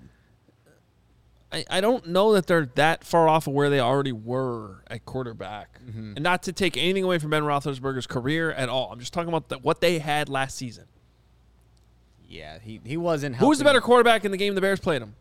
I, 1.52 1.66
I 1.70 1.82
don't 1.82 2.08
know 2.08 2.34
that 2.34 2.46
they're 2.48 2.70
that 2.76 3.04
far 3.04 3.28
off 3.28 3.48
of 3.48 3.54
where 3.54 3.70
they 3.70 3.80
already 3.80 4.12
were 4.12 4.84
at 4.88 5.06
quarterback. 5.06 5.80
Mm-hmm. 5.84 6.14
And 6.16 6.22
not 6.22 6.44
to 6.44 6.54
take 6.54 6.78
anything 6.78 7.04
away 7.04 7.18
from 7.18 7.32
Ben 7.32 7.44
Roethlisberger's 7.44 8.06
career 8.06 8.52
at 8.52 8.70
all. 8.70 8.92
I'm 8.92 9.00
just 9.00 9.14
talking 9.14 9.30
about 9.30 9.50
the, 9.50 9.58
what 9.58 9.82
they 9.82 9.98
had 10.00 10.30
last 10.30 10.58
season. 10.58 10.86
Yeah, 12.28 12.60
he 12.62 12.80
he 12.86 12.96
wasn't. 12.98 13.38
Who 13.38 13.48
was 13.50 13.58
the 13.58 13.64
better 13.64 13.82
quarterback 13.82 14.24
in 14.24 14.30
the 14.32 14.38
game 14.38 14.54
the 14.54 14.62
Bears 14.62 14.80
played 14.80 15.02
him? 15.02 15.16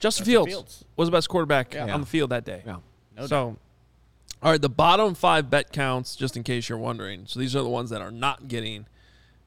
Justin, 0.00 0.24
Justin 0.24 0.24
Fields, 0.26 0.50
Fields. 0.52 0.84
was 0.96 1.08
the 1.08 1.12
best 1.12 1.28
quarterback 1.28 1.74
Yeah. 1.74 1.92
on 1.92 2.00
the 2.00 2.06
field 2.06 2.30
that 2.30 2.44
day. 2.44 2.62
Yeah. 2.64 2.76
No 3.16 3.22
doubt. 3.22 3.28
so, 3.28 3.56
all 4.42 4.52
right, 4.52 4.60
the 4.60 4.68
bottom 4.68 5.14
five 5.14 5.50
bet 5.50 5.72
counts, 5.72 6.14
just 6.14 6.36
in 6.36 6.42
case 6.44 6.68
you're 6.68 6.78
wondering. 6.78 7.24
So 7.26 7.40
these 7.40 7.56
are 7.56 7.62
the 7.62 7.68
ones 7.68 7.90
that 7.90 8.00
are 8.02 8.10
not 8.12 8.46
getting 8.48 8.86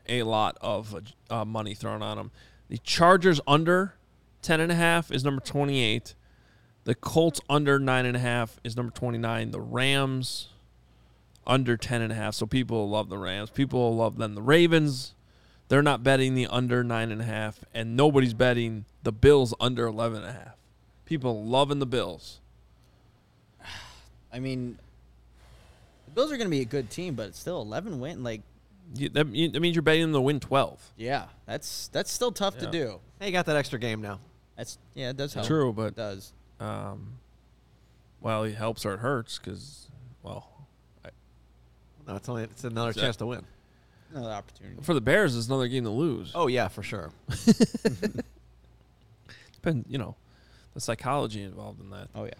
a 0.09 0.23
lot 0.23 0.57
of 0.61 0.95
uh, 1.29 1.45
money 1.45 1.73
thrown 1.73 2.01
on 2.01 2.17
them. 2.17 2.31
The 2.67 2.79
Chargers 2.79 3.39
under 3.47 3.93
ten 4.41 4.59
and 4.59 4.71
a 4.71 4.75
half 4.75 5.11
is 5.11 5.23
number 5.23 5.41
28. 5.41 6.15
The 6.83 6.95
Colts 6.95 7.39
under 7.49 7.77
nine 7.79 8.05
and 8.05 8.15
a 8.15 8.19
half 8.19 8.59
is 8.63 8.75
number 8.75 8.91
29. 8.91 9.51
The 9.51 9.61
Rams 9.61 10.49
under 11.45 11.77
ten 11.77 12.01
and 12.01 12.11
a 12.11 12.15
half. 12.15 12.33
So 12.35 12.45
people 12.45 12.89
love 12.89 13.09
the 13.09 13.17
Rams. 13.17 13.49
People 13.49 13.95
love 13.95 14.17
them. 14.17 14.35
The 14.35 14.41
Ravens, 14.41 15.13
they're 15.67 15.81
not 15.83 16.03
betting 16.03 16.33
the 16.35 16.47
under 16.47 16.83
nine 16.83 17.11
and 17.11 17.21
a 17.21 17.25
half, 17.25 17.63
and 17.73 17.95
nobody's 17.95 18.33
betting 18.33 18.85
the 19.03 19.11
Bills 19.11 19.53
under 19.59 19.85
11 19.87 20.21
and 20.23 20.29
a 20.29 20.33
half. 20.33 20.55
People 21.05 21.43
loving 21.45 21.79
the 21.79 21.85
Bills. 21.85 22.39
I 24.33 24.39
mean, 24.39 24.77
the 26.05 26.11
Bills 26.11 26.31
are 26.31 26.37
going 26.37 26.47
to 26.47 26.51
be 26.55 26.61
a 26.61 26.65
good 26.65 26.89
team, 26.89 27.15
but 27.15 27.27
it's 27.27 27.39
still 27.39 27.61
11 27.61 27.99
win. 27.99 28.23
Like, 28.23 28.41
You, 28.95 29.09
that, 29.09 29.27
you- 29.27 29.49
that 29.49 29.59
means 29.59 29.75
you're 29.75 29.81
betting 29.83 30.01
them 30.03 30.13
to 30.13 30.21
win 30.21 30.39
12. 30.39 30.93
yeah, 30.97 31.25
that's 31.45 31.87
that's 31.89 32.11
still 32.11 32.31
tough 32.31 32.55
Yeah. 32.57 32.65
to 32.65 32.71
do. 32.71 32.99
Hey, 33.19 33.27
you 33.27 33.31
got 33.31 33.45
that 33.45 33.55
extra 33.55 33.77
game 33.79 34.01
now. 34.01 34.19
That's 34.57 34.77
yeah, 34.93 35.09
it 35.09 35.17
does 35.17 35.33
help. 35.33 35.47
True, 35.47 35.71
but 35.73 35.81
It 35.87 35.95
but 35.95 36.01
does. 36.01 36.33
um, 36.59 37.13
well, 38.21 38.43
it 38.43 38.55
helps 38.55 38.85
or 38.85 38.93
it 38.93 38.99
hurts 38.99 39.39
because, 39.39 39.87
well, 40.23 40.47
No, 42.07 42.15
it's 42.15 42.27
only 42.29 42.43
it's 42.43 42.63
another 42.63 42.89
Exact- 42.89 43.05
chance 43.05 43.15
to 43.17 43.25
win. 43.27 43.45
Another 44.13 44.31
opportunity. 44.31 44.81
for 44.81 44.93
the 44.93 44.99
Bears, 45.01 45.37
it's 45.37 45.47
another 45.47 45.67
game 45.69 45.83
to 45.85 45.89
lose. 45.89 46.31
Oh 46.35 46.47
yeah, 46.47 46.67
for 46.67 46.83
sure. 46.83 47.11
Depend, 49.53 49.85
you 49.87 49.97
know, 49.97 50.15
the 50.73 50.81
psychology 50.81 51.43
involved 51.43 51.79
in 51.79 51.89
that. 51.91 52.07
Oh 52.15 52.25
yeah, 52.25 52.33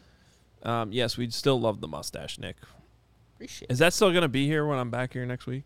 Um, 0.63 0.91
yes, 0.91 1.17
we'd 1.17 1.34
still 1.34 1.60
love 1.60 1.80
the 1.82 1.88
mustache, 1.88 2.38
Nick. 2.39 2.56
appreciate. 3.36 3.71
Is 3.71 3.80
that 3.80 3.93
still 3.93 4.10
going 4.12 4.24
to 4.24 4.28
be 4.28 4.47
here 4.47 4.65
when 4.65 4.78
I'm 4.80 4.89
back 4.89 5.13
here 5.13 5.26
next 5.26 5.45
week? 5.45 5.63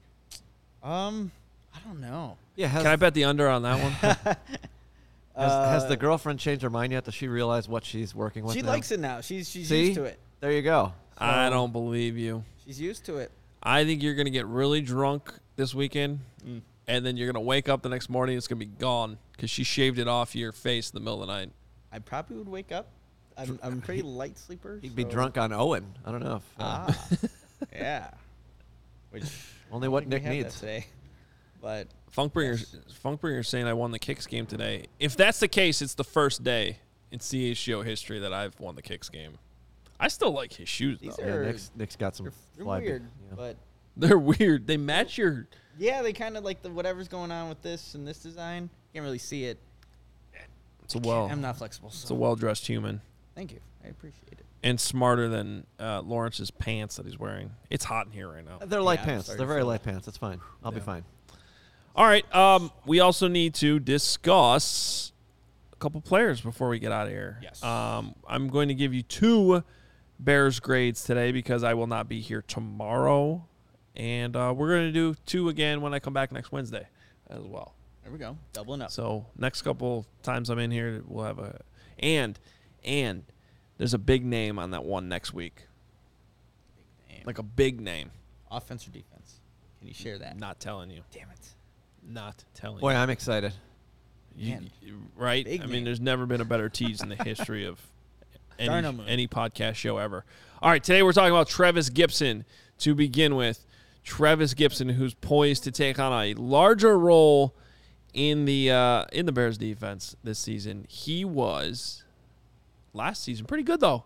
Um, 0.83 1.31
I 1.73 1.79
don't 1.87 1.99
know. 2.01 2.37
Yeah. 2.55 2.69
Can 2.71 2.85
I 2.87 2.95
bet 2.97 3.13
the 3.13 3.23
under 3.23 3.47
on 3.49 3.63
that 3.63 3.81
one? 3.81 4.35
has, 5.37 5.51
has 5.51 5.83
Uh, 5.83 5.87
the 5.89 5.97
girlfriend 5.97 6.39
changed 6.39 6.63
her 6.63 6.69
mind 6.69 6.91
yet? 6.93 7.03
Does 7.05 7.13
she 7.13 7.27
realize 7.27 7.67
what 7.67 7.83
she's 7.85 8.13
working 8.15 8.43
with? 8.45 8.55
She 8.55 8.61
now? 8.61 8.69
likes 8.69 8.91
it 8.91 8.99
now. 8.99 9.21
She's 9.21 9.49
she's 9.49 9.67
See? 9.69 9.85
used 9.87 9.95
to 9.95 10.03
it. 10.05 10.19
There 10.39 10.51
you 10.51 10.61
go. 10.61 10.93
I 11.17 11.49
don't 11.49 11.71
believe 11.71 12.17
you. 12.17 12.43
She's 12.65 12.79
used 12.79 13.05
to 13.05 13.17
it. 13.17 13.31
I 13.63 13.83
think 13.85 14.03
you're 14.03 14.15
going 14.15 14.25
to 14.25 14.31
get 14.31 14.45
really 14.45 14.81
drunk 14.81 15.33
this 15.55 15.73
weekend, 15.73 16.19
Mm. 16.45 16.61
and 16.87 17.05
then 17.05 17.17
you're 17.17 17.25
going 17.31 17.41
to 17.43 17.47
wake 17.47 17.67
up 17.69 17.81
the 17.81 17.89
next 17.89 18.09
morning. 18.09 18.37
It's 18.37 18.47
going 18.47 18.59
to 18.59 18.65
be 18.65 18.71
gone 18.77 19.17
because 19.31 19.49
she 19.49 19.63
shaved 19.63 19.97
it 19.97 20.07
off 20.07 20.35
your 20.35 20.51
face 20.51 20.89
in 20.91 20.95
the 20.95 20.99
middle 20.99 21.21
of 21.21 21.27
the 21.27 21.33
night. 21.33 21.51
I 21.91 21.99
probably 21.99 22.37
would 22.37 22.49
wake 22.49 22.71
up. 22.71 22.87
I'm 23.37 23.59
I'm 23.63 23.79
a 23.79 23.81
pretty 23.81 24.01
light 24.01 24.37
sleeper. 24.37 24.79
He'd 24.81 24.95
be 24.95 25.03
drunk 25.03 25.37
on 25.37 25.51
Owen. 25.51 25.85
I 26.05 26.11
don't 26.11 26.23
know. 26.23 26.35
If, 26.37 26.43
uh, 26.59 26.63
Ah, 26.91 27.07
yeah. 27.73 28.09
Which 29.11 29.23
Only 29.71 29.87
what 29.87 30.07
Nick 30.07 30.23
have 30.23 30.31
that 30.31 30.43
needs. 30.43 30.59
today. 30.59 30.85
But 31.61 31.87
Funkbringer, 32.15 32.65
Funkbringer 33.03 33.45
saying 33.45 33.67
I 33.67 33.73
won 33.73 33.91
the 33.91 33.99
kicks 33.99 34.25
game 34.25 34.45
today. 34.45 34.85
If 34.99 35.17
that's 35.17 35.39
the 35.39 35.47
case, 35.47 35.81
it's 35.81 35.95
the 35.95 36.03
first 36.03 36.43
day 36.43 36.79
in 37.11 37.19
CHGO 37.19 37.83
history 37.83 38.19
that 38.19 38.33
I've 38.33 38.59
won 38.59 38.75
the 38.75 38.81
kicks 38.81 39.09
game. 39.09 39.37
I 39.99 40.07
still 40.07 40.31
like 40.31 40.53
his 40.53 40.67
shoes 40.69 40.99
These 40.99 41.15
though. 41.17 41.25
yeah, 41.25 41.33
are- 41.33 41.45
Nick's, 41.45 41.71
Nick's 41.75 41.95
got 41.95 42.15
some 42.15 42.25
they're, 42.25 42.33
they're 42.57 42.65
weird. 42.65 43.01
yeah. 43.29 43.35
But 43.35 43.55
They're 43.97 44.19
weird. 44.19 44.67
They 44.67 44.77
match 44.77 45.17
your. 45.17 45.47
yeah, 45.77 46.01
they 46.01 46.11
kind 46.13 46.35
of 46.37 46.43
like 46.43 46.61
the 46.61 46.69
whatever's 46.69 47.07
going 47.07 47.31
on 47.31 47.47
with 47.49 47.61
this 47.61 47.95
and 47.95 48.05
this 48.07 48.19
design. 48.19 48.69
Can't 48.93 49.03
really 49.03 49.17
see 49.17 49.45
it. 49.45 49.57
It's 50.83 50.95
a 50.95 50.99
well. 50.99 51.27
I'm 51.31 51.41
not 51.41 51.57
flexible. 51.57 51.89
So. 51.89 52.03
It's 52.03 52.11
a 52.11 52.15
well 52.15 52.35
dressed 52.35 52.67
human 52.67 53.01
thank 53.35 53.51
you. 53.51 53.59
I 53.83 53.87
appreciate 53.89 54.31
it. 54.33 54.45
and 54.63 54.79
smarter 54.79 55.27
than 55.29 55.65
uh, 55.79 56.01
Lawrence's 56.01 56.51
pants 56.51 56.95
that 56.97 57.05
he's 57.05 57.17
wearing. 57.19 57.51
It's 57.69 57.85
hot 57.85 58.05
in 58.07 58.11
here 58.13 58.29
right 58.29 58.45
now. 58.45 58.65
They're 58.65 58.81
light 58.81 58.99
Yeah, 58.99 59.05
pants. 59.05 59.27
They're 59.35 59.45
very 59.47 59.63
light 59.63 59.83
pants. 59.83 60.05
That's 60.05 60.17
fine. 60.17 60.39
I'll 60.63 60.71
be 60.71 60.79
fine. 60.79 61.03
All 61.95 62.05
right. 62.05 62.35
Um, 62.35 62.71
we 62.85 62.99
also 62.99 63.27
need 63.27 63.53
to 63.55 63.79
discuss 63.79 65.13
a 65.71 65.77
couple 65.77 66.01
players 66.01 66.41
before 66.41 66.67
we 66.67 66.77
get 66.77 66.91
out 66.91 67.07
of 67.07 67.13
here. 67.13 67.39
Yes. 67.41 67.63
Um, 67.63 68.15
I'm 68.27 68.49
going 68.49 68.67
to 68.67 68.73
give 68.73 68.93
you 68.93 69.01
two 69.01 69.63
Bears 70.19 70.59
grades 70.59 71.03
today 71.05 71.31
because 71.31 71.63
I 71.63 71.73
will 71.73 71.87
not 71.87 72.09
be 72.09 72.19
here 72.19 72.43
tomorrow, 72.45 73.45
and 73.95 74.35
uh, 74.35 74.53
we're 74.55 74.69
going 74.69 74.87
to 74.87 74.91
do 74.91 75.15
two 75.25 75.47
again 75.49 75.81
when 75.81 75.93
I 75.93 75.99
come 75.99 76.13
back 76.13 76.31
next 76.31 76.51
Wednesday 76.51 76.87
as 77.29 77.43
well. 77.43 77.75
There 78.03 78.11
we 78.11 78.19
go. 78.19 78.37
Doubling 78.53 78.81
up. 78.81 78.91
So 78.91 79.25
next 79.37 79.61
couple 79.61 80.05
times 80.21 80.49
I'm 80.49 80.59
in 80.59 80.71
here, 80.71 81.01
we'll 81.07 81.25
have 81.25 81.39
a 81.39 81.61
and 81.97 82.37
and 82.83 83.23
there's 83.77 83.93
a 83.93 83.97
big 83.97 84.25
name 84.25 84.59
on 84.59 84.71
that 84.71 84.83
one 84.83 85.09
next 85.09 85.33
week, 85.33 85.65
like 87.25 87.39
a 87.39 87.43
big 87.43 87.81
name. 87.81 88.11
offense 88.51 88.87
or 88.87 88.91
defense? 88.91 89.39
Can 89.79 89.87
you 89.87 89.93
share 89.93 90.17
that? 90.19 90.37
Not 90.37 90.59
telling 90.59 90.91
you. 90.91 91.01
Damn 91.11 91.29
it. 91.31 91.54
Not 92.07 92.43
telling 92.53 92.79
Boy, 92.79 92.91
you. 92.91 92.97
I'm 92.97 93.09
excited. 93.09 93.53
You- 94.35 94.53
Man. 94.53 94.69
you- 94.81 95.01
right? 95.15 95.45
Big 95.45 95.61
I 95.61 95.65
mean, 95.65 95.83
there's 95.83 95.99
never 95.99 96.25
been 96.25 96.41
a 96.41 96.45
better 96.45 96.69
tease 96.69 97.01
in 97.01 97.09
the 97.09 97.15
history 97.23 97.65
of 97.65 97.79
any, 98.59 98.87
any 99.07 99.27
podcast 99.27 99.75
show 99.75 99.97
ever. 99.97 100.23
All 100.61 100.69
right, 100.69 100.83
today 100.83 101.03
we're 101.03 101.13
talking 101.13 101.31
about 101.31 101.47
Trevis 101.47 101.89
Gipson 101.89 102.45
to 102.79 102.95
begin 102.95 103.35
with. 103.35 103.65
Trevis 104.03 104.53
Gipson, 104.53 104.91
who's 104.91 105.13
poised 105.15 105.63
to 105.63 105.71
take 105.71 105.97
on 105.99 106.13
a 106.13 106.33
larger 106.35 106.97
role 106.97 107.55
in 108.13 108.45
the 108.45 108.71
uh, 108.71 109.05
in 109.11 109.25
the 109.25 109.31
Bears 109.31 109.57
defense 109.57 110.15
this 110.23 110.39
season. 110.39 110.85
He 110.87 111.25
was 111.25 112.03
last 112.93 113.23
season 113.23 113.45
pretty 113.45 113.63
good 113.63 113.79
though. 113.79 114.05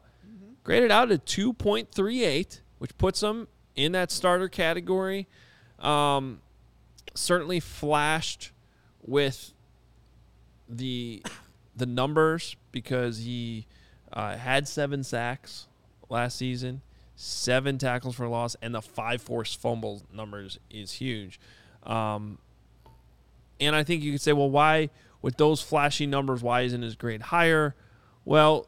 Graded 0.64 0.91
out 0.91 1.12
at 1.12 1.26
2.38, 1.26 2.60
which 2.78 2.97
puts 2.97 3.22
him 3.22 3.47
in 3.76 3.93
that 3.93 4.12
starter 4.12 4.47
category. 4.47 5.28
Um, 5.80 6.41
certainly 7.16 7.60
flashed 7.60 8.51
with 9.01 9.53
the 10.68 11.24
the 11.76 11.86
numbers 11.86 12.55
because 12.72 13.20
he 13.20 13.66
uh, 14.12 14.36
had 14.38 14.68
seven 14.68 15.03
sacks 15.03 15.68
last 16.10 16.38
season, 16.38 16.82
seven 17.16 17.78
tackles 17.78 18.16
for 18.16 18.28
loss, 18.28 18.55
and 18.62 18.76
the 18.76 18.82
five 18.82 19.22
forced 19.22 19.60
fumbles 19.60 20.03
numbers 20.14 20.60
is 20.70 20.93
huge. 20.93 21.39
Um, 21.84 22.38
and 23.60 23.76
I 23.76 23.84
think 23.84 24.03
you 24.03 24.12
could 24.12 24.22
say, 24.22 24.34
well, 24.34 24.49
why 24.49 24.89
with 25.22 25.38
those 25.38 25.62
flashy 25.62 26.05
numbers, 26.05 26.41
why 26.41 26.62
isn't 26.62 26.82
his 26.82 26.95
grade 26.95 27.24
higher? 27.24 27.76
Well, 28.26 28.68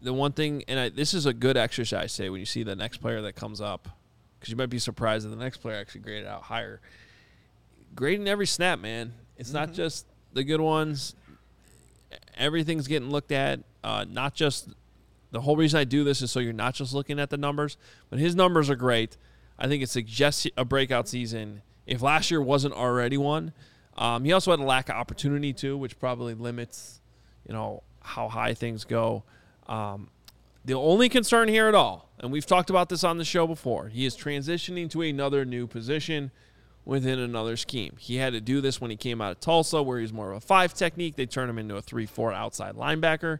the 0.00 0.12
one 0.12 0.32
thing, 0.32 0.64
and 0.66 0.80
I, 0.80 0.88
this 0.88 1.14
is 1.14 1.26
a 1.26 1.32
good 1.32 1.56
exercise, 1.56 2.12
say 2.12 2.28
when 2.28 2.40
you 2.40 2.46
see 2.46 2.62
the 2.62 2.74
next 2.74 2.98
player 2.98 3.22
that 3.22 3.34
comes 3.34 3.60
up, 3.60 3.88
because 4.38 4.50
you 4.50 4.56
might 4.56 4.70
be 4.70 4.78
surprised 4.78 5.24
that 5.24 5.30
the 5.30 5.36
next 5.36 5.58
player 5.58 5.76
actually 5.76 6.00
graded 6.00 6.26
out 6.26 6.42
higher. 6.42 6.80
Grading 7.94 8.28
every 8.28 8.46
snap, 8.46 8.78
man. 8.78 9.14
It's 9.36 9.52
not 9.52 9.72
just 9.72 10.06
the 10.32 10.44
good 10.44 10.60
ones. 10.60 11.14
Everything's 12.36 12.88
getting 12.88 13.10
looked 13.10 13.32
at. 13.32 13.60
Uh, 13.84 14.04
not 14.08 14.34
just 14.34 14.68
the 15.30 15.40
whole 15.40 15.56
reason 15.56 15.80
I 15.80 15.84
do 15.84 16.04
this 16.04 16.22
is 16.22 16.30
so 16.30 16.40
you're 16.40 16.52
not 16.52 16.74
just 16.74 16.94
looking 16.94 17.18
at 17.18 17.30
the 17.30 17.36
numbers, 17.36 17.76
but 18.10 18.18
his 18.18 18.34
numbers 18.34 18.70
are 18.70 18.76
great. 18.76 19.16
I 19.58 19.66
think 19.66 19.82
it 19.82 19.88
suggests 19.88 20.46
a 20.56 20.64
breakout 20.64 21.08
season. 21.08 21.62
If 21.86 22.02
last 22.02 22.30
year 22.30 22.40
wasn't 22.40 22.74
already 22.74 23.16
one, 23.16 23.52
um, 23.96 24.24
he 24.24 24.32
also 24.32 24.50
had 24.50 24.60
a 24.60 24.64
lack 24.64 24.88
of 24.88 24.94
opportunity 24.94 25.52
too, 25.52 25.76
which 25.76 25.98
probably 25.98 26.34
limits, 26.34 27.00
you 27.46 27.52
know, 27.52 27.82
how 28.00 28.28
high 28.28 28.54
things 28.54 28.84
go. 28.84 29.24
Um, 29.66 30.08
the 30.64 30.74
only 30.74 31.08
concern 31.08 31.48
here 31.48 31.66
at 31.66 31.74
all, 31.74 32.10
and 32.18 32.30
we've 32.30 32.46
talked 32.46 32.70
about 32.70 32.88
this 32.88 33.02
on 33.02 33.18
the 33.18 33.24
show 33.24 33.46
before, 33.46 33.88
he 33.88 34.06
is 34.06 34.16
transitioning 34.16 34.88
to 34.90 35.02
another 35.02 35.44
new 35.44 35.66
position 35.66 36.30
within 36.84 37.18
another 37.18 37.56
scheme. 37.56 37.94
He 37.98 38.16
had 38.16 38.32
to 38.32 38.40
do 38.40 38.60
this 38.60 38.80
when 38.80 38.90
he 38.90 38.96
came 38.96 39.20
out 39.20 39.32
of 39.32 39.40
Tulsa, 39.40 39.82
where 39.82 40.00
he's 40.00 40.12
more 40.12 40.30
of 40.32 40.36
a 40.36 40.40
five 40.40 40.74
technique. 40.74 41.16
They 41.16 41.26
turned 41.26 41.48
him 41.48 41.58
into 41.58 41.76
a 41.76 41.82
three-four 41.82 42.32
outside 42.32 42.74
linebacker, 42.74 43.38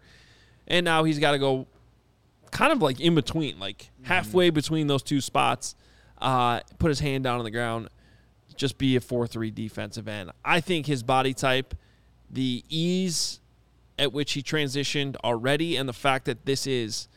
and 0.68 0.84
now 0.84 1.05
he's 1.05 1.18
got 1.18 1.32
to 1.32 1.38
go 1.38 1.66
kind 2.51 2.72
of 2.72 2.80
like 2.82 3.01
in 3.01 3.14
between, 3.14 3.59
like 3.59 3.90
halfway 4.03 4.51
between 4.51 4.86
those 4.86 5.03
two 5.03 5.20
spots. 5.20 5.74
Uh, 6.18 6.61
put 6.78 6.88
his 6.88 7.01
hand 7.01 7.24
down 7.24 7.38
on 7.38 7.45
the 7.45 7.51
ground, 7.51 7.88
just 8.55 8.78
be 8.78 8.95
a 8.95 9.01
four-three 9.01 9.51
defensive 9.51 10.07
end. 10.07 10.30
I 10.45 10.61
think 10.61 10.86
his 10.86 11.03
body 11.03 11.34
type, 11.34 11.74
the 12.30 12.64
ease 12.68 13.40
at 13.99 14.12
which 14.12 14.32
he 14.34 14.43
transitioned 14.43 15.16
already, 15.24 15.76
and 15.76 15.88
the 15.88 15.93
fact 15.93 16.26
that 16.26 16.47
this 16.47 16.66
is 16.66 17.09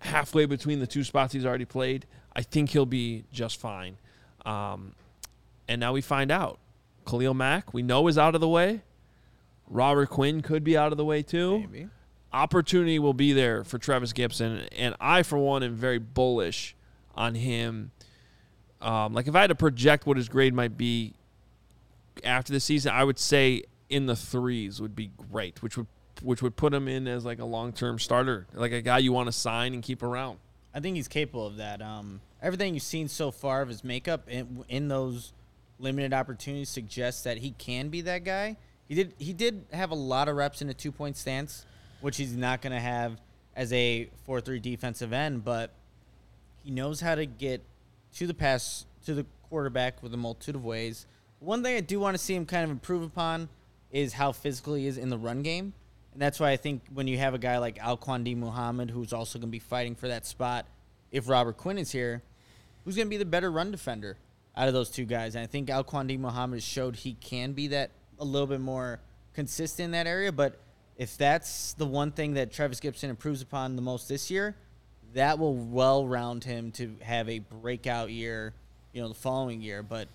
halfway 0.00 0.44
between 0.44 0.78
the 0.78 0.86
two 0.86 1.04
spots 1.04 1.32
he's 1.32 1.46
already 1.46 1.64
played, 1.64 2.04
I 2.36 2.42
think 2.42 2.70
he'll 2.70 2.84
be 2.84 3.24
just 3.32 3.58
fine. 3.58 3.96
Um, 4.44 4.92
and 5.68 5.80
now 5.80 5.92
we 5.92 6.00
find 6.00 6.30
out. 6.30 6.58
Khalil 7.06 7.34
Mack, 7.34 7.74
we 7.74 7.82
know 7.82 8.06
is 8.08 8.16
out 8.16 8.34
of 8.34 8.40
the 8.40 8.48
way. 8.48 8.82
Robert 9.66 10.10
Quinn 10.10 10.42
could 10.42 10.62
be 10.62 10.76
out 10.76 10.92
of 10.92 10.98
the 10.98 11.04
way 11.04 11.22
too. 11.22 11.60
Maybe. 11.60 11.88
Opportunity 12.32 12.98
will 12.98 13.14
be 13.14 13.32
there 13.32 13.64
for 13.64 13.78
Trevis 13.78 14.12
Gipson, 14.12 14.68
and 14.72 14.94
I, 15.00 15.22
for 15.22 15.38
one, 15.38 15.62
am 15.62 15.74
very 15.74 15.98
bullish 15.98 16.74
on 17.14 17.34
him. 17.34 17.90
Um, 18.80 19.12
like 19.12 19.26
if 19.28 19.34
I 19.34 19.42
had 19.42 19.48
to 19.48 19.54
project 19.54 20.06
what 20.06 20.16
his 20.16 20.28
grade 20.28 20.54
might 20.54 20.76
be 20.76 21.14
after 22.24 22.52
the 22.52 22.60
season, 22.60 22.92
I 22.92 23.04
would 23.04 23.18
say 23.18 23.64
in 23.88 24.06
the 24.06 24.16
threes 24.16 24.80
would 24.80 24.96
be 24.96 25.10
great, 25.30 25.62
which 25.62 25.76
would 25.76 25.86
which 26.22 26.40
would 26.40 26.56
put 26.56 26.72
him 26.72 26.88
in 26.88 27.08
as 27.08 27.24
like 27.24 27.38
a 27.38 27.44
long 27.44 27.72
term 27.72 27.98
starter, 27.98 28.46
like 28.54 28.72
a 28.72 28.80
guy 28.80 28.98
you 28.98 29.12
want 29.12 29.26
to 29.26 29.32
sign 29.32 29.74
and 29.74 29.82
keep 29.82 30.02
around. 30.02 30.38
I 30.74 30.80
think 30.80 30.96
he's 30.96 31.08
capable 31.08 31.46
of 31.46 31.56
that. 31.56 31.82
Um, 31.82 32.20
everything 32.40 32.74
you've 32.74 32.82
seen 32.82 33.08
so 33.08 33.30
far 33.30 33.60
of 33.62 33.68
his 33.68 33.84
makeup 33.84 34.28
in, 34.28 34.64
in 34.68 34.88
those 34.88 35.32
limited 35.78 36.12
opportunities 36.12 36.68
suggests 36.68 37.22
that 37.22 37.38
he 37.38 37.50
can 37.50 37.88
be 37.88 38.00
that 38.02 38.24
guy. 38.24 38.56
He 38.88 38.94
did 38.94 39.14
he 39.18 39.32
did 39.32 39.64
have 39.72 39.90
a 39.90 39.94
lot 39.94 40.28
of 40.28 40.36
reps 40.36 40.62
in 40.62 40.68
a 40.68 40.74
two 40.74 40.92
point 40.92 41.16
stance, 41.16 41.64
which 42.00 42.16
he's 42.16 42.36
not 42.36 42.62
going 42.62 42.72
to 42.72 42.80
have 42.80 43.20
as 43.54 43.72
a 43.72 44.08
four 44.24 44.40
three 44.40 44.60
defensive 44.60 45.12
end, 45.12 45.44
but 45.44 45.72
he 46.62 46.70
knows 46.70 47.00
how 47.00 47.14
to 47.14 47.26
get 47.26 47.62
to 48.16 48.26
the 48.26 48.34
pass 48.34 48.86
to 49.04 49.14
the 49.14 49.26
quarterback 49.48 50.02
with 50.02 50.14
a 50.14 50.16
multitude 50.16 50.54
of 50.54 50.64
ways. 50.64 51.06
One 51.40 51.62
thing 51.62 51.76
I 51.76 51.80
do 51.80 51.98
want 51.98 52.14
to 52.14 52.22
see 52.22 52.34
him 52.34 52.46
kind 52.46 52.64
of 52.64 52.70
improve 52.70 53.02
upon 53.02 53.48
is 53.90 54.12
how 54.14 54.32
physical 54.32 54.74
he 54.74 54.86
is 54.86 54.96
in 54.96 55.10
the 55.10 55.18
run 55.18 55.42
game. 55.42 55.74
And 56.12 56.20
that's 56.20 56.38
why 56.38 56.50
I 56.50 56.56
think 56.56 56.82
when 56.92 57.08
you 57.08 57.18
have 57.18 57.34
a 57.34 57.38
guy 57.38 57.58
like 57.58 57.78
Al-Quadin 57.78 58.36
Muhammad, 58.36 58.90
who's 58.90 59.12
also 59.12 59.38
going 59.38 59.48
to 59.48 59.52
be 59.52 59.58
fighting 59.58 59.94
for 59.94 60.08
that 60.08 60.26
spot, 60.26 60.66
if 61.10 61.28
Robert 61.28 61.56
Quinn 61.56 61.78
is 61.78 61.90
here, 61.90 62.22
who's 62.84 62.96
going 62.96 63.06
to 63.06 63.10
be 63.10 63.16
the 63.16 63.24
better 63.24 63.50
run 63.50 63.70
defender 63.70 64.16
out 64.56 64.68
of 64.68 64.74
those 64.74 64.90
two 64.90 65.04
guys? 65.04 65.34
And 65.34 65.42
I 65.42 65.46
think 65.46 65.70
Al-Quadin 65.70 66.18
Muhammad 66.18 66.62
showed 66.62 66.96
he 66.96 67.14
can 67.14 67.52
be 67.52 67.68
that 67.68 67.90
a 68.18 68.24
little 68.24 68.46
bit 68.46 68.60
more 68.60 69.00
consistent 69.34 69.86
in 69.86 69.90
that 69.92 70.06
area. 70.06 70.32
But 70.32 70.58
if 70.96 71.16
that's 71.16 71.74
the 71.74 71.86
one 71.86 72.12
thing 72.12 72.34
that 72.34 72.52
Trevis 72.52 72.80
Gipson 72.80 73.08
improves 73.08 73.42
upon 73.42 73.76
the 73.76 73.82
most 73.82 74.08
this 74.08 74.30
year, 74.30 74.54
that 75.14 75.38
will 75.38 75.54
well 75.54 76.06
round 76.06 76.44
him 76.44 76.70
to 76.72 76.96
have 77.02 77.28
a 77.28 77.40
breakout 77.40 78.10
year, 78.10 78.54
you 78.92 79.02
know, 79.02 79.08
the 79.08 79.14
following 79.14 79.60
year. 79.60 79.82
But 79.82 80.08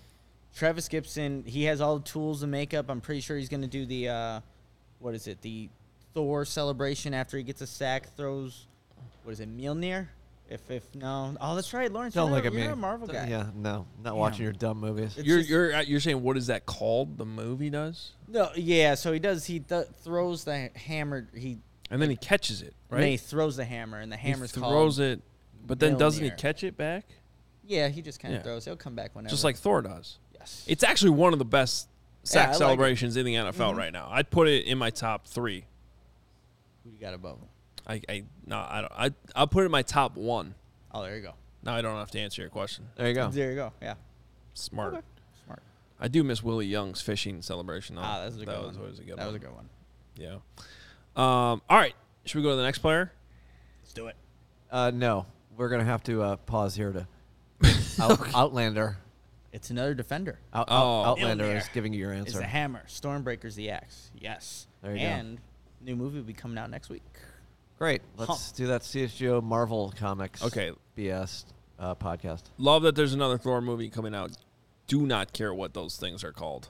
Trevis 0.54 0.88
Gipson, 0.88 1.46
he 1.46 1.64
has 1.64 1.80
all 1.80 1.98
the 1.98 2.04
tools 2.04 2.42
and 2.42 2.50
makeup. 2.50 2.86
I'm 2.88 3.00
pretty 3.00 3.20
sure 3.20 3.36
he's 3.36 3.48
going 3.48 3.62
to 3.62 3.68
do 3.68 3.86
the, 3.86 4.08
uh, 4.08 4.40
what 4.98 5.14
is 5.14 5.26
it, 5.26 5.40
the 5.42 5.68
Thor 6.14 6.44
celebration 6.44 7.14
after 7.14 7.36
he 7.36 7.42
gets 7.42 7.60
a 7.60 7.66
sack, 7.66 8.14
throws, 8.16 8.66
what 9.22 9.32
is 9.32 9.40
it, 9.40 9.56
Mjolnir? 9.56 10.08
If 10.50 10.70
if 10.70 10.94
no, 10.94 11.36
oh 11.40 11.54
that's 11.54 11.74
right, 11.74 11.92
Lawrence. 11.92 12.14
Don't 12.14 12.28
you're, 12.28 12.36
look 12.36 12.46
at 12.46 12.52
you're 12.54 12.62
me. 12.62 12.68
a 12.72 12.76
Marvel 12.76 13.06
guy. 13.06 13.26
Yeah, 13.28 13.46
no, 13.54 13.86
not 14.02 14.10
Damn. 14.12 14.14
watching 14.16 14.44
your 14.44 14.52
dumb 14.54 14.78
movies. 14.80 15.14
It's 15.18 15.26
You're 15.26 15.38
just- 15.38 15.50
you're 15.50 15.74
uh, 15.74 15.80
you're 15.82 16.00
saying 16.00 16.22
what 16.22 16.36
is 16.38 16.46
that 16.46 16.64
called? 16.64 17.18
The 17.18 17.26
movie 17.26 17.68
does, 17.70 18.12
No, 18.26 18.48
yeah. 18.56 18.94
So 18.94 19.12
he 19.12 19.18
does. 19.18 19.44
He 19.44 19.60
th- 19.60 19.88
throws 20.02 20.44
the 20.44 20.70
hammer. 20.74 21.28
He 21.34 21.58
and 21.90 22.00
then 22.00 22.08
he 22.08 22.16
catches 22.16 22.62
it, 22.62 22.74
and 22.90 23.02
then 23.02 23.10
he 23.10 23.16
throws 23.18 23.56
the 23.56 23.64
hammer, 23.66 23.98
and 24.00 24.10
the 24.10 24.16
He 24.16 24.30
hammer's 24.30 24.52
throws 24.52 24.96
called. 24.96 25.00
it, 25.10 25.20
but 25.66 25.78
then 25.80 25.98
doesn't 25.98 26.24
he 26.24 26.30
catch 26.30 26.64
it 26.64 26.76
back? 26.78 27.04
Yeah, 27.64 27.88
he 27.88 28.00
just 28.00 28.18
kind 28.20 28.32
of 28.32 28.38
Yeah. 28.40 28.44
throws. 28.44 28.64
He'll 28.64 28.76
come 28.76 28.94
back 28.94 29.14
whenever. 29.14 29.30
Just 29.30 29.44
like 29.44 29.56
Thor 29.56 29.82
does. 29.82 30.18
yes. 30.34 30.64
It's 30.66 30.82
actually 30.82 31.10
one 31.10 31.34
of 31.34 31.38
the 31.38 31.44
best 31.44 31.88
Yeah, 32.24 32.30
sack 32.30 32.48
like 32.48 32.56
celebrations 32.58 33.18
in 33.18 33.26
the 33.26 33.34
NFL 33.34 33.74
Mhm. 33.74 33.76
right 33.76 33.92
now. 33.92 34.08
I'd 34.10 34.30
put 34.30 34.48
it 34.48 34.64
in 34.64 34.78
my 34.78 34.88
top 34.88 35.26
three. 35.26 35.66
Who 36.84 36.90
you 36.90 36.98
got 36.98 37.12
above 37.12 37.38
him? 37.38 37.48
I, 37.88 38.00
I 38.08 38.24
no, 38.46 38.58
I 38.58 38.80
don't. 38.80 38.92
I 38.92 39.10
I'll 39.34 39.46
put 39.46 39.62
it 39.62 39.66
in 39.66 39.70
my 39.72 39.82
top 39.82 40.16
one. 40.16 40.54
Oh, 40.92 41.02
there 41.02 41.16
you 41.16 41.22
go. 41.22 41.32
Now 41.62 41.74
I 41.74 41.82
don't 41.82 41.96
have 41.96 42.10
to 42.12 42.20
answer 42.20 42.42
your 42.42 42.50
question. 42.50 42.86
There 42.96 43.08
you 43.08 43.14
go. 43.14 43.28
There 43.30 43.50
you 43.50 43.56
go. 43.56 43.72
Yeah. 43.80 43.94
Smart. 44.54 44.94
Okay. 44.94 45.02
Smart. 45.44 45.62
I 46.00 46.08
do 46.08 46.22
miss 46.24 46.42
Willie 46.42 46.66
Young's 46.66 47.00
fishing 47.00 47.42
celebration. 47.42 47.96
Though. 47.96 48.02
Ah, 48.04 48.20
that 48.20 48.26
was 48.26 48.36
a 48.36 48.38
good 48.40 48.48
that 48.48 48.58
one. 48.58 48.68
was 48.68 48.76
always 48.76 48.98
a 48.98 49.02
good 49.02 49.16
that 49.16 49.24
one. 49.24 49.26
was 49.26 49.34
a 49.34 49.38
good 49.38 49.54
one. 49.54 49.68
Yeah. 50.16 50.34
Um. 51.16 51.62
All 51.68 51.78
right. 51.78 51.94
Should 52.24 52.38
we 52.38 52.42
go 52.42 52.50
to 52.50 52.56
the 52.56 52.62
next 52.62 52.78
player? 52.78 53.10
Let's 53.82 53.92
do 53.94 54.06
it. 54.08 54.16
Uh, 54.70 54.90
no, 54.94 55.24
we're 55.56 55.70
gonna 55.70 55.84
have 55.84 56.02
to 56.04 56.22
uh, 56.22 56.36
pause 56.36 56.74
here 56.74 56.92
to 56.92 57.06
Out, 58.00 58.34
Outlander. 58.34 58.98
It's 59.50 59.70
another 59.70 59.94
defender. 59.94 60.38
Out, 60.52 60.66
Oh. 60.70 61.04
Outlander 61.04 61.46
is 61.56 61.68
giving 61.72 61.94
you 61.94 62.00
your 62.00 62.12
answer. 62.12 62.22
It's 62.26 62.30
answer. 62.34 62.40
the 62.40 62.48
hammer. 62.48 62.82
Stormbreaker's 62.86 63.54
the 63.56 63.70
axe. 63.70 64.10
Yes. 64.20 64.66
There 64.82 64.92
you 64.92 64.98
go. 64.98 65.04
and 65.06 65.38
new 65.80 65.96
movie 65.96 66.18
will 66.18 66.24
be 66.24 66.34
coming 66.34 66.58
out 66.58 66.68
next 66.70 66.90
week. 66.90 67.02
Great. 67.78 68.02
Let's 68.16 68.52
do 68.52 68.66
that 68.68 68.82
CHGO 68.82 69.42
Marvel 69.42 69.94
Comics. 69.96 70.42
Okay. 70.42 70.72
BS 70.96 71.44
uh, 71.78 71.94
podcast. 71.94 72.42
Love 72.58 72.82
that 72.82 72.96
there's 72.96 73.14
another 73.14 73.38
Thor 73.38 73.60
movie 73.60 73.88
coming 73.88 74.14
out. 74.14 74.32
Do 74.88 75.06
not 75.06 75.32
care 75.32 75.54
what 75.54 75.74
those 75.74 75.96
things 75.96 76.24
are 76.24 76.32
called. 76.32 76.68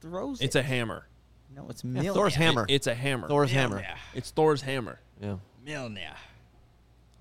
Throws 0.00 0.40
It's 0.40 0.56
it. 0.56 0.60
a 0.60 0.62
hammer. 0.62 1.08
no. 1.54 1.66
It's 1.68 1.82
Yeah, 1.84 2.02
Mjolnir. 2.02 2.14
Thor's 2.14 2.34
hammer. 2.36 2.66
It's 2.68 2.86
a 2.86 2.94
hammer. 2.94 3.28
Thor's 3.28 3.50
hammer. 3.50 3.80
Mjolnir. 3.80 3.96
It's 4.14 4.30
Thor's 4.30 4.62
hammer. 4.62 5.00
Yeah. 5.20 5.36
Mjolnir. 5.66 6.14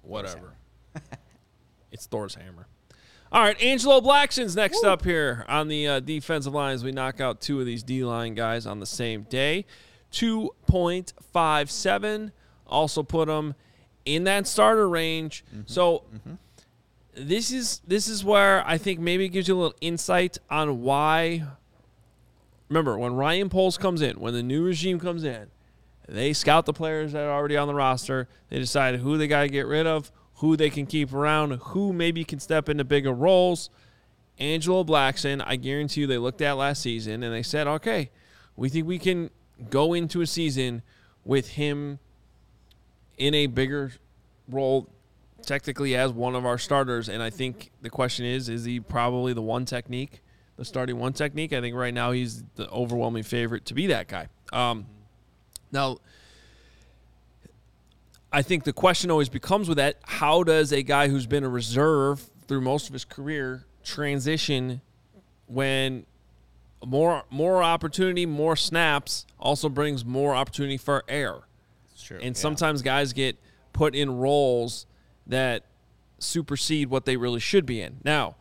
Whatever. 0.04 0.54
it's 1.92 2.06
Thor's 2.06 2.36
hammer. 2.36 2.68
All 3.30 3.42
right, 3.42 3.62
Angelo 3.62 4.00
Blackson's 4.00 4.56
next 4.56 4.86
up 4.86 5.04
here 5.04 5.44
on 5.50 5.68
the 5.68 5.86
uh, 5.88 6.00
defensive 6.00 6.54
lines. 6.54 6.84
We 6.86 6.94
knock 6.94 7.20
out 7.20 7.42
two 7.42 7.60
of 7.60 7.66
these 7.66 7.84
D 7.84 8.06
line 8.06 8.36
guys 8.36 8.66
on 8.66 8.80
the 8.80 8.86
same 8.86 9.24
day. 9.24 9.66
2.57. 10.12 12.32
Also 12.66 13.04
put 13.04 13.28
them 13.28 13.54
in 14.06 14.24
that 14.24 14.48
starter 14.48 14.90
range. 14.90 15.46
Mm-hmm. 15.54 15.62
So 15.66 16.04
mm-hmm. 16.14 16.36
this 17.16 17.52
is 17.52 17.82
this 17.86 18.08
is 18.08 18.24
where 18.24 18.66
I 18.66 18.78
think 18.78 19.00
maybe 19.00 19.26
it 19.26 19.30
gives 19.30 19.48
you 19.48 19.56
a 19.56 19.60
little 19.60 19.78
insight 19.82 20.38
on 20.50 20.82
why. 20.82 21.44
Remember, 22.70 22.98
when 22.98 23.14
Ryan 23.14 23.50
Poles 23.50 23.78
comes 23.78 24.02
in, 24.02 24.20
when 24.20 24.34
the 24.34 24.44
new 24.44 24.66
regime 24.66 25.00
comes 25.00 25.24
in, 25.24 25.48
they 26.08 26.34
scout 26.34 26.66
the 26.66 26.74
players 26.74 27.14
that 27.14 27.24
are 27.24 27.32
already 27.32 27.56
on 27.56 27.68
the 27.68 27.74
roster. 27.74 28.28
They 28.50 28.60
decide 28.60 28.96
who 28.96 29.18
they 29.18 29.28
got 29.28 29.44
to 29.44 29.50
get 29.50 29.68
rid 29.68 29.88
of, 29.88 30.12
who 30.36 30.58
they 30.58 30.70
can 30.70 30.86
keep 30.86 31.14
around, 31.14 31.52
who 31.52 31.94
maybe 31.94 32.26
can 32.26 32.40
step 32.40 32.68
into 32.68 32.84
bigger 32.84 33.14
roles. 33.14 33.70
Angelo 34.40 34.84
Blackson, 34.84 35.42
I 35.46 35.56
guarantee 35.56 36.02
you, 36.02 36.08
they 36.08 36.18
looked 36.18 36.42
at 36.42 36.54
last 36.54 36.82
season 36.82 37.24
and 37.24 37.34
they 37.34 37.42
said, 37.42 37.68
okay, 37.68 38.12
we 38.56 38.70
think 38.70 38.86
we 38.86 39.00
can 39.00 39.32
go 39.70 39.94
into 39.94 40.22
a 40.22 40.28
season 40.28 40.82
with 41.26 41.50
him 41.50 42.00
in 43.18 43.34
a 43.34 43.48
bigger 43.48 43.92
role 44.48 44.90
technically 45.44 45.96
as 45.96 46.12
one 46.12 46.36
of 46.36 46.46
our 46.46 46.58
starters. 46.58 47.10
And 47.10 47.22
I 47.22 47.30
think 47.30 47.72
the 47.82 47.90
question 47.90 48.26
is, 48.26 48.50
is 48.50 48.66
he 48.66 48.80
probably 48.80 49.34
the 49.34 49.42
one 49.42 49.66
technique, 49.66 50.22
the 50.58 50.66
starting 50.66 50.98
one 50.98 51.14
technique? 51.14 51.54
I 51.54 51.62
think 51.62 51.76
right 51.76 51.94
now 51.94 52.12
he's 52.12 52.44
the 52.56 52.70
overwhelming 52.70 53.24
favorite 53.24 53.66
to 53.66 53.74
be 53.74 53.88
that 53.88 54.08
guy. 54.08 54.28
Um, 54.52 54.86
now, 55.72 55.98
I 58.32 58.42
think 58.42 58.64
the 58.64 58.74
question 58.74 59.10
always 59.10 59.30
becomes 59.30 59.68
with 59.68 59.78
that: 59.78 59.98
How 60.04 60.44
does 60.44 60.72
a 60.72 60.84
guy 60.84 61.08
who's 61.08 61.26
been 61.26 61.44
a 61.44 61.50
reserve 61.50 62.30
through 62.48 62.62
most 62.62 62.88
of 62.88 62.94
his 62.94 63.06
career 63.06 63.66
transition 63.84 64.82
when 65.48 66.06
more 66.86 67.24
more 67.30 67.64
opportunity, 67.64 68.26
more 68.26 68.56
snaps 68.56 69.26
also 69.40 69.70
brings 69.70 70.06
more 70.06 70.36
opportunity 70.36 70.78
for 70.78 71.04
air? 71.08 71.40
It's 71.94 72.04
true. 72.04 72.20
And 72.22 72.36
sometimes 72.36 72.82
guys 72.82 73.14
get 73.14 73.38
put 73.74 73.96
in 73.96 74.18
roles 74.18 74.86
that 75.26 75.64
supersede 76.20 76.90
what 76.90 77.06
they 77.06 77.18
really 77.18 77.40
should 77.40 77.66
be 77.66 77.82
in. 77.82 77.98
Now, 78.04 78.36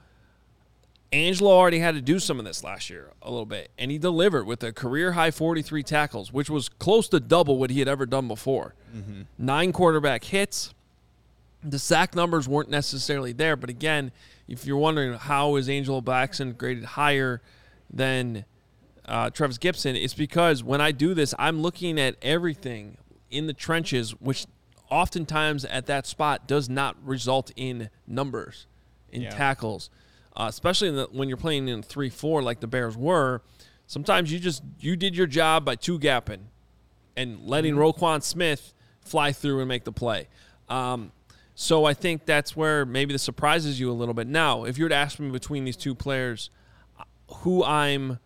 Angelo 1.12 1.50
already 1.50 1.78
had 1.78 1.94
to 1.94 2.00
do 2.00 2.18
some 2.18 2.38
of 2.38 2.44
this 2.44 2.64
last 2.64 2.90
year 2.90 3.12
a 3.22 3.30
little 3.30 3.46
bit, 3.46 3.70
and 3.78 3.90
he 3.90 3.98
delivered 3.98 4.44
with 4.44 4.62
a 4.62 4.72
career 4.72 5.12
high 5.12 5.30
43 5.30 5.82
tackles, 5.82 6.32
which 6.32 6.50
was 6.50 6.68
close 6.68 7.08
to 7.08 7.20
double 7.20 7.58
what 7.58 7.70
he 7.70 7.78
had 7.78 7.88
ever 7.88 8.06
done 8.06 8.28
before. 8.28 8.74
Mm-hmm. 8.94 9.22
Nine 9.38 9.72
quarterback 9.72 10.24
hits. 10.24 10.74
The 11.62 11.78
sack 11.78 12.14
numbers 12.14 12.48
weren't 12.48 12.70
necessarily 12.70 13.32
there, 13.32 13.56
but 13.56 13.70
again, 13.70 14.12
if 14.48 14.66
you're 14.66 14.76
wondering 14.76 15.14
how 15.14 15.56
is 15.56 15.68
Angelo 15.68 16.00
Blackson 16.00 16.56
graded 16.56 16.84
higher 16.84 17.40
than 17.90 18.44
uh, 19.04 19.30
Trevis 19.30 19.58
Gipson, 19.58 19.94
it's 19.94 20.14
because 20.14 20.64
when 20.64 20.80
I 20.80 20.92
do 20.92 21.14
this, 21.14 21.34
I'm 21.38 21.60
looking 21.62 21.98
at 22.00 22.16
everything 22.22 22.96
in 23.30 23.46
the 23.46 23.52
trenches, 23.52 24.10
which 24.20 24.46
oftentimes 24.90 25.64
at 25.64 25.86
that 25.86 26.06
spot 26.06 26.46
does 26.46 26.68
not 26.68 26.96
result 27.04 27.50
in 27.56 27.90
numbers, 28.06 28.66
in 29.12 29.22
Yeah. 29.22 29.30
tackles, 29.30 29.90
uh, 30.36 30.46
especially 30.48 30.88
in 30.88 30.96
the, 30.96 31.08
when 31.12 31.28
you're 31.28 31.36
playing 31.36 31.68
in 31.68 31.82
three 31.82 32.10
four 32.10 32.42
like 32.42 32.60
the 32.60 32.66
Bears 32.66 32.96
were. 32.96 33.42
Sometimes 33.86 34.32
you 34.32 34.38
just 34.40 34.62
you 34.80 34.96
did 34.96 35.16
your 35.16 35.26
job 35.28 35.64
by 35.64 35.76
two 35.76 35.98
gapping 35.98 36.40
and 37.16 37.40
letting 37.46 37.74
Roquan 37.76 38.22
Smith 38.22 38.74
fly 39.00 39.30
through 39.32 39.60
and 39.60 39.68
make 39.68 39.84
the 39.84 39.92
play. 39.92 40.26
Um, 40.68 41.12
so 41.54 41.84
I 41.84 41.94
think 41.94 42.26
that's 42.26 42.56
where 42.56 42.84
maybe 42.84 43.14
this 43.14 43.22
surprises 43.22 43.78
you 43.80 43.90
a 43.90 43.94
little 43.94 44.14
bit. 44.14 44.26
Now, 44.26 44.64
if 44.64 44.76
you 44.76 44.84
were 44.84 44.88
to 44.88 44.94
ask 44.96 45.18
me 45.20 45.30
between 45.30 45.64
these 45.64 45.76
two 45.76 45.94
players, 45.94 46.50
who 47.28 47.64
I'm 47.64 48.18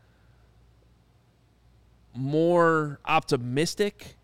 more 2.14 2.98
optimistic 3.05 4.16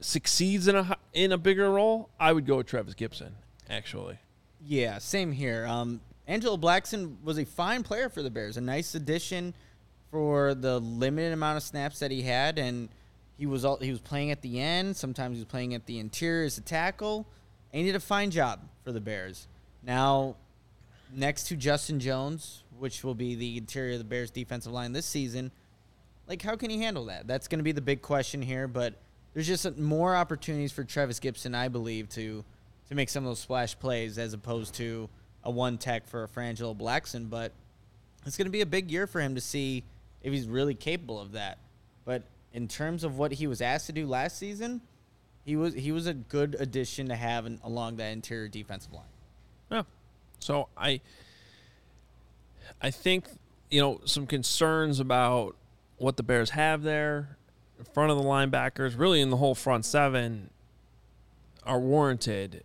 succeeds 0.00 0.68
in 0.68 0.76
a 0.76 0.96
in 1.12 1.32
a 1.32 1.38
bigger 1.38 1.70
role, 1.70 2.08
I 2.20 2.32
would 2.32 2.46
go 2.46 2.58
with 2.58 2.66
Trevis 2.66 2.94
Gipson. 2.94 3.32
Actually, 3.68 4.18
Yeah, 4.64 4.98
same 4.98 5.32
here. 5.32 5.66
Um, 5.66 6.00
Angelo 6.26 6.56
Blackson 6.56 7.16
was 7.22 7.38
a 7.38 7.44
fine 7.44 7.82
player 7.82 8.08
for 8.08 8.22
the 8.22 8.30
Bears, 8.30 8.56
a 8.56 8.60
nice 8.60 8.94
addition 8.94 9.54
for 10.10 10.54
the 10.54 10.78
limited 10.78 11.32
amount 11.32 11.56
of 11.56 11.62
snaps 11.62 11.98
that 11.98 12.10
he 12.10 12.22
had, 12.22 12.58
and 12.58 12.88
he 13.36 13.46
was 13.46 13.64
all, 13.64 13.76
he 13.76 13.90
was 13.90 14.00
playing 14.00 14.30
at 14.30 14.42
the 14.42 14.60
end. 14.60 14.96
Sometimes 14.96 15.36
he 15.36 15.40
was 15.40 15.48
playing 15.48 15.74
at 15.74 15.86
the 15.86 15.98
interior 15.98 16.44
as 16.44 16.58
a 16.58 16.62
tackle, 16.62 17.26
and 17.72 17.80
he 17.80 17.86
did 17.86 17.96
a 17.96 18.00
fine 18.00 18.30
job 18.30 18.60
for 18.84 18.92
the 18.92 19.00
Bears. 19.00 19.48
Now, 19.82 20.36
next 21.12 21.44
to 21.48 21.56
Justin 21.56 22.00
Jones, 22.00 22.62
which 22.78 23.04
will 23.04 23.14
be 23.14 23.34
the 23.34 23.56
interior 23.56 23.92
of 23.92 23.98
the 23.98 24.04
Bears 24.04 24.30
defensive 24.30 24.72
line 24.72 24.92
this 24.92 25.06
season, 25.06 25.50
like 26.26 26.42
how 26.42 26.56
can 26.56 26.70
he 26.70 26.78
handle 26.78 27.06
that? 27.06 27.26
That's 27.26 27.48
going 27.48 27.58
to 27.58 27.64
be 27.64 27.72
the 27.72 27.80
big 27.80 28.02
question 28.02 28.42
here. 28.42 28.68
But 28.68 28.94
there's 29.34 29.46
just 29.46 29.78
more 29.78 30.14
opportunities 30.14 30.72
for 30.72 30.84
Trevis 30.84 31.20
Gipson, 31.20 31.54
I 31.54 31.68
believe, 31.68 32.08
to 32.10 32.44
to 32.88 32.94
make 32.94 33.08
some 33.10 33.24
of 33.24 33.30
those 33.30 33.38
splash 33.38 33.78
plays 33.78 34.18
as 34.18 34.32
opposed 34.32 34.74
to 34.74 35.10
a 35.44 35.50
one 35.50 35.76
tech 35.78 36.06
for 36.06 36.24
a 36.24 36.28
Frangelo 36.28 36.76
Blackson. 36.76 37.28
But 37.28 37.52
it's 38.26 38.36
going 38.36 38.46
to 38.46 38.52
be 38.52 38.60
a 38.60 38.66
big 38.66 38.90
year 38.90 39.06
for 39.06 39.20
him 39.20 39.34
to 39.34 39.40
see 39.40 39.84
if 40.22 40.32
he's 40.32 40.46
really 40.46 40.74
capable 40.74 41.20
of 41.20 41.32
that. 41.32 41.58
But 42.04 42.24
in 42.52 42.68
terms 42.68 43.04
of 43.04 43.18
what 43.18 43.32
he 43.32 43.46
was 43.46 43.60
asked 43.60 43.86
to 43.86 43.92
do 43.92 44.06
last 44.06 44.38
season, 44.38 44.80
he 45.44 45.56
was 45.56 45.74
he 45.74 45.92
was 45.92 46.06
a 46.06 46.14
good 46.14 46.56
addition 46.58 47.08
to 47.08 47.16
have 47.16 47.50
along 47.64 47.96
that 47.96 48.12
interior 48.12 48.48
defensive 48.48 48.92
line. 48.92 49.04
Yeah. 50.40 50.44
So 50.46 50.68
I, 50.76 51.00
I 52.80 52.90
think 52.90 53.26
you 53.70 53.80
know 53.80 54.00
some 54.04 54.26
concerns 54.26 55.00
about 55.00 55.56
what 55.98 56.16
the 56.16 56.22
Bears 56.22 56.50
have 56.50 56.82
there 56.82 57.36
in 57.78 57.84
front 57.84 58.10
of 58.10 58.16
the 58.16 58.24
linebackers, 58.24 58.98
really 58.98 59.20
in 59.20 59.30
the 59.30 59.36
whole 59.36 59.54
front 59.54 59.84
seven, 59.84 60.50
are 61.64 61.78
warranted, 61.78 62.64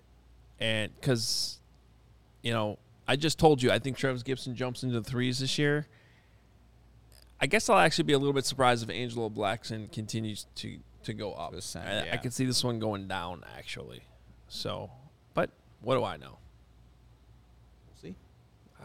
and 0.60 0.92
because 1.00 1.60
you 2.42 2.52
know 2.52 2.78
I 3.08 3.16
just 3.16 3.40
told 3.40 3.62
you 3.62 3.72
I 3.72 3.80
think 3.80 3.98
Trevis 3.98 4.24
Gipson 4.24 4.54
jumps 4.54 4.84
into 4.84 5.00
the 5.00 5.10
threes 5.10 5.40
this 5.40 5.58
year. 5.58 5.88
I 7.40 7.46
guess 7.46 7.68
I'll 7.68 7.80
actually 7.80 8.06
be 8.06 8.14
a 8.14 8.18
little 8.18 8.34
bit 8.34 8.46
surprised 8.46 8.84
if 8.84 8.96
Angelo 8.96 9.30
Blackson 9.30 9.92
continues 9.92 10.48
to 10.56 10.78
to 11.04 11.14
go 11.14 11.34
up. 11.34 11.52
Percent, 11.52 11.88
I, 11.88 12.14
I 12.14 12.18
could 12.18 12.34
see 12.34 12.46
this 12.46 12.64
one 12.64 12.80
going 12.80 13.08
down 13.08 13.44
actually. 13.58 14.04
So, 14.48 14.92
but 15.34 15.50
what 15.82 15.96
do 15.96 16.04
I 16.04 16.18
know? 16.18 16.38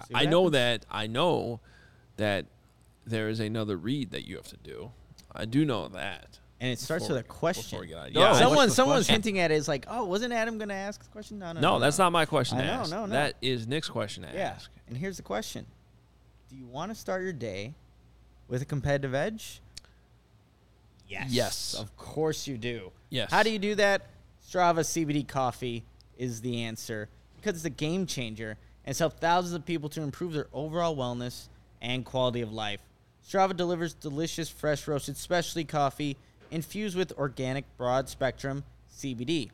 We'll. 0.08 0.18
I- 0.18 0.24
See 0.24 0.30
know 0.30 0.50
that 0.50 0.84
I 0.90 1.06
know 1.06 1.60
that 2.16 2.46
there 3.06 3.28
is 3.28 3.40
another 3.40 3.76
read 3.76 4.10
that 4.10 4.26
you 4.26 4.36
have 4.36 4.48
to 4.48 4.56
do. 4.58 4.90
I 5.34 5.44
do 5.44 5.64
know 5.64 5.88
that. 5.88 6.38
And 6.60 6.70
it 6.72 6.80
starts 6.80 7.04
Before- 7.04 7.16
with 7.18 7.24
a 7.24 7.28
question. 7.28 7.62
before 7.62 7.80
we 7.82 7.86
get 7.86 7.98
out- 7.98 8.12
Go. 8.12 8.20
Yeah, 8.20 8.26
What's 8.30 8.38
Someone, 8.40 8.70
someone's 8.70 8.98
question? 9.06 9.14
hinting 9.14 9.38
at 9.38 9.50
it. 9.52 9.54
Is 9.54 9.68
like, 9.68 9.86
oh, 9.88 10.04
wasn't 10.06 10.32
Adam 10.32 10.58
going 10.58 10.70
to 10.70 10.74
ask 10.74 11.02
the 11.04 11.08
question? 11.10 11.38
No, 11.38 11.52
no, 11.52 11.60
no, 11.60 11.78
that's 11.78 11.98
not 11.98 12.10
my 12.10 12.24
question 12.26 12.58
to 12.58 12.64
I 12.64 12.66
know, 12.66 12.72
ask. 12.80 12.90
no, 12.90 13.06
no. 13.06 13.12
That 13.12 13.34
is 13.40 13.68
Nick's 13.68 13.88
question 13.88 14.24
to 14.24 14.30
Yeah. 14.32 14.54
ask. 14.56 14.68
And 14.88 14.96
here's 14.96 15.16
the 15.18 15.22
question: 15.22 15.66
Do 16.50 16.56
you 16.56 16.66
want 16.66 16.90
to 16.90 16.96
start 16.96 17.22
your 17.22 17.32
day 17.32 17.74
with 18.48 18.60
a 18.62 18.64
competitive 18.64 19.14
edge? 19.14 19.60
Yes. 21.08 21.30
Yes. 21.30 21.74
Of 21.74 21.96
course 21.96 22.46
you 22.46 22.58
do. 22.58 22.92
Yes. 23.10 23.30
How 23.30 23.42
do 23.42 23.50
you 23.50 23.58
do 23.58 23.74
that? 23.76 24.02
Strava 24.46 24.80
CBD 24.84 25.26
coffee 25.26 25.84
is 26.18 26.40
the 26.40 26.62
answer 26.64 27.08
because 27.36 27.54
it's 27.56 27.64
a 27.64 27.70
game 27.70 28.06
changer 28.06 28.56
and 28.88 28.92
it's 28.92 29.00
helped 29.00 29.20
thousands 29.20 29.52
of 29.52 29.66
people 29.66 29.90
to 29.90 30.00
improve 30.00 30.32
their 30.32 30.46
overall 30.50 30.96
wellness 30.96 31.48
and 31.82 32.06
quality 32.06 32.40
of 32.40 32.50
life. 32.50 32.80
Strava 33.22 33.54
delivers 33.54 33.92
delicious, 33.92 34.48
fresh 34.48 34.88
roasted 34.88 35.18
specialty 35.18 35.66
coffee 35.66 36.16
infused 36.50 36.96
with 36.96 37.12
organic, 37.18 37.66
broad 37.76 38.08
spectrum 38.08 38.64
CBD. 38.90 39.50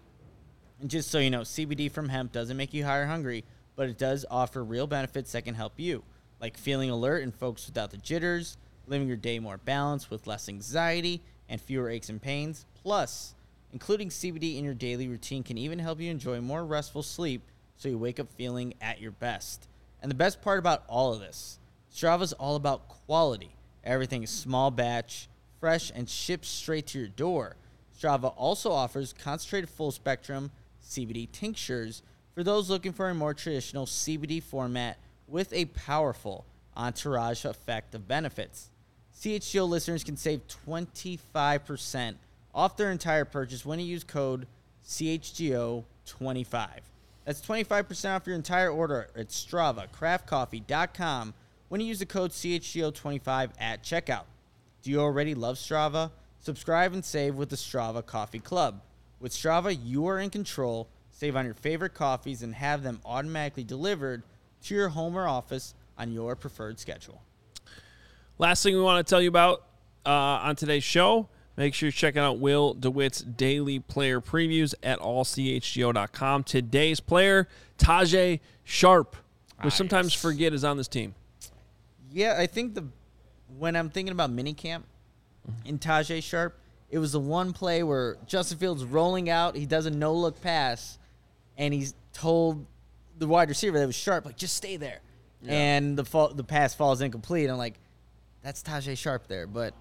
And 0.80 0.88
just 0.88 1.10
so 1.10 1.18
you 1.18 1.30
know, 1.30 1.40
CBD 1.40 1.90
from 1.90 2.10
hemp 2.10 2.30
doesn't 2.30 2.56
make 2.56 2.72
you 2.72 2.84
high 2.84 2.98
or 2.98 3.06
hungry, 3.06 3.44
but 3.74 3.88
it 3.88 3.98
does 3.98 4.24
offer 4.30 4.62
real 4.62 4.86
benefits 4.86 5.32
that 5.32 5.44
can 5.44 5.56
help 5.56 5.80
you, 5.80 6.04
like 6.40 6.56
feeling 6.56 6.90
alert 6.90 7.24
and 7.24 7.34
focused 7.34 7.66
without 7.66 7.90
the 7.90 7.96
jitters, 7.96 8.56
living 8.86 9.08
your 9.08 9.16
day 9.16 9.40
more 9.40 9.58
balanced 9.58 10.12
with 10.12 10.28
less 10.28 10.48
anxiety 10.48 11.20
and 11.48 11.60
fewer 11.60 11.90
aches 11.90 12.08
and 12.08 12.22
pains. 12.22 12.66
Plus, 12.84 13.34
including 13.72 14.10
CBD 14.10 14.58
in 14.58 14.64
your 14.64 14.74
daily 14.74 15.08
routine 15.08 15.42
can 15.42 15.58
even 15.58 15.80
help 15.80 16.00
you 16.00 16.08
enjoy 16.08 16.40
more 16.40 16.64
restful 16.64 17.02
sleep 17.02 17.42
so 17.76 17.88
you 17.88 17.98
wake 17.98 18.20
up 18.20 18.32
feeling 18.32 18.74
at 18.80 19.00
your 19.00 19.10
best. 19.10 19.68
And 20.02 20.10
the 20.10 20.16
best 20.16 20.42
part 20.42 20.58
about 20.58 20.84
all 20.88 21.12
of 21.12 21.20
this, 21.20 21.58
Strava's 21.92 22.32
all 22.32 22.56
about 22.56 22.88
quality. 22.88 23.54
Everything 23.82 24.22
is 24.22 24.30
small 24.30 24.70
batch, 24.70 25.28
fresh, 25.60 25.92
and 25.94 26.08
shipped 26.08 26.46
straight 26.46 26.86
to 26.88 26.98
your 26.98 27.08
door. 27.08 27.56
Strava 27.98 28.32
also 28.36 28.72
offers 28.72 29.12
concentrated 29.12 29.68
full 29.70 29.92
spectrum 29.92 30.50
CBD 30.84 31.30
tinctures 31.30 32.02
for 32.34 32.42
those 32.42 32.68
looking 32.68 32.92
for 32.92 33.08
a 33.08 33.14
more 33.14 33.32
traditional 33.34 33.86
CBD 33.86 34.42
format 34.42 34.98
with 35.28 35.52
a 35.52 35.66
powerful 35.66 36.44
entourage 36.76 37.44
effect 37.44 37.94
of 37.94 38.08
benefits. 38.08 38.70
CHGO 39.20 39.68
listeners 39.68 40.02
can 40.04 40.16
save 40.16 40.42
25% 40.66 42.16
off 42.54 42.76
their 42.76 42.90
entire 42.90 43.24
purchase 43.24 43.64
when 43.64 43.78
you 43.78 43.86
use 43.86 44.04
code 44.04 44.46
CHGO25. 44.86 46.68
That's 47.24 47.40
25% 47.40 48.16
off 48.16 48.26
your 48.26 48.36
entire 48.36 48.70
order 48.70 49.08
at 49.16 49.28
Strava, 49.28 49.88
craftcoffee.com 49.90 51.34
when 51.68 51.80
you 51.80 51.86
use 51.86 51.98
the 51.98 52.06
code 52.06 52.30
CHGO25 52.30 53.50
at 53.58 53.82
checkout. 53.82 54.24
Do 54.82 54.90
you 54.90 55.00
already 55.00 55.34
love 55.34 55.56
Strava? 55.56 56.10
Subscribe 56.38 56.92
and 56.92 57.04
save 57.04 57.36
with 57.36 57.48
the 57.48 57.56
Strava 57.56 58.04
Coffee 58.04 58.38
Club. 58.38 58.82
With 59.18 59.32
Strava, 59.32 59.76
you 59.82 60.06
are 60.06 60.20
in 60.20 60.28
control. 60.28 60.88
save 61.10 61.36
on 61.36 61.46
your 61.46 61.54
favorite 61.54 61.94
coffees, 61.94 62.42
and 62.42 62.54
have 62.54 62.82
them 62.82 63.00
automatically 63.04 63.64
delivered 63.64 64.22
to 64.64 64.74
your 64.74 64.90
home 64.90 65.16
or 65.16 65.26
office 65.26 65.74
on 65.96 66.12
your 66.12 66.36
preferred 66.36 66.78
schedule. 66.78 67.22
Last 68.36 68.62
thing 68.62 68.74
we 68.74 68.82
want 68.82 69.06
to 69.06 69.08
tell 69.08 69.22
you 69.22 69.28
about 69.28 69.64
uh, 70.04 70.10
on 70.10 70.56
today's 70.56 70.84
show 70.84 71.28
make 71.56 71.74
sure 71.74 71.86
you're 71.86 71.92
checking 71.92 72.22
out 72.22 72.38
Will 72.38 72.74
DeWitt's 72.74 73.20
daily 73.22 73.78
player 73.78 74.20
previews 74.20 74.74
at 74.82 74.98
allchgo.com. 75.00 76.44
Today's 76.44 77.00
player, 77.00 77.48
Tajaé 77.78 78.40
Sharpe, 78.64 79.16
we 79.58 79.64
Nice. 79.64 79.74
sometimes 79.76 80.14
forget 80.14 80.52
is 80.52 80.64
on 80.64 80.76
this 80.76 80.88
team. 80.88 81.14
Yeah, 82.10 82.36
I 82.38 82.46
think 82.46 82.74
the 82.74 82.86
when 83.58 83.76
I'm 83.76 83.90
thinking 83.90 84.12
about 84.12 84.30
minicamp 84.30 84.82
mm-hmm. 84.82 85.66
in 85.66 85.78
Tajaé 85.78 86.22
Sharpe, 86.22 86.58
it 86.90 86.98
was 86.98 87.12
the 87.12 87.20
one 87.20 87.52
play 87.52 87.82
where 87.82 88.16
Justin 88.26 88.58
Fields 88.58 88.84
rolling 88.84 89.30
out, 89.30 89.56
he 89.56 89.66
does 89.66 89.86
a 89.86 89.90
no 89.90 90.12
look 90.14 90.40
pass, 90.40 90.98
and 91.56 91.72
he's 91.72 91.94
told 92.12 92.66
the 93.18 93.26
wide 93.26 93.48
receiver 93.48 93.78
that 93.78 93.86
was 93.86 93.94
Sharpe 93.94 94.26
like 94.26 94.36
just 94.36 94.56
stay 94.56 94.76
there, 94.76 95.00
and 95.46 95.96
the 95.96 96.04
fall, 96.04 96.32
the 96.32 96.44
pass 96.44 96.74
falls 96.74 97.00
incomplete. 97.00 97.48
I'm 97.48 97.58
like, 97.58 97.78
that's 98.42 98.62
Tajaé 98.62 98.98
Sharpe 98.98 99.26
there, 99.28 99.46
but 99.46 99.74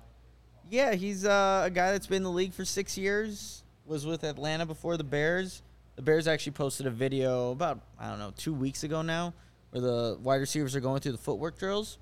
yeah, 0.70 0.94
he's 0.94 1.26
uh, 1.26 1.64
a 1.66 1.70
guy 1.70 1.92
that's 1.92 2.08
been 2.08 2.18
in 2.18 2.24
the 2.24 2.32
league 2.32 2.54
for 2.54 2.66
six 2.66 2.98
years. 2.98 3.64
Was 3.86 4.06
with 4.06 4.24
Atlanta 4.24 4.66
before 4.66 4.96
the 4.96 5.04
Bears. 5.04 5.62
The 5.98 6.02
Bears 6.02 6.28
actually 6.28 6.54
posted 6.54 6.88
a 6.88 6.90
video 6.90 7.52
about 7.52 7.82
I 8.00 8.10
don't 8.10 8.20
know 8.20 8.34
two 8.38 8.54
weeks 8.54 8.84
ago 8.84 9.02
now, 9.02 9.34
where 9.72 9.82
the 9.82 10.18
wide 10.22 10.38
receivers 10.38 10.76
are 10.76 10.80
going 10.80 11.02
through 11.02 11.12
the 11.12 11.18
footwork 11.18 11.60
drills. 11.60 11.98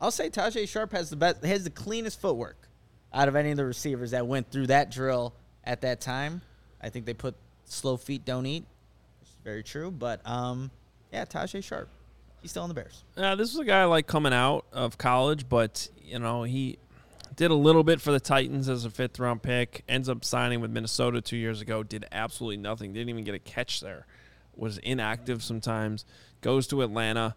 I'll 0.00 0.10
say 0.10 0.30
Tajaé 0.30 0.68
Sharpe 0.68 0.92
has 0.92 1.10
the 1.10 1.16
best, 1.16 1.44
has 1.44 1.64
the 1.64 1.70
cleanest 1.70 2.20
footwork 2.20 2.68
out 3.12 3.28
of 3.28 3.36
any 3.36 3.50
of 3.50 3.56
the 3.56 3.64
receivers 3.64 4.12
that 4.12 4.26
went 4.26 4.50
through 4.50 4.68
that 4.68 4.90
drill 4.90 5.34
at 5.64 5.80
that 5.82 6.00
time. 6.00 6.42
I 6.80 6.88
think 6.88 7.06
they 7.06 7.14
put 7.14 7.34
slow 7.64 7.96
feet 7.96 8.24
don't 8.24 8.46
eat. 8.46 8.64
It's 9.20 9.36
very 9.44 9.62
true, 9.62 9.90
but 9.90 10.20
um, 10.24 10.70
yeah, 11.12 11.24
Tajaé 11.24 11.62
Sharpe, 11.62 11.88
he's 12.40 12.52
still 12.52 12.62
on 12.62 12.68
the 12.68 12.74
Bears. 12.74 13.04
Uh, 13.16 13.34
this 13.34 13.52
was 13.52 13.58
a 13.58 13.64
guy 13.64 13.84
like 13.84 14.06
coming 14.06 14.32
out 14.32 14.64
of 14.72 14.96
college, 14.96 15.48
but 15.48 15.88
you 16.02 16.18
know 16.18 16.44
he 16.44 16.78
did 17.36 17.50
a 17.50 17.54
little 17.54 17.84
bit 17.84 18.00
for 18.00 18.12
the 18.12 18.20
Titans 18.20 18.68
as 18.68 18.84
a 18.84 18.90
fifth 18.90 19.18
round 19.18 19.42
pick. 19.42 19.84
Ends 19.88 20.08
up 20.08 20.24
signing 20.24 20.60
with 20.60 20.70
Minnesota 20.70 21.20
two 21.20 21.36
years 21.36 21.60
ago. 21.60 21.82
Did 21.82 22.06
absolutely 22.12 22.58
nothing. 22.58 22.92
Didn't 22.92 23.08
even 23.08 23.24
get 23.24 23.34
a 23.34 23.38
catch 23.38 23.80
there. 23.80 24.06
Was 24.56 24.78
inactive 24.78 25.42
sometimes. 25.42 26.04
Goes 26.40 26.66
to 26.68 26.82
Atlanta. 26.82 27.34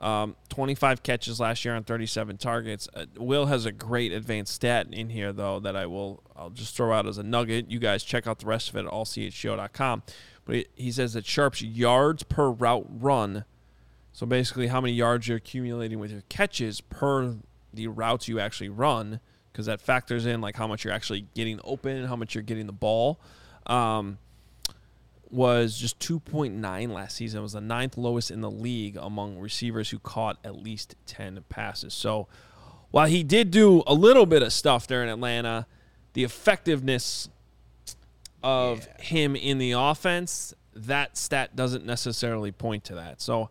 Um, 0.00 0.36
25 0.50 1.02
catches 1.02 1.40
last 1.40 1.64
year 1.64 1.74
on 1.74 1.84
37 1.84 2.36
targets. 2.36 2.86
Uh, 2.92 3.06
Will 3.16 3.46
has 3.46 3.64
a 3.64 3.72
great 3.72 4.12
advanced 4.12 4.52
stat 4.52 4.88
in 4.92 5.08
here 5.08 5.32
though 5.32 5.58
that 5.60 5.74
I 5.74 5.86
will 5.86 6.22
I'll 6.36 6.50
just 6.50 6.76
throw 6.76 6.92
out 6.92 7.06
as 7.06 7.16
a 7.16 7.22
nugget. 7.22 7.70
You 7.70 7.78
guys 7.78 8.04
check 8.04 8.26
out 8.26 8.40
the 8.40 8.46
rest 8.46 8.68
of 8.68 8.76
it 8.76 8.84
at 8.84 8.92
allchgo.com. 8.92 10.02
But 10.44 10.54
he, 10.54 10.66
he 10.74 10.92
says 10.92 11.14
that 11.14 11.24
Sharpe's 11.24 11.62
yards 11.62 12.22
per 12.24 12.50
route 12.50 12.86
run 12.88 13.44
so 14.16 14.24
basically, 14.24 14.68
how 14.68 14.80
many 14.80 14.94
yards 14.94 15.28
you're 15.28 15.36
accumulating 15.36 15.98
with 15.98 16.10
your 16.10 16.22
catches 16.30 16.80
per 16.80 17.36
the 17.76 17.88
routes 17.88 18.28
you 18.28 18.40
actually 18.40 18.68
run, 18.68 19.20
because 19.52 19.66
that 19.66 19.80
factors 19.80 20.26
in 20.26 20.40
like 20.40 20.56
how 20.56 20.66
much 20.66 20.84
you're 20.84 20.92
actually 20.92 21.26
getting 21.34 21.60
open 21.64 21.96
and 21.96 22.08
how 22.08 22.16
much 22.16 22.34
you're 22.34 22.42
getting 22.42 22.66
the 22.66 22.72
ball. 22.72 23.20
Um, 23.66 24.18
was 25.30 25.76
just 25.76 25.98
2.9 25.98 26.92
last 26.92 27.16
season. 27.16 27.40
It 27.40 27.42
was 27.42 27.52
the 27.52 27.60
ninth 27.60 27.96
lowest 27.96 28.30
in 28.30 28.40
the 28.40 28.50
league 28.50 28.96
among 28.96 29.38
receivers 29.38 29.90
who 29.90 29.98
caught 29.98 30.38
at 30.44 30.56
least 30.56 30.94
10 31.06 31.44
passes. 31.48 31.94
So 31.94 32.28
while 32.90 33.06
he 33.06 33.22
did 33.22 33.50
do 33.50 33.82
a 33.86 33.94
little 33.94 34.26
bit 34.26 34.42
of 34.42 34.52
stuff 34.52 34.86
there 34.86 35.02
in 35.02 35.08
Atlanta, 35.08 35.66
the 36.12 36.24
effectiveness 36.24 37.28
of 38.42 38.86
him 39.00 39.34
in 39.34 39.58
the 39.58 39.72
offense, 39.72 40.54
that 40.74 41.16
stat 41.16 41.56
doesn't 41.56 41.84
necessarily 41.84 42.52
point 42.52 42.84
to 42.84 42.94
that. 42.94 43.20
So 43.20 43.50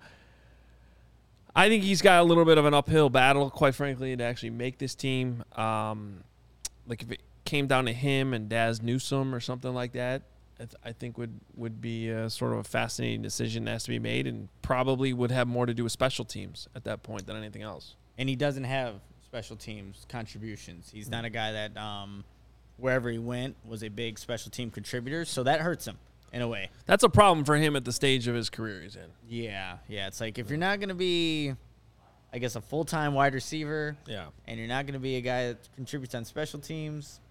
I 1.56 1.70
think 1.70 1.84
he's 1.84 2.02
got 2.02 2.20
a 2.20 2.24
little 2.24 2.46
bit 2.46 2.58
of 2.58 2.66
an 2.66 2.74
uphill 2.74 3.10
battle, 3.10 3.50
quite 3.50 3.76
frankly, 3.76 4.16
to 4.16 4.24
actually 4.24 4.50
make 4.50 4.78
this 4.78 4.94
team. 4.94 5.44
Um, 5.56 6.24
like 6.86 7.02
if 7.02 7.12
it 7.12 7.22
came 7.46 7.68
down 7.68 7.86
to 7.86 7.94
him 7.94 8.34
and 8.34 8.50
Dazz 8.50 8.82
Newsome 8.82 9.34
or 9.34 9.40
something 9.40 9.74
like 9.74 9.94
that, 9.94 10.24
I, 10.60 10.64
th- 10.64 10.76
I 10.84 10.92
think 10.92 11.18
would 11.18 11.40
would 11.56 11.82
be 11.82 12.10
a, 12.10 12.30
sort 12.30 12.54
of 12.54 12.60
a 12.60 12.64
fascinating 12.64 13.22
decision 13.22 13.66
that 13.66 13.72
has 13.72 13.84
to 13.84 13.90
be 13.90 14.00
made, 14.00 14.26
and 14.28 14.48
probably 14.62 15.14
would 15.14 15.32
have 15.32 15.48
more 15.48 15.66
to 15.66 15.74
do 15.74 15.84
with 15.84 15.92
special 15.92 16.26
teams 16.26 16.68
at 16.76 16.84
that 16.86 17.04
point 17.04 17.26
than 17.26 17.36
anything 17.36 17.62
else. 17.62 17.96
and 18.18 18.30
he 18.30 18.36
doesn't 18.36 18.64
have 18.64 18.96
special 19.26 19.56
teams 19.58 20.06
contributions. 20.10 20.90
He's 20.94 21.10
not 21.10 21.26
a 21.26 21.30
guy 21.30 21.52
that 21.52 21.76
um, 21.78 22.24
wherever 22.78 23.10
he 23.10 23.18
went 23.18 23.56
was 23.66 23.84
a 23.84 23.90
big 23.90 24.18
special 24.18 24.50
team 24.50 24.72
contributor, 24.72 25.26
so 25.26 25.44
that 25.44 25.60
hurts 25.62 25.86
him 25.86 25.98
in 26.36 26.42
a 26.42 26.48
way. 26.48 26.70
That's 26.86 27.04
a 27.04 27.10
problem 27.10 27.46
for 27.46 27.56
him 27.56 27.78
at 27.78 27.86
the 27.86 27.94
stage 27.94 28.28
of 28.28 28.36
his 28.36 28.50
career 28.50 28.82
he's 28.82 28.98
in. 28.98 29.08
Yeah, 29.28 29.78
yeah. 29.88 30.08
It's 30.08 30.20
like 30.20 30.38
if 30.38 30.50
you're 30.50 30.60
not 30.60 30.82
gonna 30.82 30.94
be, 30.94 31.54
I 32.34 32.40
guess, 32.40 32.58
a 32.58 32.62
full 32.62 32.84
time 32.84 33.14
wide 33.14 33.34
receiver, 33.34 33.96
Yeah. 34.06 34.26
and 34.46 34.60
you're 34.60 34.68
not 34.68 34.86
gonna 34.86 35.00
be 35.00 35.16
a 35.16 35.22
guy 35.22 35.48
that 35.48 35.70
contributes 35.76 36.14
on 36.14 36.26
special 36.26 36.60
teams. 36.60 37.22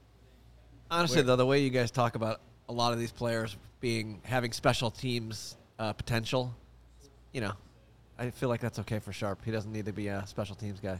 Honestly, 0.91 1.17
Where- 1.19 1.25
though, 1.25 1.37
the 1.37 1.45
way 1.47 1.63
you 1.63 1.69
guys 1.69 1.91
talk 1.91 2.15
about 2.15 2.41
a 2.69 2.73
lot 2.73 2.95
of 2.95 2.99
these 2.99 3.13
players 3.13 3.57
being 3.81 4.23
having 4.25 4.53
special 4.53 4.91
teams 4.91 5.59
uh, 5.79 5.93
potential, 5.93 6.55
you 7.33 7.43
know, 7.43 7.53
I 8.19 8.31
feel 8.31 8.49
like 8.49 8.61
that's 8.61 8.79
okay 8.79 9.01
for 9.01 9.13
Sharpe. 9.13 9.45
He 9.45 9.51
doesn't 9.51 9.71
need 9.73 9.85
to 9.85 9.93
be 9.93 10.09
a 10.09 10.27
special 10.27 10.57
teams 10.57 10.81
guy. 10.81 10.99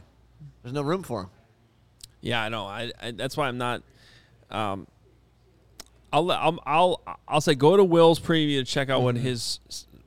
There's 0.61 0.73
no 0.73 0.83
room 0.83 1.01
for 1.01 1.21
him. 1.21 1.29
Yeah, 2.21 2.43
I 2.43 2.49
know. 2.49 2.67
I, 2.67 2.91
I 3.01 3.11
that's 3.11 3.35
why 3.35 3.47
I'm 3.47 3.57
not. 3.57 3.81
Um, 4.51 4.85
I'll, 6.13 6.31
I'll 6.31 6.59
I'll 6.65 7.17
I'll 7.27 7.41
say 7.41 7.55
go 7.55 7.75
to 7.75 7.83
Will's 7.83 8.19
preview 8.19 8.59
to 8.59 8.63
check 8.63 8.89
out 8.89 9.01
what 9.01 9.15
his 9.17 9.59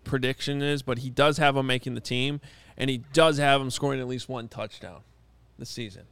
prediction 0.05 0.63
is, 0.63 0.83
but 0.83 0.99
he 0.99 1.11
does 1.11 1.39
have 1.39 1.57
him 1.57 1.67
making 1.67 1.95
the 1.95 2.01
team, 2.01 2.41
and 2.77 2.89
he 2.89 2.99
does 3.13 3.39
have 3.39 3.61
him 3.61 3.71
scoring 3.71 4.01
at 4.01 4.09
least 4.09 4.29
one 4.29 4.49
touchdown 4.49 5.01
this 5.59 5.71
season. 5.71 6.05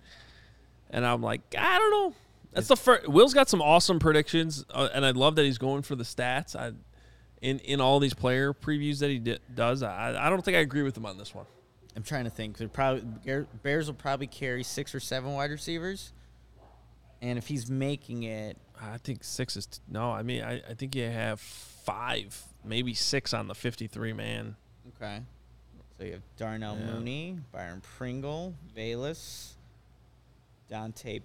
And 0.91 1.05
I'm 1.05 1.22
like, 1.22 1.41
I 1.59 1.78
don't 1.78 1.91
know. 1.91 2.14
That's 2.53 2.68
the 2.68 2.76
first. 2.76 3.09
Will's 3.09 3.34
got 3.34 3.49
some 3.49 3.61
awesome 3.61 3.99
predictions, 3.99 4.64
uh, 4.70 4.89
and 4.95 5.05
I 5.05 5.11
love 5.11 5.37
that 5.37 5.45
he's 5.45 5.59
going 5.59 5.82
for 5.82 5.95
the 5.95 6.05
stats. 6.05 6.57
I 6.57 6.72
in 7.43 7.59
in 7.61 7.80
all 7.80 8.01
these 8.01 8.14
player 8.14 8.55
previews 8.55 9.01
that 9.01 9.11
he 9.11 9.18
di- 9.18 9.39
does. 9.55 9.82
I 9.82 10.16
I 10.18 10.30
don't 10.30 10.45
think 10.45 10.57
I 10.57 10.61
agree 10.61 10.82
with 10.82 10.97
him 10.97 11.07
on 11.07 11.18
this 11.18 11.34
one. 11.34 11.47
I'm 11.95 12.03
trying 12.03 12.24
to 12.24 12.30
think. 12.30 12.57
They're 12.59 12.68
probably 12.68 13.47
Bears 13.62 13.87
will 13.89 13.95
probably 13.95 14.26
carry 14.26 14.62
six 14.62 14.95
or 14.95 15.01
seven 15.01 15.32
wide 15.32 15.51
receivers, 15.51 16.12
and 17.20 17.39
if 17.39 17.47
he's 17.47 17.70
making 17.70 18.22
it, 18.24 18.57
I 18.81 18.99
think 18.99 19.24
six 19.24 19.57
is 19.57 19.66
t- 19.66 19.79
no. 19.89 20.11
I 20.11 20.22
mean, 20.22 20.43
I, 20.43 20.62
I 20.68 20.74
think 20.74 20.95
you 20.95 21.05
have 21.09 21.41
five, 21.41 22.43
maybe 22.64 22.93
six 22.95 23.33
on 23.35 23.49
the 23.49 23.55
fifty-three 23.55 24.12
man. 24.12 24.57
okay. 24.97 25.22
So 25.99 26.05
you 26.05 26.12
have 26.12 26.22
Darnell 26.37 26.77
Yeah. 26.79 26.87
Mooney, 26.93 27.39
Byron 27.53 27.81
Pringle, 27.97 28.55
Bayless, 28.74 29.55
Dante 30.68 31.20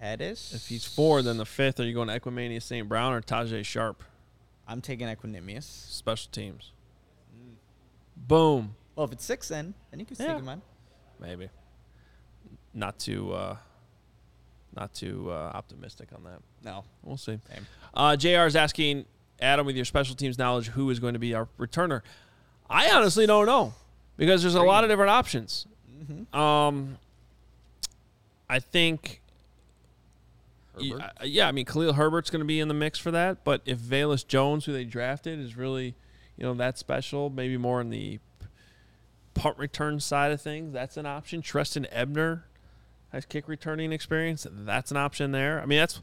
Pettis. 0.00 0.52
If 0.52 0.66
he's 0.66 0.84
four, 0.84 1.22
then 1.22 1.36
the 1.36 1.46
fifth. 1.46 1.78
Are 1.78 1.84
you 1.84 1.94
going 1.94 2.08
to 2.08 2.18
Equanimeous 2.18 2.62
St. 2.64 2.88
Brown 2.88 3.12
or 3.12 3.20
Tajaé 3.22 3.64
Sharpe? 3.64 4.02
I'm 4.66 4.80
taking 4.80 5.06
Equanimeous. 5.06 5.62
Special 5.62 6.28
teams. 6.32 6.72
Boom. 8.16 8.74
Well, 8.96 9.06
if 9.06 9.12
it's 9.12 9.24
six, 9.24 9.48
then 9.48 9.74
then 9.90 10.00
you 10.00 10.06
can 10.06 10.16
stick 10.16 10.26
Yeah. 10.28 10.38
him 10.38 10.48
on. 10.48 10.62
Maybe. 11.20 11.48
Not 12.74 12.98
too. 12.98 13.32
Uh, 13.32 13.56
not 14.76 14.92
too 14.94 15.28
uh, 15.30 15.50
optimistic 15.54 16.08
on 16.14 16.22
that. 16.24 16.40
No, 16.64 16.84
We'll 17.02 17.16
see. 17.16 17.38
same. 17.52 17.66
Uh, 17.94 18.16
Jr. 18.16 18.46
is 18.46 18.56
asking 18.56 19.04
Adam, 19.40 19.66
with 19.66 19.76
your 19.76 19.84
special 19.84 20.14
teams 20.14 20.38
knowledge, 20.38 20.68
who 20.68 20.88
is 20.90 20.98
going 21.00 21.12
to 21.14 21.18
be 21.18 21.34
our 21.34 21.48
returner? 21.58 22.02
I 22.68 22.90
honestly 22.90 23.26
don't 23.26 23.46
know 23.46 23.74
because 24.16 24.42
there's 24.42 24.54
a 24.54 24.62
lot 24.62 24.84
of 24.84 24.90
different 24.90 25.10
options. 25.10 25.66
Mm-hmm. 26.02 26.36
Um, 26.38 26.98
I 28.48 28.58
think. 28.60 29.20
y- 30.78 30.88
Herbert? 30.90 31.02
uh, 31.02 31.24
Yeah, 31.24 31.48
I 31.48 31.52
mean 31.52 31.64
Khalil 31.64 31.94
Herbert's 31.94 32.30
going 32.30 32.40
to 32.40 32.46
be 32.46 32.60
in 32.60 32.68
the 32.68 32.74
mix 32.74 32.98
for 32.98 33.10
that, 33.10 33.44
but 33.44 33.62
if 33.66 33.78
Velus 33.78 34.26
Jones, 34.26 34.64
who 34.66 34.72
they 34.72 34.84
drafted, 34.84 35.38
is 35.38 35.56
really, 35.56 35.94
you 36.36 36.44
know, 36.44 36.54
that 36.54 36.76
special, 36.78 37.30
maybe 37.30 37.56
more 37.56 37.80
in 37.80 37.90
the 37.90 38.18
punt 39.34 39.58
return 39.58 40.00
side 40.00 40.32
of 40.32 40.40
things, 40.40 40.72
that's 40.72 40.96
an 40.96 41.06
option. 41.06 41.42
Trestan 41.42 41.86
Ebner 41.90 42.44
has 43.12 43.24
kick 43.24 43.48
returning 43.48 43.92
experience, 43.92 44.46
that's 44.50 44.90
an 44.90 44.96
option 44.96 45.32
there. 45.32 45.60
I 45.60 45.66
mean, 45.66 45.78
that's, 45.78 46.00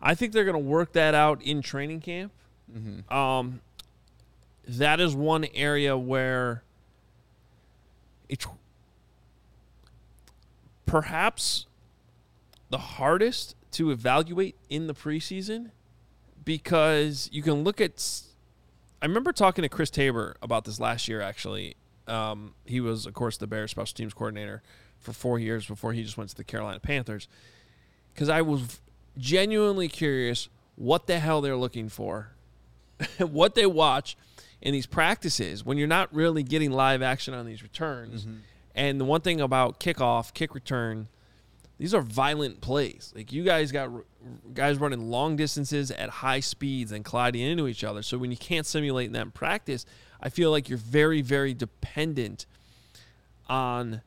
I 0.00 0.14
think 0.14 0.32
they're 0.32 0.44
going 0.44 0.54
to 0.54 0.58
work 0.58 0.92
that 0.92 1.14
out 1.14 1.42
in 1.42 1.62
training 1.62 2.00
camp. 2.00 2.32
Mm-hmm. 2.72 3.12
Um, 3.12 3.60
that 4.68 5.00
is 5.00 5.14
one 5.14 5.46
area 5.54 5.96
where 5.96 6.62
it's 8.28 8.46
perhaps 10.84 11.66
the 12.70 12.78
hardest 12.78 13.54
to 13.72 13.90
evaluate 13.90 14.56
in 14.68 14.86
the 14.86 14.94
preseason 14.94 15.70
because 16.44 17.28
you 17.32 17.42
can 17.42 17.64
look 17.64 17.80
at. 17.80 18.22
I 19.02 19.06
remember 19.06 19.32
talking 19.32 19.62
to 19.62 19.68
Chris 19.68 19.90
Tabor 19.90 20.36
about 20.40 20.64
this 20.64 20.80
last 20.80 21.06
year. 21.06 21.20
Actually, 21.20 21.76
um, 22.08 22.54
he 22.64 22.80
was, 22.80 23.06
of 23.06 23.14
course, 23.14 23.36
the 23.36 23.46
Bears 23.46 23.70
special 23.70 23.94
teams 23.94 24.14
coordinator 24.14 24.62
for 25.06 25.12
four 25.12 25.38
years 25.38 25.64
before 25.64 25.92
he 25.92 26.02
just 26.02 26.18
went 26.18 26.28
to 26.30 26.36
the 26.36 26.44
Carolina 26.44 26.80
Panthers. 26.80 27.28
Because 28.12 28.28
I 28.28 28.42
was 28.42 28.80
genuinely 29.16 29.88
curious 29.88 30.48
what 30.74 31.06
the 31.06 31.18
hell 31.18 31.40
they're 31.40 31.56
looking 31.56 31.88
for 31.88 32.32
what 33.18 33.54
they 33.54 33.66
watch 33.66 34.16
in 34.60 34.72
these 34.72 34.86
practices 34.86 35.64
when 35.64 35.78
you're 35.78 35.86
not 35.86 36.12
really 36.14 36.42
getting 36.42 36.72
live 36.72 37.02
action 37.02 37.34
on 37.34 37.46
these 37.46 37.62
returns. 37.62 38.24
Mm-hmm. 38.24 38.36
And 38.74 39.00
the 39.00 39.04
one 39.04 39.20
thing 39.20 39.40
about 39.40 39.80
kickoff, 39.80 40.34
kick 40.34 40.54
return, 40.54 41.08
these 41.78 41.94
are 41.94 42.00
violent 42.00 42.60
plays. 42.60 43.12
Like 43.14 43.32
you 43.32 43.44
guys 43.44 43.70
got 43.70 43.90
r- 43.90 44.04
guys 44.52 44.78
running 44.78 45.10
long 45.10 45.36
distances 45.36 45.90
at 45.90 46.08
high 46.08 46.40
speeds 46.40 46.92
and 46.92 47.04
colliding 47.04 47.42
into 47.42 47.68
each 47.68 47.84
other. 47.84 48.02
So 48.02 48.18
when 48.18 48.30
you 48.30 48.36
can't 48.36 48.66
simulate 48.66 49.12
that 49.12 49.22
in 49.22 49.30
practice, 49.30 49.86
I 50.20 50.30
feel 50.30 50.50
like 50.50 50.68
you're 50.68 50.78
very, 50.78 51.22
very 51.22 51.54
dependent 51.54 52.46
on 53.48 54.02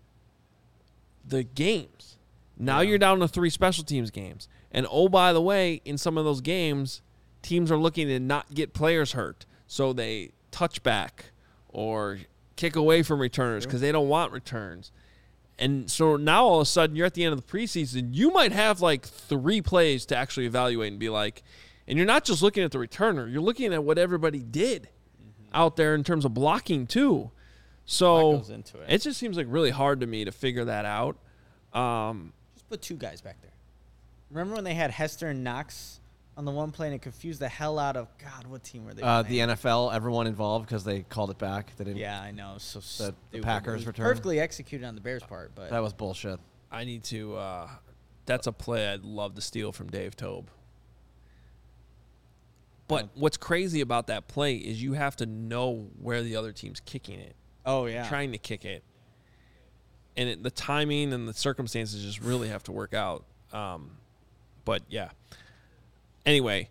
the 1.30 1.44
games. 1.44 2.18
Now 2.58 2.82
you're 2.82 2.98
down 2.98 3.20
to 3.20 3.28
three 3.28 3.50
special 3.50 3.84
teams 3.84 4.12
games. 4.12 4.48
And 4.72 4.86
oh, 4.92 5.10
by 5.10 5.34
the 5.34 5.42
way, 5.42 5.82
in 5.86 5.98
some 5.98 6.18
of 6.18 6.26
those 6.26 6.42
games, 6.42 7.02
teams 7.42 7.72
are 7.72 7.78
looking 7.78 8.08
to 8.08 8.20
not 8.20 8.54
get 8.54 8.74
players 8.74 9.14
hurt. 9.14 9.46
So 9.68 9.94
they 9.94 10.32
touch 10.52 10.84
back 10.84 11.32
or 11.70 12.20
kick 12.56 12.76
away 12.76 13.04
from 13.04 13.20
returners 13.20 13.66
because 13.66 13.82
they 13.82 13.92
don't 13.92 14.10
want 14.10 14.34
returns. 14.34 14.92
And 15.58 15.90
so 15.90 16.16
now 16.16 16.46
all 16.46 16.56
of 16.58 16.62
a 16.64 16.66
sudden 16.66 16.96
you're 16.96 17.06
at 17.06 17.14
the 17.14 17.24
end 17.24 17.34
of 17.34 17.46
the 17.46 17.52
preseason, 17.52 18.10
you 18.14 18.32
might 18.32 18.52
have 18.52 18.82
like 18.82 19.06
three 19.06 19.62
plays 19.62 20.06
to 20.08 20.16
actually 20.16 20.46
evaluate 20.46 20.92
and 20.92 21.00
be 21.00 21.10
like, 21.10 21.44
and 21.88 21.98
you're 21.98 22.08
not 22.08 22.24
just 22.24 22.42
looking 22.42 22.64
at 22.64 22.72
the 22.72 22.78
returner, 22.78 23.32
you're 23.32 23.42
looking 23.42 23.74
at 23.74 23.84
what 23.84 23.98
everybody 23.98 24.40
did 24.40 24.90
mm-hmm. 25.22 25.50
out 25.54 25.76
there 25.76 25.96
in 25.96 26.04
terms 26.04 26.26
of 26.26 26.34
blocking 26.34 26.88
too. 26.88 27.32
So 27.92 28.34
goes 28.38 28.52
into 28.52 28.80
it. 28.82 28.86
it 28.88 29.02
just 29.02 29.20
seems 29.20 29.36
like 29.36 29.48
really 29.50 29.72
hard 29.72 30.02
to 30.02 30.08
me 30.08 30.24
to 30.24 30.32
figure 30.32 30.66
that 30.66 30.86
out. 30.86 31.18
Um, 31.74 32.34
Just 32.54 32.70
put 32.70 32.82
two 32.84 32.96
guys 32.96 33.20
back 33.20 33.42
there. 33.42 33.50
Remember 34.30 34.54
when 34.56 34.64
they 34.64 34.76
had 34.76 34.92
Hester 34.92 35.30
and 35.30 35.44
Knox 35.44 36.00
on 36.38 36.46
the 36.46 36.52
one 36.52 36.70
play 36.72 36.86
and 36.86 36.96
it 36.96 37.02
confused 37.02 37.40
the 37.40 37.50
hell 37.50 37.80
out 37.80 37.98
of 37.98 38.08
God? 38.20 38.46
What 38.46 38.64
team 38.64 38.86
were 38.86 38.94
they? 38.94 39.02
Uh, 39.02 39.24
the? 39.24 39.40
NFL, 39.40 39.92
everyone 39.92 40.28
involved 40.28 40.68
because 40.68 40.84
they 40.84 41.02
called 41.02 41.32
it 41.32 41.40
back. 41.40 41.76
They 41.78 41.84
didn't. 41.84 41.98
Yeah, 41.98 42.22
I 42.22 42.30
know. 42.30 42.56
So 42.60 42.78
the 42.80 42.86
stupid. 42.86 43.42
Packers 43.44 43.74
It 43.74 43.78
was 43.78 43.88
return. 43.88 44.06
perfectly 44.06 44.40
executed 44.40 44.86
on 44.86 44.94
the 44.94 45.02
Bears 45.02 45.24
part, 45.24 45.54
but 45.56 45.72
That 45.72 45.82
was 45.82 45.94
bullshit. 45.94 46.40
I 46.72 46.84
need 46.84 47.04
to. 47.06 47.36
Uh, 47.38 47.70
that's 48.28 48.46
a 48.46 48.52
play 48.52 48.88
I'd 48.88 49.04
love 49.04 49.34
to 49.34 49.42
steal 49.42 49.72
from 49.72 49.88
Dave 49.90 50.16
Toub. 50.16 50.52
But 52.88 53.10
what's 53.16 53.38
crazy 53.38 53.82
about 53.82 54.08
that 54.08 54.28
play 54.28 54.56
is 54.56 54.82
you 54.82 54.94
have 54.94 55.16
to 55.18 55.26
know 55.26 55.88
where 56.00 56.22
the 56.22 56.36
other 56.36 56.52
team's 56.52 56.80
kicking 56.80 57.20
it, 57.20 57.36
oh 57.66 57.86
yeah, 57.86 58.08
trying 58.08 58.32
to 58.32 58.38
kick 58.38 58.66
it, 58.66 58.84
and 60.18 60.30
it, 60.30 60.44
the 60.44 60.52
timing 60.52 61.14
and 61.14 61.28
the 61.28 61.34
circumstances 61.34 62.04
just 62.04 62.22
really 62.22 62.50
have 62.50 62.64
to 62.64 62.72
work 62.72 62.94
out. 62.94 63.26
Um, 63.54 63.98
but 64.66 64.84
yeah. 64.90 65.10
Anyway, 66.26 66.70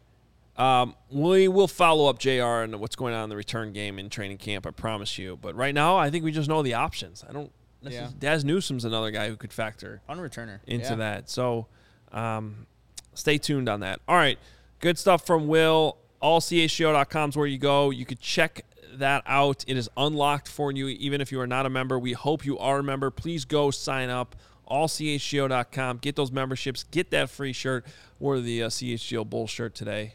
um, 0.56 0.94
we 1.10 1.48
will 1.48 1.68
follow 1.68 2.08
up 2.08 2.18
Jr. 2.18 2.62
and 2.62 2.78
what's 2.80 2.96
going 2.96 3.14
on 3.14 3.24
in 3.24 3.30
the 3.30 3.36
return 3.36 3.72
game 3.72 3.98
in 3.98 4.10
training 4.10 4.38
camp. 4.38 4.66
I 4.66 4.70
promise 4.70 5.18
you. 5.18 5.36
But 5.36 5.54
right 5.54 5.74
now, 5.74 5.96
I 5.96 6.10
think 6.10 6.24
we 6.24 6.32
just 6.32 6.48
know 6.48 6.62
the 6.62 6.74
options. 6.74 7.24
I 7.28 7.32
don't. 7.32 7.50
Yeah. 7.80 8.08
Dazz 8.18 8.44
Newsome's 8.44 8.84
another 8.84 9.12
guy 9.12 9.28
who 9.28 9.36
could 9.36 9.52
factor 9.52 10.00
on 10.08 10.18
returner 10.18 10.58
into 10.66 10.90
yeah. 10.90 10.94
that. 10.96 11.30
So 11.30 11.68
um, 12.10 12.66
stay 13.14 13.38
tuned 13.38 13.68
on 13.68 13.80
that. 13.80 14.00
All 14.08 14.16
right. 14.16 14.38
Good 14.80 14.98
stuff 14.98 15.24
from 15.24 15.46
Will. 15.46 15.96
AllCHGO.com 16.22 17.30
is 17.30 17.36
where 17.36 17.46
you 17.46 17.58
go. 17.58 17.90
You 17.90 18.04
could 18.04 18.20
check 18.20 18.64
that 18.94 19.22
out. 19.26 19.64
It 19.66 19.76
is 19.76 19.88
unlocked 19.96 20.48
for 20.48 20.72
you, 20.72 20.88
even 20.88 21.20
if 21.20 21.30
you 21.32 21.40
are 21.40 21.46
not 21.46 21.66
a 21.66 21.70
member. 21.70 21.98
We 21.98 22.12
hope 22.12 22.44
you 22.44 22.58
are 22.58 22.78
a 22.78 22.82
member. 22.82 23.10
Please 23.10 23.44
go 23.44 23.70
sign 23.70 24.10
up. 24.10 24.36
AllCHGO.com. 24.70 25.98
Get 25.98 26.16
those 26.16 26.30
memberships. 26.30 26.84
Get 26.84 27.10
that 27.10 27.30
free 27.30 27.52
shirt. 27.52 27.86
Wore 28.18 28.40
the 28.40 28.64
uh, 28.64 28.68
CHGO 28.68 29.28
Bull 29.28 29.46
shirt 29.46 29.74
today 29.74 30.14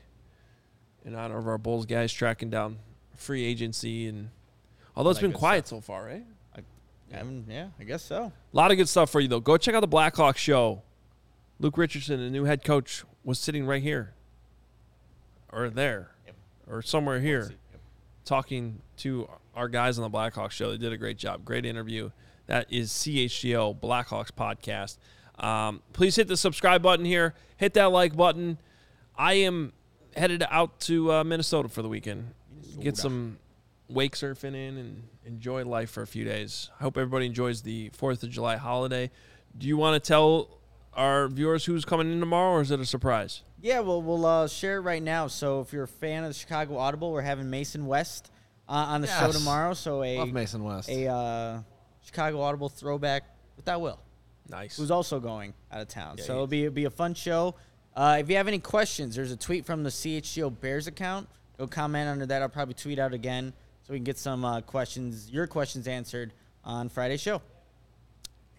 in 1.05 1.15
honor 1.15 1.37
of 1.37 1.47
our 1.47 1.57
Bulls 1.57 1.85
guys 1.85 2.13
tracking 2.13 2.49
down 2.49 2.77
free 3.15 3.43
agency. 3.43 4.07
and 4.07 4.29
Although 4.95 5.09
it's 5.11 5.19
been 5.19 5.33
quiet 5.33 5.67
so 5.67 5.81
far, 5.81 6.05
right? 6.05 6.23
I, 6.55 6.61
haven't- 7.17 7.45
yeah, 7.49 7.67
I 7.79 7.83
guess 7.83 8.03
so. 8.03 8.25
A 8.25 8.55
lot 8.55 8.71
of 8.71 8.77
good 8.77 8.89
stuff 8.89 9.09
for 9.09 9.19
you, 9.19 9.27
though. 9.27 9.39
Go 9.39 9.57
check 9.57 9.75
out 9.75 9.81
the 9.81 9.87
Blackhawk 9.87 10.37
show. 10.37 10.81
Luke 11.59 11.77
Richardson, 11.77 12.19
the 12.19 12.29
new 12.29 12.43
head 12.45 12.63
coach, 12.63 13.03
was 13.23 13.39
sitting 13.39 13.65
right 13.65 13.81
here 13.81 14.13
or 15.51 15.69
there 15.69 16.09
or 16.67 16.81
somewhere 16.81 17.19
here 17.19 17.51
talking 18.25 18.81
to 18.97 19.29
our 19.55 19.67
guys 19.67 19.97
on 19.99 20.09
the 20.09 20.17
Blackhawks 20.17 20.51
show. 20.51 20.71
They 20.71 20.77
did 20.77 20.93
a 20.93 20.97
great 20.97 21.17
job. 21.17 21.45
Great 21.45 21.65
interview. 21.65 22.11
That 22.47 22.71
is 22.71 22.91
CHGO 22.91 23.79
Blackhawks 23.79 24.31
podcast. 24.31 24.97
Um, 25.43 25.81
please 25.93 26.15
hit 26.15 26.27
the 26.27 26.37
subscribe 26.37 26.81
button 26.81 27.05
here. 27.05 27.33
Hit 27.57 27.73
that 27.75 27.91
like 27.91 28.15
button. 28.15 28.57
I 29.15 29.33
am 29.33 29.73
headed 30.15 30.43
out 30.49 30.79
to 30.81 31.11
uh, 31.11 31.23
Minnesota 31.23 31.69
for 31.69 31.81
the 31.81 31.89
weekend. 31.89 32.33
Get 32.79 32.97
some 32.97 33.37
wake 33.87 34.15
surfing 34.15 34.55
in 34.55 34.77
and 34.77 35.03
enjoy 35.25 35.63
life 35.65 35.91
for 35.91 36.01
a 36.01 36.07
few 36.07 36.25
days. 36.25 36.69
I 36.79 36.83
hope 36.83 36.97
everybody 36.97 37.25
enjoys 37.25 37.61
the 37.61 37.89
4th 37.91 38.23
of 38.23 38.29
July 38.29 38.57
holiday. 38.57 39.11
Do 39.57 39.67
you 39.67 39.77
want 39.77 40.01
to 40.01 40.07
tell 40.07 40.57
our 40.95 41.27
viewers 41.27 41.65
who's 41.65 41.85
coming 41.85 42.11
in 42.11 42.19
tomorrow 42.19 42.53
or 42.53 42.61
is 42.61 42.71
it 42.71 42.79
a 42.79 42.85
surprise? 42.85 43.43
Yeah, 43.61 43.79
well, 43.79 44.01
we'll 44.01 44.25
uh, 44.25 44.47
share 44.47 44.77
it 44.77 44.81
right 44.81 45.01
now. 45.01 45.27
So 45.27 45.61
if 45.61 45.71
you're 45.71 45.83
a 45.83 45.87
fan 45.87 46.23
of 46.23 46.29
the 46.29 46.33
Chicago 46.33 46.77
Audible, 46.77 47.11
we're 47.11 47.21
having 47.21 47.49
Mason 47.49 47.85
West 47.85 48.31
uh, 48.67 48.73
on 48.73 49.01
the 49.01 49.07
show 49.07 49.31
tomorrow. 49.31 49.73
So 49.73 50.03
a 50.03 50.17
Love 50.17 50.33
Mason 50.33 50.63
West. 50.63 50.89
a 50.89 51.07
uh, 51.07 51.61
Chicago 52.01 52.41
Audible 52.41 52.69
throwback 52.69 53.23
without 53.55 53.81
Will. 53.81 53.99
Nice. 54.49 54.75
who's 54.75 54.91
also 54.91 55.19
going 55.19 55.53
out 55.71 55.81
of 55.81 55.87
town. 55.87 56.15
Yeah, 56.17 56.25
so 56.25 56.33
it'll 56.33 56.47
be 56.47 56.63
it'll 56.65 56.73
be 56.73 56.85
a 56.85 56.89
fun 56.89 57.13
show. 57.13 57.55
Uh, 57.95 58.17
if 58.19 58.29
you 58.29 58.35
have 58.35 58.47
any 58.47 58.59
questions, 58.59 59.15
there's 59.15 59.31
a 59.31 59.37
tweet 59.37 59.65
from 59.65 59.83
the 59.83 59.89
CHGO 59.89 60.59
Bears 60.59 60.87
account. 60.87 61.29
Go 61.57 61.67
comment 61.67 62.09
under 62.09 62.25
that. 62.25 62.41
I'll 62.41 62.49
probably 62.49 62.73
tweet 62.73 62.99
out 62.99 63.13
again 63.13 63.53
so 63.83 63.93
we 63.93 63.99
can 63.99 64.03
get 64.03 64.17
some 64.17 64.43
uh, 64.45 64.61
questions, 64.61 65.29
your 65.29 65.45
questions 65.45 65.87
answered 65.87 66.33
on 66.63 66.89
Friday's 66.89 67.21
show. 67.21 67.41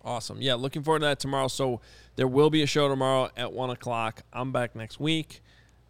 Awesome. 0.05 0.41
Yeah, 0.41 0.55
looking 0.55 0.83
forward 0.83 1.01
to 1.01 1.07
that 1.07 1.19
tomorrow. 1.19 1.49
So 1.49 1.81
there 2.17 2.29
will 2.29 2.51
be 2.51 2.63
a 2.63 2.67
show 2.67 2.89
tomorrow 2.89 3.31
at 3.37 3.53
one 3.53 3.71
o'clock. 3.71 4.23
I'm 4.33 4.53
back 4.53 4.77
next 4.77 5.01
week. 5.01 5.41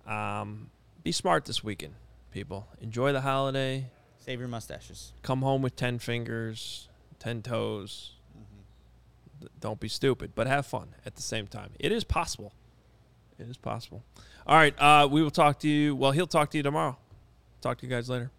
Um, 0.06 0.70
be 1.02 1.10
smart 1.12 1.44
this 1.46 1.64
weekend, 1.64 1.94
people. 2.30 2.68
Enjoy 2.80 3.12
the 3.12 3.22
holiday. 3.22 3.90
Save 4.18 4.38
your 4.38 4.48
mustaches. 4.48 5.12
Come 5.22 5.42
home 5.42 5.62
with 5.62 5.74
ten 5.76 5.98
fingers, 5.98 6.88
ten 7.18 7.42
toes. 7.42 8.12
D- 9.40 9.48
Don't 9.60 9.80
be 9.80 9.88
stupid, 9.88 10.32
but 10.34 10.46
have 10.46 10.64
fun 10.64 10.94
at 11.04 11.16
the 11.16 11.22
same 11.22 11.46
time. 11.48 11.70
It 11.80 11.90
is 11.90 12.04
possible. 12.04 12.52
It 13.38 13.48
is 13.48 13.56
possible. 13.56 14.04
All 14.46 14.56
right. 14.56 14.74
Uh, 14.80 15.08
we 15.10 15.22
will 15.22 15.30
talk 15.32 15.58
to 15.60 15.68
you. 15.68 15.96
Well, 15.96 16.12
he'll 16.12 16.26
talk 16.28 16.50
to 16.50 16.56
you 16.56 16.62
tomorrow. 16.62 16.96
Talk 17.60 17.78
to 17.78 17.86
you 17.86 17.90
guys 17.90 18.08
later. 18.08 18.30